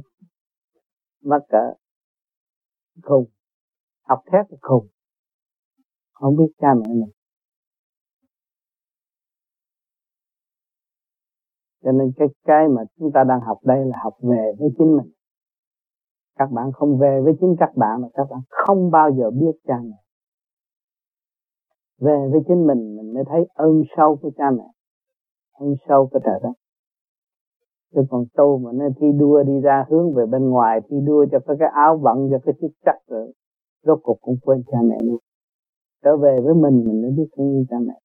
mắc 1.21 1.41
cỡ 1.49 1.73
khùng, 3.03 3.25
học 4.01 4.23
thét 4.31 4.45
khùng. 4.61 4.87
Không 6.13 6.35
biết 6.35 6.51
cha 6.57 6.73
mẹ 6.73 6.87
mình. 6.87 7.09
Cho 11.83 11.91
nên 11.91 12.11
cái 12.17 12.27
cái 12.43 12.67
mà 12.67 12.81
chúng 12.99 13.11
ta 13.13 13.23
đang 13.23 13.39
học 13.41 13.59
đây 13.63 13.85
là 13.85 13.97
học 14.03 14.13
về 14.21 14.51
với 14.59 14.69
chính 14.77 14.97
mình 14.97 15.11
các 16.39 16.51
bạn 16.51 16.71
không 16.73 16.97
về 16.97 17.21
với 17.23 17.33
chính 17.39 17.55
các 17.59 17.71
bạn 17.75 18.01
mà 18.01 18.07
các 18.13 18.27
bạn 18.29 18.39
không 18.49 18.91
bao 18.91 19.11
giờ 19.11 19.31
biết 19.31 19.59
cha 19.67 19.79
mẹ. 19.83 19.97
Về 21.99 22.27
với 22.31 22.41
chính 22.47 22.67
mình 22.67 22.95
mình 22.95 23.13
mới 23.13 23.23
thấy 23.29 23.47
ơn 23.53 23.83
sâu 23.97 24.15
của 24.21 24.31
cha 24.37 24.51
mẹ 24.51 24.63
ơn 25.59 25.75
sâu 25.87 26.09
của 26.11 26.19
trời 26.25 26.39
đất. 26.43 26.53
Chứ 27.93 28.01
còn 28.09 28.25
tu 28.33 28.57
mà 28.57 28.71
nó 28.73 28.85
thi 28.99 29.07
đua 29.19 29.43
đi 29.43 29.59
ra 29.59 29.85
hướng 29.89 30.13
về 30.13 30.25
bên 30.25 30.49
ngoài 30.49 30.81
thi 30.89 30.97
đua 31.05 31.25
cho 31.31 31.39
cái, 31.47 31.55
cái 31.59 31.69
áo 31.73 31.97
bận 31.97 32.29
cho 32.31 32.37
cái 32.45 32.55
chức 32.61 32.71
chắc 32.85 32.95
rồi 33.07 33.33
rốt 33.83 33.99
cuộc 34.03 34.17
cũng 34.21 34.37
quên 34.41 34.63
cha 34.71 34.77
mẹ 34.83 34.97
luôn. 35.03 35.19
Trở 36.03 36.17
về 36.17 36.39
với 36.43 36.53
mình 36.53 36.83
mình 36.87 37.01
mới 37.01 37.11
biết 37.11 37.29
thương 37.37 37.65
cha 37.69 37.77
mẹ. 37.79 37.99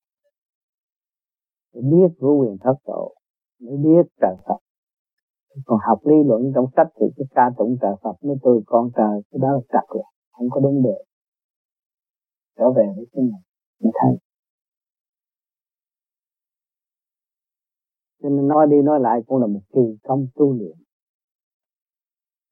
Để 1.74 1.80
biết 1.80 2.14
của 2.20 2.36
quyền 2.40 2.56
thất 2.60 2.74
tổ 2.86 3.14
mới 3.60 3.76
biết 3.76 4.06
trời 4.20 4.36
Phật 4.46 4.58
còn 5.66 5.78
học 5.88 5.98
lý 6.04 6.16
luận 6.26 6.52
trong 6.54 6.66
sách 6.76 6.88
thì 7.00 7.06
cái 7.16 7.26
ca 7.34 7.50
tụng 7.58 7.76
trời 7.80 7.94
Phật 8.02 8.24
mới 8.24 8.36
tôi 8.42 8.62
con 8.66 8.90
trời 8.96 9.22
cái 9.30 9.38
đó 9.42 9.48
là 9.52 9.60
trật 9.72 9.88
rồi 9.88 10.04
không 10.32 10.50
có 10.50 10.60
đúng 10.60 10.82
được 10.82 11.04
trở 12.58 12.70
về 12.70 12.84
với 12.96 13.06
cái 13.12 13.24
này 13.24 13.40
mới 13.80 13.92
thấy. 14.02 14.18
Cho 18.22 18.28
nên 18.28 18.48
nói 18.48 18.66
đi 18.70 18.76
nói 18.82 19.00
lại 19.00 19.20
cũng 19.26 19.40
là 19.40 19.46
một 19.46 19.60
kỳ 19.74 19.98
công 20.02 20.26
tu 20.34 20.52
luyện. 20.52 20.76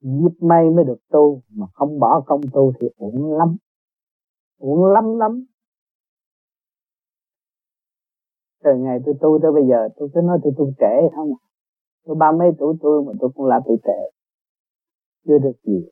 Dịp 0.01 0.37
may 0.39 0.69
mới 0.69 0.85
được 0.85 0.99
tu, 1.09 1.41
mà 1.49 1.65
không 1.73 1.99
bỏ 1.99 2.23
công 2.25 2.41
tu 2.53 2.73
thì 2.79 2.87
uổng 2.97 3.37
lắm. 3.37 3.57
Uổng 4.57 4.85
lắm 4.85 5.17
lắm. 5.19 5.45
Từ 8.63 8.71
ngày 8.77 8.99
tôi 9.05 9.15
tu 9.21 9.39
tới 9.41 9.51
bây 9.51 9.63
giờ, 9.69 9.89
tôi 9.95 10.09
cứ 10.13 10.21
nói 10.21 10.39
tôi 10.43 10.53
tu 10.57 10.71
trễ 10.79 11.15
không 11.15 11.29
à 11.29 11.52
tôi 12.05 12.15
ba 12.19 12.31
mấy 12.31 12.47
tuổi 12.59 12.75
tôi 12.81 13.03
mà 13.03 13.13
tôi 13.19 13.29
cũng 13.35 13.45
là 13.45 13.59
bị 13.67 13.75
tệ 13.83 14.11
chưa 15.27 15.37
được 15.37 15.57
gì. 15.63 15.85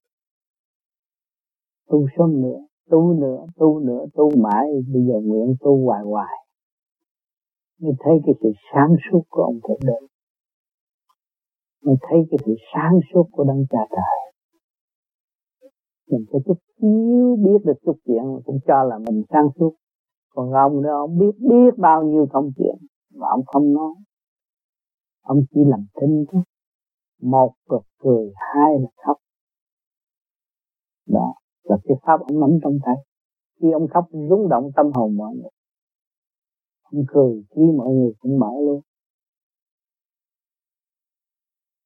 Tu 1.89 2.05
sớm 2.17 2.41
nữa, 2.41 2.59
tu 2.89 3.13
nữa 3.13 3.45
tu 3.55 3.79
nữa, 3.79 4.05
tu 4.13 4.29
mãi. 4.37 4.65
Bây 4.93 5.03
giờ 5.07 5.19
nguyện 5.23 5.55
tu 5.59 5.85
hoài 5.85 6.03
hoài. 6.03 6.37
Mới 7.81 7.91
thấy 7.99 8.13
cái 8.25 8.35
sự 8.41 8.51
sáng 8.73 8.95
suốt 9.11 9.21
của 9.29 9.43
ông 9.43 9.59
thượng 9.67 9.79
đế. 9.87 10.07
Mới 11.85 11.95
thấy 12.01 12.19
cái 12.31 12.37
sự 12.45 12.55
sáng 12.73 12.99
suốt 13.13 13.23
của 13.31 13.43
đấng 13.43 13.65
cha 13.69 13.79
trời. 13.89 14.33
Mình 16.11 16.25
có 16.31 16.39
chút 16.45 16.57
xíu 16.81 17.37
biết 17.43 17.65
được 17.65 17.79
chút 17.85 17.97
chuyện, 18.05 18.23
cũng 18.45 18.59
cho 18.67 18.83
là 18.83 18.97
mình 18.97 19.23
sáng 19.29 19.47
suốt. 19.59 19.75
Còn 20.35 20.51
ông 20.51 20.81
nữa, 20.81 20.89
ông 20.89 21.17
biết 21.19 21.39
biết 21.39 21.77
bao 21.77 22.03
nhiêu 22.03 22.27
công 22.33 22.51
chuyện 22.57 22.75
mà 23.15 23.27
ông 23.31 23.41
không 23.45 23.73
nói 23.73 23.93
ông 25.21 25.43
chỉ 25.53 25.61
làm 25.65 25.85
thinh 26.01 26.25
thôi. 26.31 26.41
Một 27.21 27.53
là 27.69 27.77
cười, 27.97 28.31
hai 28.35 28.79
là 28.79 28.89
khóc. 29.05 29.17
Đó 31.07 31.33
là 31.63 31.77
cái 31.83 31.97
pháp 32.03 32.19
ông 32.21 32.39
nắm 32.39 32.59
trong 32.63 32.77
tay. 32.85 32.95
Khi 33.61 33.71
ông 33.71 33.87
khóc 33.87 34.05
rung 34.29 34.49
động 34.49 34.71
tâm 34.75 34.91
hồn 34.93 35.17
mọi 35.17 35.35
người. 35.35 35.51
Ông 36.83 37.03
cười 37.07 37.43
khi 37.55 37.61
mọi 37.77 37.93
người 37.93 38.13
cũng 38.19 38.39
mở 38.39 38.51
luôn. 38.65 38.81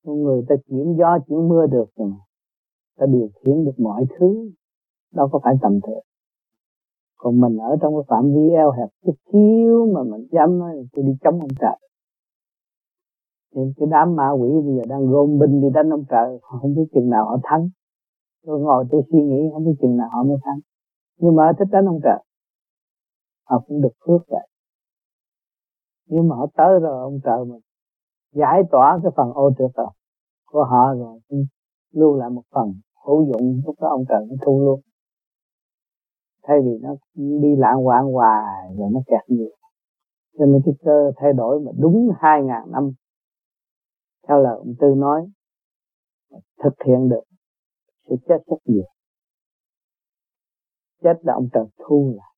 Con 0.05 0.23
người 0.23 0.43
ta 0.49 0.55
chuyển 0.67 0.95
gió, 0.97 1.17
chuyển 1.27 1.47
mưa 1.47 1.67
được 1.67 1.85
rồi 1.95 2.07
mà. 2.07 2.17
Ta 2.97 3.05
điều 3.05 3.29
khiển 3.35 3.65
được 3.65 3.75
mọi 3.77 4.05
thứ. 4.19 4.51
Đâu 5.11 5.29
có 5.31 5.39
phải 5.43 5.55
tầm 5.61 5.79
thường. 5.87 6.03
Còn 7.17 7.39
mình 7.39 7.57
ở 7.57 7.75
trong 7.81 7.93
cái 7.95 8.03
phạm 8.07 8.33
vi 8.33 8.49
eo 8.49 8.71
hẹp 8.71 8.89
chút 9.05 9.15
xíu 9.31 9.91
mà 9.93 10.03
mình 10.03 10.27
dám 10.31 10.59
nói 10.59 10.75
tôi 10.93 11.05
đi 11.05 11.11
chống 11.23 11.39
ông 11.39 11.49
trời 11.59 11.84
những 13.55 13.73
cái 13.77 13.87
đám 13.91 14.15
ma 14.15 14.29
quỷ 14.31 14.49
bây 14.65 14.75
giờ 14.75 14.83
đang 14.89 15.11
gom 15.11 15.39
binh 15.39 15.61
đi 15.61 15.67
đánh 15.73 15.89
ông 15.89 16.03
trời. 16.09 16.39
Họ 16.41 16.59
không 16.61 16.75
biết 16.75 16.85
chừng 16.93 17.09
nào 17.09 17.25
họ 17.25 17.37
thắng. 17.43 17.69
Tôi 18.45 18.59
ngồi 18.59 18.85
tôi 18.91 19.01
suy 19.11 19.19
nghĩ 19.21 19.49
không 19.53 19.65
biết 19.65 19.75
chừng 19.81 19.97
nào 19.97 20.09
họ 20.11 20.23
mới 20.23 20.37
thắng. 20.43 20.59
Nhưng 21.19 21.35
mà 21.35 21.51
thích 21.59 21.67
đánh 21.71 21.85
ông 21.85 21.99
trời. 22.03 22.19
Họ 23.49 23.63
cũng 23.67 23.81
được 23.81 23.93
phước 24.05 24.21
vậy 24.27 24.47
nhưng 26.07 26.27
mà 26.27 26.35
họ 26.35 26.47
tới 26.57 26.79
rồi, 26.79 27.01
ông 27.01 27.19
trời 27.23 27.45
mình 27.45 27.61
giải 28.31 28.61
tỏa 28.71 28.99
cái 29.03 29.11
phần 29.15 29.33
ô 29.33 29.51
trượt 29.57 29.71
rồi, 29.75 29.87
của 30.45 30.63
họ 30.63 30.93
rồi 30.93 31.19
lưu 31.93 32.15
lại 32.15 32.29
một 32.29 32.43
phần 32.51 32.73
hữu 33.05 33.25
dụng, 33.25 33.61
lúc 33.65 33.75
đó 33.81 33.87
ông 33.89 34.03
trời 34.09 34.25
nó 34.29 34.35
thu 34.45 34.65
luôn. 34.65 34.81
Thay 36.43 36.57
vì 36.65 36.79
nó 36.81 36.95
đi 37.15 37.55
lãng 37.55 37.83
hoạn 37.83 38.05
hoài, 38.05 38.75
rồi 38.77 38.89
nó 38.93 38.99
kẹt 39.07 39.21
nhiều. 39.27 39.49
Cho 40.37 40.45
nên 40.45 40.61
cái 40.65 40.73
cơ 40.85 41.11
thay 41.17 41.33
đổi 41.33 41.59
mà 41.59 41.71
đúng 41.79 42.09
hai 42.19 42.43
ngàn 42.43 42.71
năm 42.71 42.91
theo 44.27 44.39
lời 44.43 44.57
ông 44.57 44.73
tư 44.79 44.87
nói, 44.97 45.29
thực 46.63 46.73
hiện 46.85 47.09
được 47.09 47.23
sẽ 48.09 48.15
chết 48.27 48.37
rất 48.47 48.57
nhiều. 48.65 48.85
Chết 51.03 51.13
là 51.21 51.33
ông 51.33 51.49
trời 51.53 51.65
thu 51.77 52.13
lại, 52.17 52.35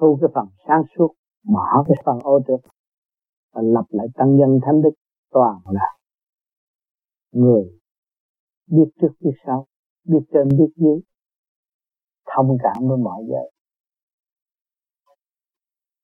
thu 0.00 0.18
cái 0.20 0.30
phần 0.34 0.46
sáng 0.68 0.82
suốt, 0.96 1.14
bỏ 1.42 1.84
cái 1.88 1.96
phần 2.04 2.18
ô 2.22 2.40
trượt 2.46 2.60
và 3.52 3.62
lập 3.64 3.84
lại 3.88 4.06
tăng 4.14 4.36
nhân 4.36 4.60
thánh 4.66 4.82
đức 4.82 4.90
toàn 5.30 5.60
là 5.64 5.98
người 7.32 7.78
biết 8.66 8.90
trước 9.00 9.12
biết 9.20 9.32
sau, 9.46 9.66
biết 10.04 10.20
trên 10.32 10.48
biết 10.48 10.72
dưới, 10.76 11.00
thông 12.36 12.56
cảm 12.62 12.88
với 12.88 12.98
mọi 12.98 13.24
giới. 13.28 13.52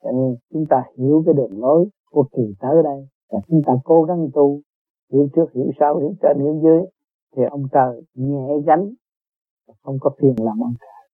Cho 0.03 0.11
nên 0.11 0.37
chúng 0.51 0.65
ta 0.71 0.85
hiểu 0.99 1.23
cái 1.27 1.35
đường 1.35 1.61
lối 1.61 1.89
của 2.11 2.29
kỳ 2.33 2.43
tới 2.61 2.83
đây 2.85 3.09
và 3.31 3.39
chúng 3.49 3.63
ta 3.67 3.73
cố 3.85 4.03
gắng 4.03 4.29
tu. 4.35 4.61
Hiểu 5.13 5.29
trước 5.35 5.53
hiểu 5.55 5.71
sau 5.81 5.99
hiểu 5.99 6.15
trên 6.23 6.39
hiểu 6.39 6.61
dưới. 6.63 6.83
Thì 7.37 7.43
ông 7.51 7.63
trời 7.73 8.03
nhẹ 8.15 8.49
gánh 8.67 8.93
không 9.83 9.99
có 10.01 10.11
phiền 10.19 10.35
làm 10.39 10.61
ông 10.63 10.75
trời. 10.81 11.09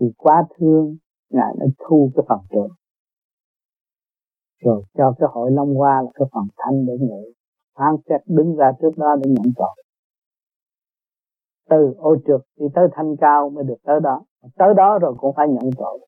Vì 0.00 0.12
quá 0.16 0.44
thương, 0.56 0.96
ngài 1.30 1.54
đã 1.58 1.66
thu 1.78 2.10
cái 2.14 2.24
phần 2.28 2.38
trượt 2.50 2.70
rồi 4.64 4.82
cho 4.94 5.14
cái 5.18 5.28
hội 5.32 5.50
long 5.50 5.74
hoa 5.74 6.02
là 6.02 6.10
cái 6.14 6.28
phần 6.32 6.44
thanh 6.56 6.86
để 6.86 6.92
ngự 7.00 7.32
phán 7.74 7.96
xét 8.08 8.20
đứng 8.26 8.56
ra 8.56 8.72
trước 8.80 8.90
đó 8.96 9.16
để 9.24 9.30
nhận 9.30 9.52
tội. 9.56 9.84
Từ 11.68 11.94
ô 11.98 12.16
trượt 12.26 12.40
đi 12.56 12.66
tới 12.74 12.88
thanh 12.92 13.16
cao 13.20 13.50
mới 13.50 13.64
được 13.64 13.76
tới 13.82 14.00
đó. 14.02 14.24
Tới 14.56 14.74
đó 14.76 14.98
rồi 14.98 15.14
cũng 15.18 15.34
phải 15.36 15.48
nhận 15.48 15.70
tội. 15.76 15.98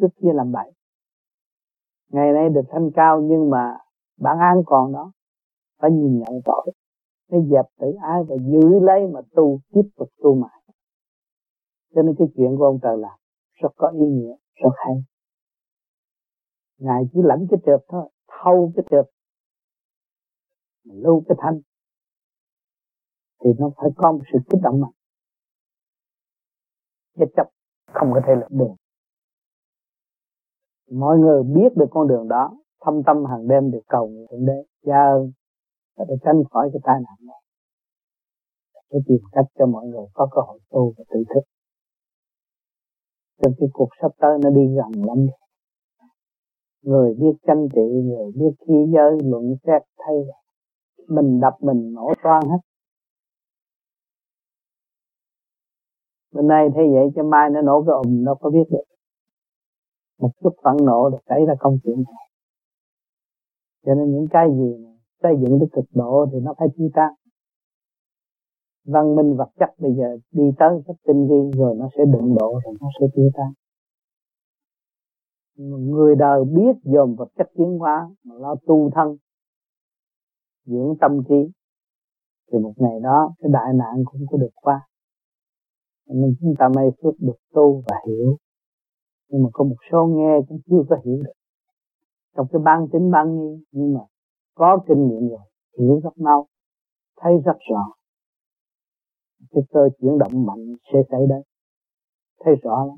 Trước 0.00 0.08
kia 0.22 0.32
làm 0.34 0.52
bậy 0.52 0.72
ngày 2.12 2.32
nay 2.32 2.48
được 2.48 2.62
thanh 2.70 2.90
cao 2.94 3.20
nhưng 3.20 3.50
mà 3.50 3.78
bản 4.16 4.38
án 4.38 4.62
còn 4.66 4.92
đó. 4.92 5.12
Phải 5.78 5.90
nhìn 5.90 6.18
nhận 6.18 6.40
tội. 6.44 6.72
Phải 7.30 7.40
dẹp 7.50 7.64
tự 7.80 7.92
ái 8.02 8.22
và 8.28 8.36
giữ 8.36 8.80
lấy 8.80 9.06
mà 9.06 9.20
tu, 9.34 9.60
tiếp 9.72 9.82
tục 9.96 10.08
tu 10.22 10.34
mãi. 10.34 10.62
Cho 11.94 12.02
nên 12.02 12.14
cái 12.18 12.28
chuyện 12.36 12.56
của 12.58 12.64
ông 12.64 12.78
trời 12.82 12.98
làm 12.98 13.18
rất 13.52 13.72
có 13.76 13.88
ý 13.88 14.06
nghĩa, 14.06 14.34
rất 14.54 14.70
hay. 14.76 14.94
Ngài 16.78 17.02
chỉ 17.12 17.18
lãnh 17.24 17.46
cái 17.50 17.60
trượt 17.66 17.80
thôi, 17.88 18.08
thâu 18.28 18.72
cái 18.76 18.84
trượt 18.90 19.10
lưu 20.84 21.22
cái 21.28 21.36
thanh. 21.40 21.60
Thì 23.44 23.50
nó 23.58 23.70
phải 23.76 23.90
có 23.96 24.12
một 24.12 24.22
sự 24.32 24.38
kích 24.50 24.60
động 24.62 24.80
mạnh. 24.80 24.92
Chết 27.18 27.26
chấp 27.36 27.46
không 27.86 28.10
có 28.12 28.20
thể 28.26 28.34
lập 28.34 28.48
được 28.50 28.81
mọi 30.90 31.18
người 31.18 31.42
biết 31.42 31.76
được 31.76 31.86
con 31.90 32.08
đường 32.08 32.28
đó, 32.28 32.58
thâm 32.84 33.02
tâm 33.06 33.24
hàng 33.24 33.48
đêm 33.48 33.70
được 33.70 33.82
cầu 33.88 34.08
nguyện 34.08 34.26
thượng 34.30 34.46
đế. 34.46 34.62
Cha 34.86 35.04
ơn. 35.04 35.32
Để 36.08 36.14
tránh 36.24 36.42
khỏi 36.50 36.70
cái 36.72 36.80
tai 36.84 36.94
nạn 36.94 37.26
này. 37.26 37.42
Để 38.90 38.98
tìm 39.06 39.18
cách 39.32 39.44
cho 39.58 39.66
mọi 39.66 39.86
người 39.86 40.06
có 40.14 40.28
cơ 40.30 40.40
hội 40.46 40.58
tu 40.70 40.92
và 40.98 41.04
tự 41.08 41.24
thức. 41.34 41.40
Trong 43.42 43.52
cái 43.58 43.68
cuộc 43.72 43.88
sắp 44.02 44.12
tới 44.18 44.38
nó 44.42 44.50
đi 44.50 44.60
gần 44.76 45.06
lắm. 45.06 45.26
Người 46.82 47.14
biết 47.14 47.32
tranh 47.46 47.66
trị, 47.74 48.02
người 48.04 48.32
biết 48.34 48.54
khi 48.66 48.74
giới 48.94 49.18
luận 49.24 49.44
xét 49.66 49.82
thay 49.98 50.16
mình 51.08 51.40
đập 51.40 51.54
mình 51.60 51.92
nổ 51.94 52.12
toan 52.22 52.42
hết. 52.42 52.58
Bữa 56.32 56.42
nay 56.42 56.68
thấy 56.74 56.84
vậy 56.92 57.08
cho 57.16 57.22
mai 57.22 57.50
nó 57.50 57.62
nổ 57.62 57.84
cái 57.86 57.94
ùm, 57.94 58.24
nó 58.24 58.34
có 58.34 58.50
biết 58.50 58.64
được 58.70 58.91
một 60.22 60.30
chút 60.40 60.54
phẫn 60.64 60.76
nộ 60.86 61.08
là 61.12 61.18
xảy 61.28 61.46
ra 61.46 61.54
công 61.58 61.78
chuyện 61.84 61.96
này. 61.96 62.24
Cho 63.86 63.94
nên 63.94 64.12
những 64.12 64.26
cái 64.30 64.48
gì 64.58 64.86
xây 65.22 65.32
dựng 65.40 65.58
tới 65.60 65.68
cực 65.72 65.84
độ 65.94 66.26
thì 66.32 66.38
nó 66.40 66.54
phải 66.58 66.68
chi 66.76 66.84
tan. 66.94 67.12
Văn 68.84 69.16
minh 69.16 69.36
vật 69.36 69.50
chất 69.60 69.70
bây 69.78 69.94
giờ 69.94 70.18
đi 70.30 70.44
tới 70.58 70.70
rất 70.86 70.94
tinh 71.06 71.28
vi 71.28 71.58
rồi 71.58 71.74
nó 71.78 71.88
sẽ 71.96 72.04
đụng 72.04 72.36
độ 72.40 72.60
rồi 72.64 72.74
nó 72.80 72.88
sẽ 73.00 73.06
tiêu 73.14 73.30
tan. 73.34 73.52
Người 75.90 76.16
đời 76.16 76.44
biết 76.44 76.76
dòm 76.82 77.14
vật 77.14 77.28
chất 77.38 77.50
tiến 77.54 77.78
hóa 77.78 78.10
mà 78.24 78.34
lo 78.34 78.54
tu 78.66 78.90
thân, 78.94 79.16
dưỡng 80.64 80.94
tâm 81.00 81.22
trí, 81.28 81.52
thì 82.52 82.58
một 82.58 82.72
ngày 82.76 83.00
đó 83.02 83.34
cái 83.38 83.50
đại 83.52 83.72
nạn 83.74 84.04
cũng 84.04 84.26
có 84.30 84.38
được 84.38 84.52
qua. 84.54 84.88
Nên 86.06 86.34
chúng 86.40 86.54
ta 86.58 86.68
may 86.74 86.88
phước 87.02 87.14
được 87.18 87.36
tu 87.52 87.82
và 87.86 87.96
hiểu 88.06 88.36
nhưng 89.32 89.42
mà 89.42 89.48
có 89.52 89.64
một 89.64 89.76
số 89.92 90.06
nghe 90.06 90.40
cũng 90.48 90.60
chưa 90.70 90.82
có 90.88 90.96
hiểu 91.04 91.22
được. 91.22 91.32
Trong 92.36 92.46
cái 92.52 92.62
ban 92.64 92.88
tính 92.92 93.10
ban 93.10 93.38
nghi, 93.38 93.64
nhưng 93.72 93.94
mà 93.94 94.00
có 94.54 94.78
kinh 94.88 95.08
nghiệm 95.08 95.28
rồi, 95.28 95.46
hiểu 95.78 96.00
rất 96.04 96.18
mau, 96.18 96.46
thấy 97.20 97.32
rất 97.44 97.56
rõ. 97.70 97.92
Cái 99.50 99.62
cơ 99.72 99.88
chuyển 100.00 100.18
động 100.18 100.46
mạnh 100.46 100.74
sẽ 100.92 100.98
xảy 101.10 101.20
đến, 101.28 101.42
thấy 102.44 102.54
rõ 102.62 102.84
lắm. 102.86 102.96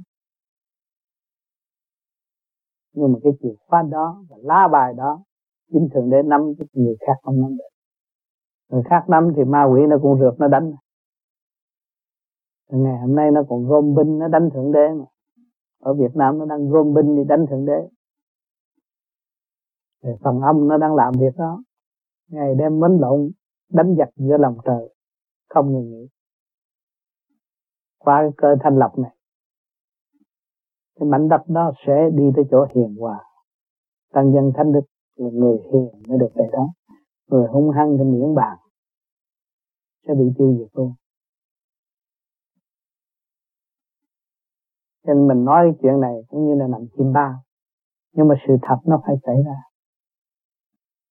Nhưng 2.92 3.12
mà 3.12 3.18
cái 3.22 3.32
chìa 3.42 3.54
khóa 3.68 3.82
đó 3.82 4.24
và 4.28 4.36
lá 4.42 4.68
bài 4.72 4.94
đó, 4.96 5.24
chính 5.72 5.88
thường 5.94 6.10
để 6.10 6.22
nắm 6.24 6.52
cái 6.58 6.66
người 6.72 6.96
khác 7.06 7.14
không 7.22 7.40
nắm 7.40 7.56
được. 7.56 7.68
Người 8.70 8.82
khác 8.90 9.04
nắm 9.08 9.32
thì 9.36 9.44
ma 9.44 9.64
quỷ 9.64 9.80
nó 9.88 9.96
cũng 10.02 10.20
rượt, 10.20 10.34
nó 10.38 10.48
đánh. 10.48 10.72
Ngày 12.70 12.98
hôm 13.00 13.14
nay 13.16 13.30
nó 13.30 13.42
còn 13.48 13.66
gom 13.66 13.94
binh, 13.94 14.18
nó 14.18 14.28
đánh 14.28 14.50
thượng 14.54 14.72
đế 14.72 14.88
mà 14.98 15.04
ở 15.84 15.94
Việt 15.94 16.16
Nam 16.16 16.38
nó 16.38 16.46
đang 16.46 16.68
gom 16.68 16.94
binh 16.94 17.16
đi 17.16 17.24
đánh 17.28 17.46
thượng 17.50 17.66
đế. 17.66 17.88
Rồi 20.02 20.16
phần 20.22 20.40
âm 20.40 20.68
nó 20.68 20.78
đang 20.78 20.94
làm 20.94 21.12
việc 21.20 21.36
đó. 21.36 21.62
Ngày 22.28 22.54
đêm 22.54 22.80
mến 22.80 22.98
lộn, 23.00 23.30
đánh 23.72 23.94
giặc 23.98 24.08
giữa 24.16 24.36
lòng 24.36 24.56
trời, 24.64 24.94
không 25.48 25.72
ngừng 25.72 25.90
nghỉ. 25.90 26.08
Qua 27.98 28.22
cái 28.22 28.30
cơ 28.36 28.56
thanh 28.60 28.78
lập 28.78 28.92
này, 28.98 29.16
cái 31.00 31.08
mảnh 31.08 31.28
đất 31.28 31.40
đó 31.48 31.72
sẽ 31.86 32.10
đi 32.14 32.24
tới 32.36 32.44
chỗ 32.50 32.66
hiền 32.74 32.96
hòa. 33.00 33.24
Tăng 34.12 34.32
dân 34.32 34.52
thánh 34.56 34.72
đức 34.72 34.84
là 35.16 35.30
người 35.32 35.58
hiền 35.72 36.02
mới 36.08 36.18
được 36.18 36.30
về 36.34 36.48
đó. 36.52 36.68
Người 37.30 37.46
hung 37.46 37.70
hăng 37.70 37.96
thì 37.98 38.04
miễn 38.04 38.34
bàn 38.34 38.58
sẽ 40.06 40.14
bị 40.14 40.24
tiêu 40.38 40.56
diệt 40.58 40.68
luôn. 40.72 40.94
Cho 45.06 45.14
nên 45.14 45.28
mình 45.28 45.44
nói 45.44 45.74
chuyện 45.82 46.00
này 46.00 46.14
cũng 46.28 46.46
như 46.46 46.54
là 46.54 46.66
nằm 46.66 46.80
chim 46.96 47.12
bao. 47.12 47.34
Nhưng 48.12 48.28
mà 48.28 48.34
sự 48.46 48.56
thật 48.62 48.76
nó 48.84 49.02
phải 49.06 49.16
xảy 49.26 49.36
ra. 49.46 49.56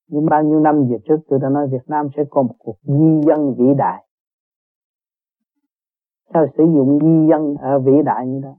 Nhưng 0.08 0.26
bao 0.26 0.44
nhiêu 0.44 0.60
năm 0.60 0.88
về 0.90 0.98
trước 1.06 1.18
tôi 1.28 1.40
đã 1.40 1.50
nói 1.50 1.68
Việt 1.72 1.84
Nam 1.88 2.08
sẽ 2.18 2.24
có 2.30 2.42
một 2.42 2.56
cuộc 2.60 2.78
di 2.82 3.22
dân 3.28 3.56
vĩ 3.58 3.66
đại. 3.78 4.08
Sao 6.34 6.46
sử 6.58 6.64
dụng 6.64 7.00
di 7.02 7.28
dân 7.30 7.56
ở 7.56 7.80
vĩ 7.80 7.92
đại 8.06 8.28
như 8.28 8.40
đó? 8.44 8.56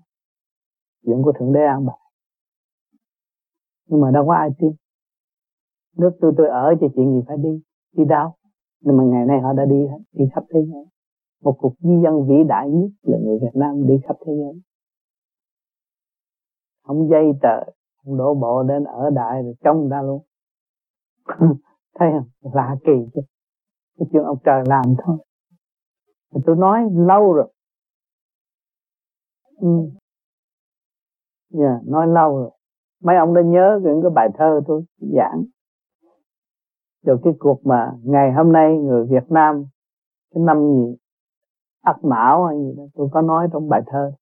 Chuyện 1.06 1.22
của 1.22 1.32
thượng 1.32 1.52
đế 1.52 1.60
an 1.60 1.86
bài. 1.86 1.98
Nhưng 3.88 4.00
mà 4.00 4.10
đâu 4.10 4.26
có 4.26 4.34
ai 4.34 4.50
tin. 4.58 4.72
Nước 5.96 6.10
tôi 6.20 6.32
tôi 6.36 6.48
ở 6.48 6.74
cho 6.80 6.86
chuyện 6.94 7.12
gì 7.12 7.20
phải 7.28 7.36
đi? 7.36 7.62
Đi 7.92 8.04
đâu? 8.04 8.32
Nhưng 8.80 8.96
mà 8.96 9.04
ngày 9.04 9.26
nay 9.26 9.40
họ 9.40 9.52
đã 9.52 9.64
đi 9.64 9.86
đi 10.12 10.24
khắp 10.34 10.44
thế 10.50 10.60
giới. 10.72 10.84
Một 11.42 11.56
cuộc 11.58 11.74
di 11.78 12.02
dân 12.04 12.26
vĩ 12.28 12.44
đại 12.48 12.70
nhất 12.70 12.90
là 13.02 13.18
người 13.18 13.38
Việt 13.38 13.54
Nam 13.54 13.86
đi 13.86 13.94
khắp 14.08 14.16
thế 14.26 14.32
giới 14.36 14.60
không 16.84 17.08
dây 17.10 17.32
tờ 17.42 17.72
không 18.04 18.18
đổ 18.18 18.34
bộ 18.34 18.62
đến 18.62 18.84
ở 18.84 19.10
đại 19.10 19.42
rồi 19.42 19.54
trông 19.64 19.88
ra 19.88 20.02
luôn. 20.02 20.22
Thấy 21.94 22.08
không? 22.12 22.52
Lạ 22.52 22.76
kỳ 22.84 22.92
chứ. 23.14 23.20
Cái 23.98 24.08
chuyện 24.12 24.22
ông 24.22 24.38
trời 24.44 24.62
làm 24.66 24.84
thôi. 25.04 25.16
Tôi 26.46 26.56
nói 26.56 26.80
lâu 26.92 27.32
rồi. 27.32 27.52
Ừ. 29.56 29.68
yeah, 31.58 31.86
nói 31.86 32.06
lâu 32.06 32.36
rồi. 32.38 32.50
Mấy 33.02 33.16
ông 33.16 33.34
đã 33.34 33.42
nhớ 33.42 33.80
những 33.82 34.02
cái 34.02 34.10
bài 34.14 34.28
thơ 34.38 34.60
tôi 34.66 34.84
giảng. 34.98 35.44
Rồi 37.02 37.18
cái 37.24 37.32
cuộc 37.38 37.66
mà 37.66 37.92
ngày 38.02 38.32
hôm 38.32 38.52
nay 38.52 38.78
người 38.78 39.06
Việt 39.06 39.30
Nam 39.30 39.64
cái 40.34 40.42
năm 40.42 40.58
gì 40.58 40.96
ất 41.84 42.04
mão 42.04 42.44
hay 42.46 42.56
gì 42.58 42.74
đó 42.76 42.82
tôi 42.94 43.08
có 43.12 43.22
nói 43.22 43.48
trong 43.52 43.68
bài 43.68 43.82
thơ 43.86 44.12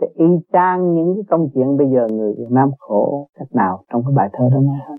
thì 0.00 0.06
y 0.14 0.26
chang 0.52 0.94
những 0.94 1.14
cái 1.14 1.24
công 1.30 1.48
chuyện 1.54 1.76
bây 1.76 1.86
giờ 1.90 2.06
người 2.10 2.34
Việt 2.38 2.50
Nam 2.50 2.70
khổ 2.78 3.28
cách 3.34 3.48
nào 3.54 3.84
trong 3.88 4.02
cái 4.02 4.12
bài 4.16 4.28
thơ 4.32 4.48
đó 4.52 4.60
nói 4.60 4.78
hết. 4.88 4.96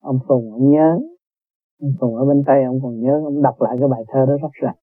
Ông 0.00 0.18
Phùng 0.28 0.52
ông 0.52 0.70
nhớ, 0.70 0.98
ông 1.80 1.92
Phùng 2.00 2.16
ở 2.16 2.24
bên 2.24 2.42
Tây 2.46 2.64
ông 2.64 2.80
còn 2.82 3.00
nhớ, 3.00 3.22
ông 3.24 3.42
đọc 3.42 3.62
lại 3.62 3.76
cái 3.78 3.88
bài 3.88 4.02
thơ 4.08 4.26
đó 4.26 4.36
rất 4.42 4.52
rành. 4.62 4.76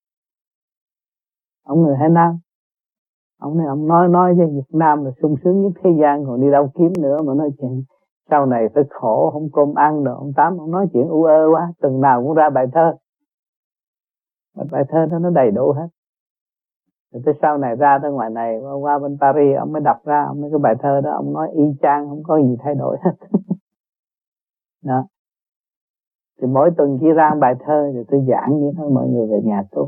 Ông 1.64 1.82
người 1.82 1.95
Hải 1.95 2.09
Nam, 2.09 2.39
ông 3.39 3.57
này 3.57 3.68
ông 3.68 3.88
nói 3.88 4.07
nói 4.07 4.36
với 4.36 4.47
Việt 4.47 4.70
Nam 4.78 5.05
là 5.05 5.12
sung 5.22 5.36
sướng 5.43 5.62
nhất 5.62 5.72
thế 5.84 5.89
gian, 6.01 6.26
còn 6.26 6.41
đi 6.41 6.51
đâu 6.51 6.72
kiếm 6.76 6.93
nữa 6.99 7.22
mà 7.22 7.34
nói 7.34 7.49
chuyện. 7.59 7.84
Sau 8.30 8.45
này 8.45 8.70
phải 8.76 8.84
khổ, 8.89 9.30
không 9.34 9.49
cơm 9.53 9.74
ăn 9.74 10.03
được, 10.03 10.16
ông 10.18 10.34
tám 10.36 10.57
ông 10.57 10.72
nói 10.72 10.88
chuyện 10.93 11.07
u 11.07 11.24
ơ 11.24 11.47
quá, 11.51 11.74
từng 11.82 12.01
nào 12.01 12.24
cũng 12.24 12.34
ra 12.34 12.49
bài 12.49 12.66
thơ. 12.74 12.93
Bài 14.72 14.84
thơ 14.89 15.05
đó 15.05 15.20
nó 15.20 15.30
đầy 15.30 15.51
đủ 15.51 15.72
hết 15.72 15.88
rồi 17.12 17.22
tới 17.26 17.34
sau 17.41 17.57
này 17.57 17.76
ra 17.76 17.99
tới 18.01 18.12
ngoài 18.12 18.30
này, 18.30 18.59
qua 18.82 18.99
bên 18.99 19.18
Paris, 19.22 19.57
ông 19.59 19.72
mới 19.72 19.82
đọc 19.82 19.97
ra, 20.05 20.26
ông 20.28 20.41
mới 20.41 20.51
cái 20.51 20.59
bài 20.59 20.76
thơ 20.80 21.01
đó, 21.01 21.12
ông 21.12 21.34
nói 21.34 21.49
y 21.53 21.64
chang, 21.82 22.09
không 22.09 22.24
có 22.24 22.38
gì 22.38 22.55
thay 22.64 22.76
đổi 22.76 22.97
hết. 23.01 23.12
Đó. 24.84 25.07
Thì 26.41 26.47
mỗi 26.47 26.72
tuần 26.78 26.97
khi 27.01 27.12
ra 27.12 27.32
bài 27.39 27.55
thơ 27.66 27.91
thì 27.93 27.99
tôi 28.07 28.26
giảng 28.28 28.59
như 28.59 28.72
thế, 28.78 28.84
mọi 28.93 29.07
người 29.07 29.28
về 29.28 29.41
nhà 29.43 29.64
tôi. 29.72 29.88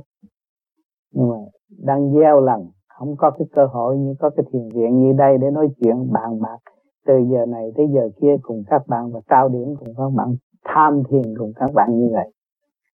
Nhưng 1.11 1.30
mà 1.30 1.36
đang 1.84 2.13
gieo 2.13 2.41
lần, 2.41 2.67
không 2.88 3.15
có 3.17 3.32
cái 3.32 3.47
cơ 3.55 3.65
hội 3.65 3.97
như 3.97 4.15
có 4.19 4.30
cái 4.30 4.45
thiền 4.53 4.69
viện 4.69 4.99
như 4.99 5.13
đây 5.13 5.38
để 5.38 5.51
nói 5.51 5.67
chuyện 5.80 6.11
bàn 6.11 6.41
bạc. 6.41 6.57
Từ 7.05 7.13
giờ 7.32 7.45
này 7.45 7.71
tới 7.76 7.88
giờ 7.93 8.09
kia 8.21 8.36
cùng 8.41 8.63
các 8.67 8.88
bạn 8.88 9.11
và 9.11 9.19
cao 9.28 9.49
điểm 9.49 9.76
cùng 9.80 9.93
các 9.97 10.09
bạn, 10.15 10.36
tham 10.63 11.03
thiền 11.09 11.38
cùng 11.38 11.51
các 11.55 11.74
bạn 11.74 11.89
như 11.99 12.09
vậy. 12.13 12.34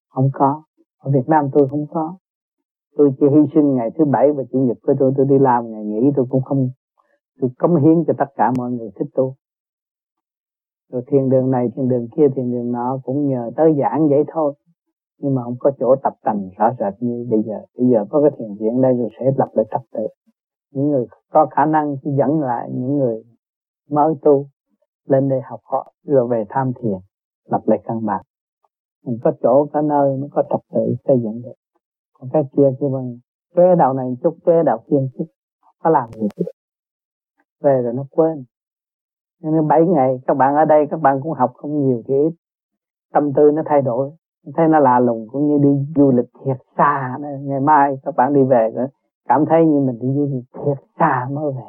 Không 0.10 0.30
có. 0.34 0.64
Ở 1.00 1.12
Việt 1.12 1.28
Nam 1.28 1.50
tôi 1.54 1.68
không 1.70 1.86
có 1.92 2.16
tôi 2.98 3.12
chỉ 3.20 3.26
hy 3.30 3.42
sinh 3.54 3.76
ngày 3.76 3.90
thứ 3.98 4.06
bảy 4.06 4.32
và 4.32 4.44
chủ 4.52 4.60
nhật 4.60 4.78
của 4.82 4.94
tôi 5.00 5.14
tôi 5.18 5.26
đi 5.26 5.40
làm, 5.40 5.72
ngày 5.72 5.86
nghỉ 5.86 6.12
tôi 6.16 6.26
cũng 6.30 6.42
không, 6.42 6.70
tôi 7.42 7.50
cống 7.58 7.76
hiến 7.76 8.04
cho 8.08 8.14
tất 8.18 8.30
cả 8.36 8.52
mọi 8.58 8.72
người 8.72 8.90
thích 8.96 9.08
tôi. 9.14 9.32
Rồi 10.92 11.02
thiền 11.08 11.30
đường 11.30 11.52
này 11.52 11.68
thiền 11.76 11.88
đường 11.88 12.08
kia 12.16 12.28
thiền 12.36 12.52
đường 12.52 12.72
nọ 12.72 13.00
cũng 13.04 13.28
nhờ 13.28 13.52
tới 13.56 13.76
giảng 13.80 14.10
vậy 14.10 14.24
thôi. 14.28 14.54
Nhưng 15.22 15.36
mà 15.36 15.44
không 15.44 15.56
có 15.60 15.72
chỗ 15.80 15.96
tập 16.04 16.14
tành 16.24 16.50
rõ 16.58 16.72
rệt 16.80 16.94
như 17.00 17.28
bây 17.30 17.44
giờ. 17.44 17.60
Bây 17.78 17.88
giờ 17.90 18.06
có 18.10 18.22
cái 18.22 18.32
thiền 18.38 18.56
viện 18.60 18.82
đây 18.82 18.94
rồi 18.98 19.10
sẽ 19.20 19.32
lập 19.38 19.50
lại 19.54 19.66
trật 19.72 19.82
tự. 19.92 20.08
Những 20.72 20.90
người 20.90 21.06
có 21.32 21.46
khả 21.52 21.66
năng 21.66 21.96
dẫn 22.04 22.40
lại 22.40 22.70
những 22.74 22.98
người 22.98 23.24
mới 23.90 24.14
tu 24.22 24.46
lên 25.06 25.30
đây 25.30 25.42
học 25.42 25.60
họ, 25.64 25.94
rồi 26.04 26.28
về 26.28 26.44
tham 26.50 26.72
thiền, 26.82 26.98
lập 27.46 27.62
lại 27.66 27.80
căn 27.84 28.06
bản. 28.06 28.26
Mình 29.06 29.18
có 29.24 29.32
chỗ, 29.44 29.66
có 29.74 29.82
nơi 29.82 30.18
mới 30.18 30.30
có 30.32 30.44
trật 30.50 30.62
tự 30.74 30.96
xây 31.08 31.18
dựng 31.24 31.42
được 31.42 31.54
còn 32.20 32.30
cái 32.34 32.44
kia 32.58 32.70
kêu 32.80 32.90
bằng 32.90 33.18
chế 33.56 33.76
đạo 33.78 33.94
này 33.94 34.18
chút 34.24 34.38
chế 34.46 34.64
đạo 34.66 34.84
kia 34.90 34.98
chút 35.18 35.26
có 35.80 35.90
làm 35.90 36.10
gì 36.12 36.28
về 37.62 37.82
rồi 37.82 37.94
nó 37.94 38.06
quên. 38.12 38.44
Nên 39.42 39.68
bảy 39.68 39.86
ngày 39.86 40.20
các 40.28 40.38
bạn 40.38 40.56
ở 40.56 40.66
đây, 40.66 40.88
các 40.92 41.02
bạn 41.02 41.20
cũng 41.24 41.34
học 41.34 41.54
không 41.56 41.88
nhiều 41.88 42.02
thì 42.08 42.14
ít. 42.14 42.32
Tâm 43.14 43.34
tư 43.34 43.52
nó 43.54 43.62
thay 43.66 43.82
đổi. 43.82 44.12
Thấy 44.56 44.68
nó 44.68 44.80
lạ 44.80 45.00
lùng 45.00 45.28
cũng 45.32 45.48
như 45.48 45.58
đi 45.58 45.86
du 45.96 46.12
lịch 46.12 46.30
thiệt 46.46 46.58
xa 46.78 47.18
ngày 47.42 47.60
mai 47.60 47.96
các 48.04 48.16
bạn 48.16 48.34
đi 48.34 48.44
về 48.44 48.72
nữa, 48.76 48.88
cảm 49.26 49.46
thấy 49.50 49.66
như 49.66 49.80
mình 49.80 50.00
đi 50.00 50.08
du 50.16 50.30
lịch 50.34 50.46
thiệt 50.54 50.86
xa 51.00 51.28
mới 51.32 51.52
về. 51.52 51.68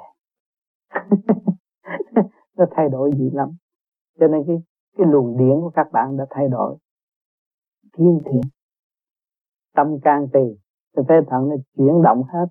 Nó 2.57 2.67
thay 2.71 2.89
đổi 2.89 3.11
gì 3.17 3.31
lắm. 3.33 3.51
Cho 4.21 4.29
nên 4.29 4.45
cái 4.47 4.57
cái 4.99 5.07
luồng 5.07 5.37
điển 5.37 5.61
của 5.61 5.71
các 5.71 5.93
bạn 5.93 6.17
đã 6.17 6.27
thay 6.31 6.49
đổi. 6.49 6.77
Thiên 7.93 8.21
thiện 8.25 8.41
tâm 9.75 10.01
can 10.03 10.29
tỳ. 10.33 10.59
Cái 10.97 11.05
phế 11.09 11.15
thận 11.31 11.49
nó 11.49 11.57
chuyển 11.77 12.03
động 12.03 12.23
hết. 12.23 12.47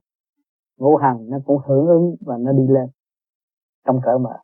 Ngũ 0.78 0.96
hành 0.96 1.30
nó 1.30 1.38
cũng 1.46 1.62
hưởng 1.66 1.88
ứng 1.88 2.16
và 2.22 2.38
nó 2.38 2.52
đi 2.52 2.68
lên 2.68 2.88
trong 3.86 4.00
cỡ 4.06 4.18
mở 4.18 4.40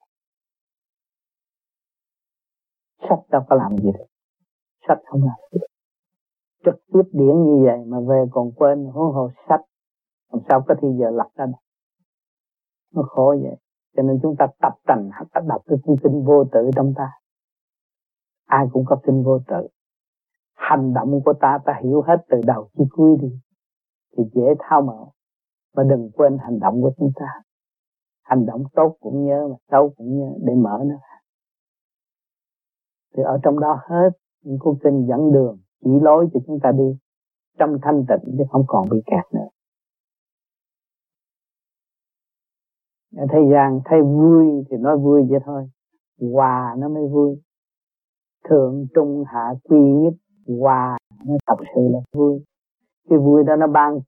sách 3.09 3.19
đâu 3.29 3.41
có 3.49 3.55
làm 3.55 3.77
gì 3.77 3.91
được. 3.91 4.05
Sách 4.87 4.97
không 5.05 5.21
làm 5.23 5.35
gì 5.51 5.59
được. 5.61 5.67
Trực 6.65 6.75
tiếp 6.93 7.09
điển 7.11 7.43
như 7.43 7.65
vậy 7.65 7.85
mà 7.87 7.97
về 8.07 8.25
còn 8.31 8.51
quên 8.51 8.85
huống 8.85 9.13
hồ 9.13 9.29
sách. 9.49 9.61
Làm 10.31 10.41
sao 10.49 10.63
có 10.67 10.75
thì 10.81 10.87
giờ 10.99 11.09
lập 11.11 11.27
ra 11.35 11.45
được? 11.45 11.63
Nó 12.93 13.03
khó 13.03 13.35
vậy. 13.41 13.57
Cho 13.95 14.03
nên 14.03 14.19
chúng 14.21 14.35
ta 14.39 14.47
tập 14.61 14.73
tành 14.87 15.09
ta 15.33 15.41
đọc 15.47 15.61
cái 15.65 15.77
kinh 15.85 16.23
vô 16.25 16.43
tự 16.51 16.69
trong 16.75 16.93
ta. 16.97 17.11
Ai 18.45 18.65
cũng 18.73 18.83
có 18.87 18.99
kinh 19.03 19.23
vô 19.23 19.39
tự 19.47 19.67
hành 20.69 20.93
động 20.93 21.21
của 21.25 21.33
ta 21.41 21.59
ta 21.65 21.73
hiểu 21.83 22.01
hết 22.01 22.17
từ 22.29 22.41
đầu 22.45 22.69
chí 22.77 22.83
cuối 22.89 23.17
đi, 23.21 23.39
thì 24.17 24.23
dễ 24.33 24.53
thao 24.59 24.81
mở. 24.81 25.05
Và 25.75 25.83
đừng 25.83 26.11
quên 26.15 26.37
hành 26.37 26.59
động 26.59 26.81
của 26.81 26.91
chúng 26.97 27.11
ta. 27.15 27.27
Hành 28.23 28.45
động 28.45 28.63
tốt 28.73 28.97
cũng 28.99 29.25
nhớ 29.25 29.47
mà 29.49 29.55
xấu 29.71 29.93
cũng 29.97 30.19
nhớ 30.19 30.29
để 30.45 30.53
mở 30.55 30.83
nó 30.85 30.95
thì 33.17 33.23
ở 33.23 33.39
trong 33.43 33.59
đó 33.59 33.79
hết 33.89 34.09
những 34.41 34.59
cuốn 34.59 34.75
kinh 34.83 35.05
dẫn 35.09 35.31
đường, 35.31 35.57
chỉ 35.83 35.89
lối 36.01 36.27
cho 36.33 36.39
chúng 36.47 36.59
ta 36.63 36.71
đi 36.71 36.97
trong 37.57 37.77
thanh 37.81 38.05
tịnh 38.07 38.35
chứ 38.37 38.43
không 38.51 38.63
còn 38.67 38.89
bị 38.91 38.97
kẹt 39.05 39.33
nữa. 39.33 39.47
Ở 43.17 43.25
thế 43.31 43.39
gian, 43.51 43.79
thấy 43.85 44.01
vui 44.01 44.65
thì 44.69 44.77
nói 44.77 44.97
vui 44.97 45.21
vậy 45.29 45.39
thôi. 45.45 45.69
Hòa 46.33 46.75
nó 46.77 46.89
mới 46.89 47.07
vui. 47.07 47.41
Thượng, 48.49 48.87
trung, 48.95 49.23
hạ, 49.27 49.53
quy 49.63 49.77
nhất 49.77 50.13
hòa 50.47 50.97
nó 51.25 51.35
thật 51.47 51.63
sự 51.75 51.81
là 51.91 51.99
vui. 52.13 52.43
Cái 53.09 53.19
vui 53.19 53.43
đó 53.43 53.55
nó 53.55 53.67
ban 53.67 53.99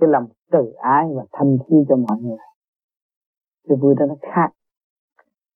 cái 0.00 0.10
lòng 0.10 0.26
từ 0.50 0.72
ái 0.72 1.06
và 1.16 1.24
thanh 1.32 1.58
khí 1.58 1.76
cho 1.88 1.96
mọi 1.96 2.18
người. 2.20 2.36
Cái 3.68 3.76
vui 3.76 3.94
đó 3.98 4.06
nó 4.06 4.14
khác. 4.22 4.50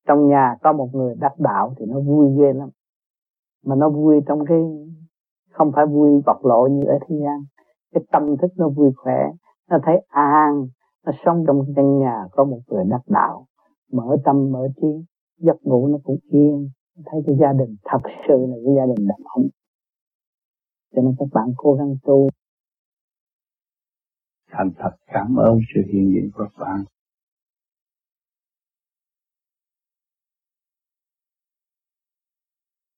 Trong 0.08 0.28
nhà 0.28 0.56
có 0.62 0.72
một 0.72 0.88
người 0.92 1.14
đắc 1.20 1.32
đạo 1.38 1.74
thì 1.78 1.86
nó 1.86 2.00
vui 2.00 2.28
ghê 2.38 2.52
lắm. 2.52 2.68
Mà 3.64 3.74
nó 3.74 3.90
vui 3.90 4.20
trong 4.26 4.44
cái, 4.46 4.58
không 5.50 5.72
phải 5.74 5.86
vui 5.86 6.22
bộc 6.26 6.44
lộ 6.44 6.66
như 6.66 6.84
ở 6.86 6.98
thế 7.08 7.16
gian. 7.24 7.44
Cái 7.94 8.04
tâm 8.12 8.36
thức 8.36 8.50
nó 8.56 8.68
vui 8.68 8.92
khỏe, 8.96 9.32
nó 9.70 9.78
thấy 9.82 10.06
an, 10.08 10.66
nó 11.06 11.12
sống 11.24 11.44
trong 11.46 11.64
căn 11.76 11.98
nhà 11.98 12.24
có 12.32 12.44
một 12.44 12.60
người 12.66 12.84
đắc 12.84 13.02
đạo. 13.06 13.46
Mở 13.92 14.16
tâm, 14.24 14.52
mở 14.52 14.68
trí, 14.76 14.88
giấc 15.38 15.62
ngủ 15.62 15.88
nó 15.88 15.98
cũng 16.04 16.18
yên. 16.30 16.68
Thấy 17.06 17.22
cái 17.26 17.36
gia 17.40 17.52
đình 17.52 17.76
thật 17.84 18.00
sự 18.28 18.46
là 18.46 18.56
cái 18.64 18.74
gia 18.76 18.86
đình 18.86 19.08
đàn 19.08 19.18
ông 19.24 19.46
cho 20.92 21.02
nên 21.02 21.14
các 21.18 21.28
bạn 21.32 21.54
cố 21.56 21.74
gắng 21.74 21.96
tu. 22.02 22.28
Thành 24.50 24.70
thật 24.78 24.96
cảm 25.06 25.36
ơn 25.36 25.58
sự 25.74 25.80
hiện 25.92 26.12
diện 26.14 26.30
của 26.34 26.44
các 26.44 26.64
bạn. 26.64 26.84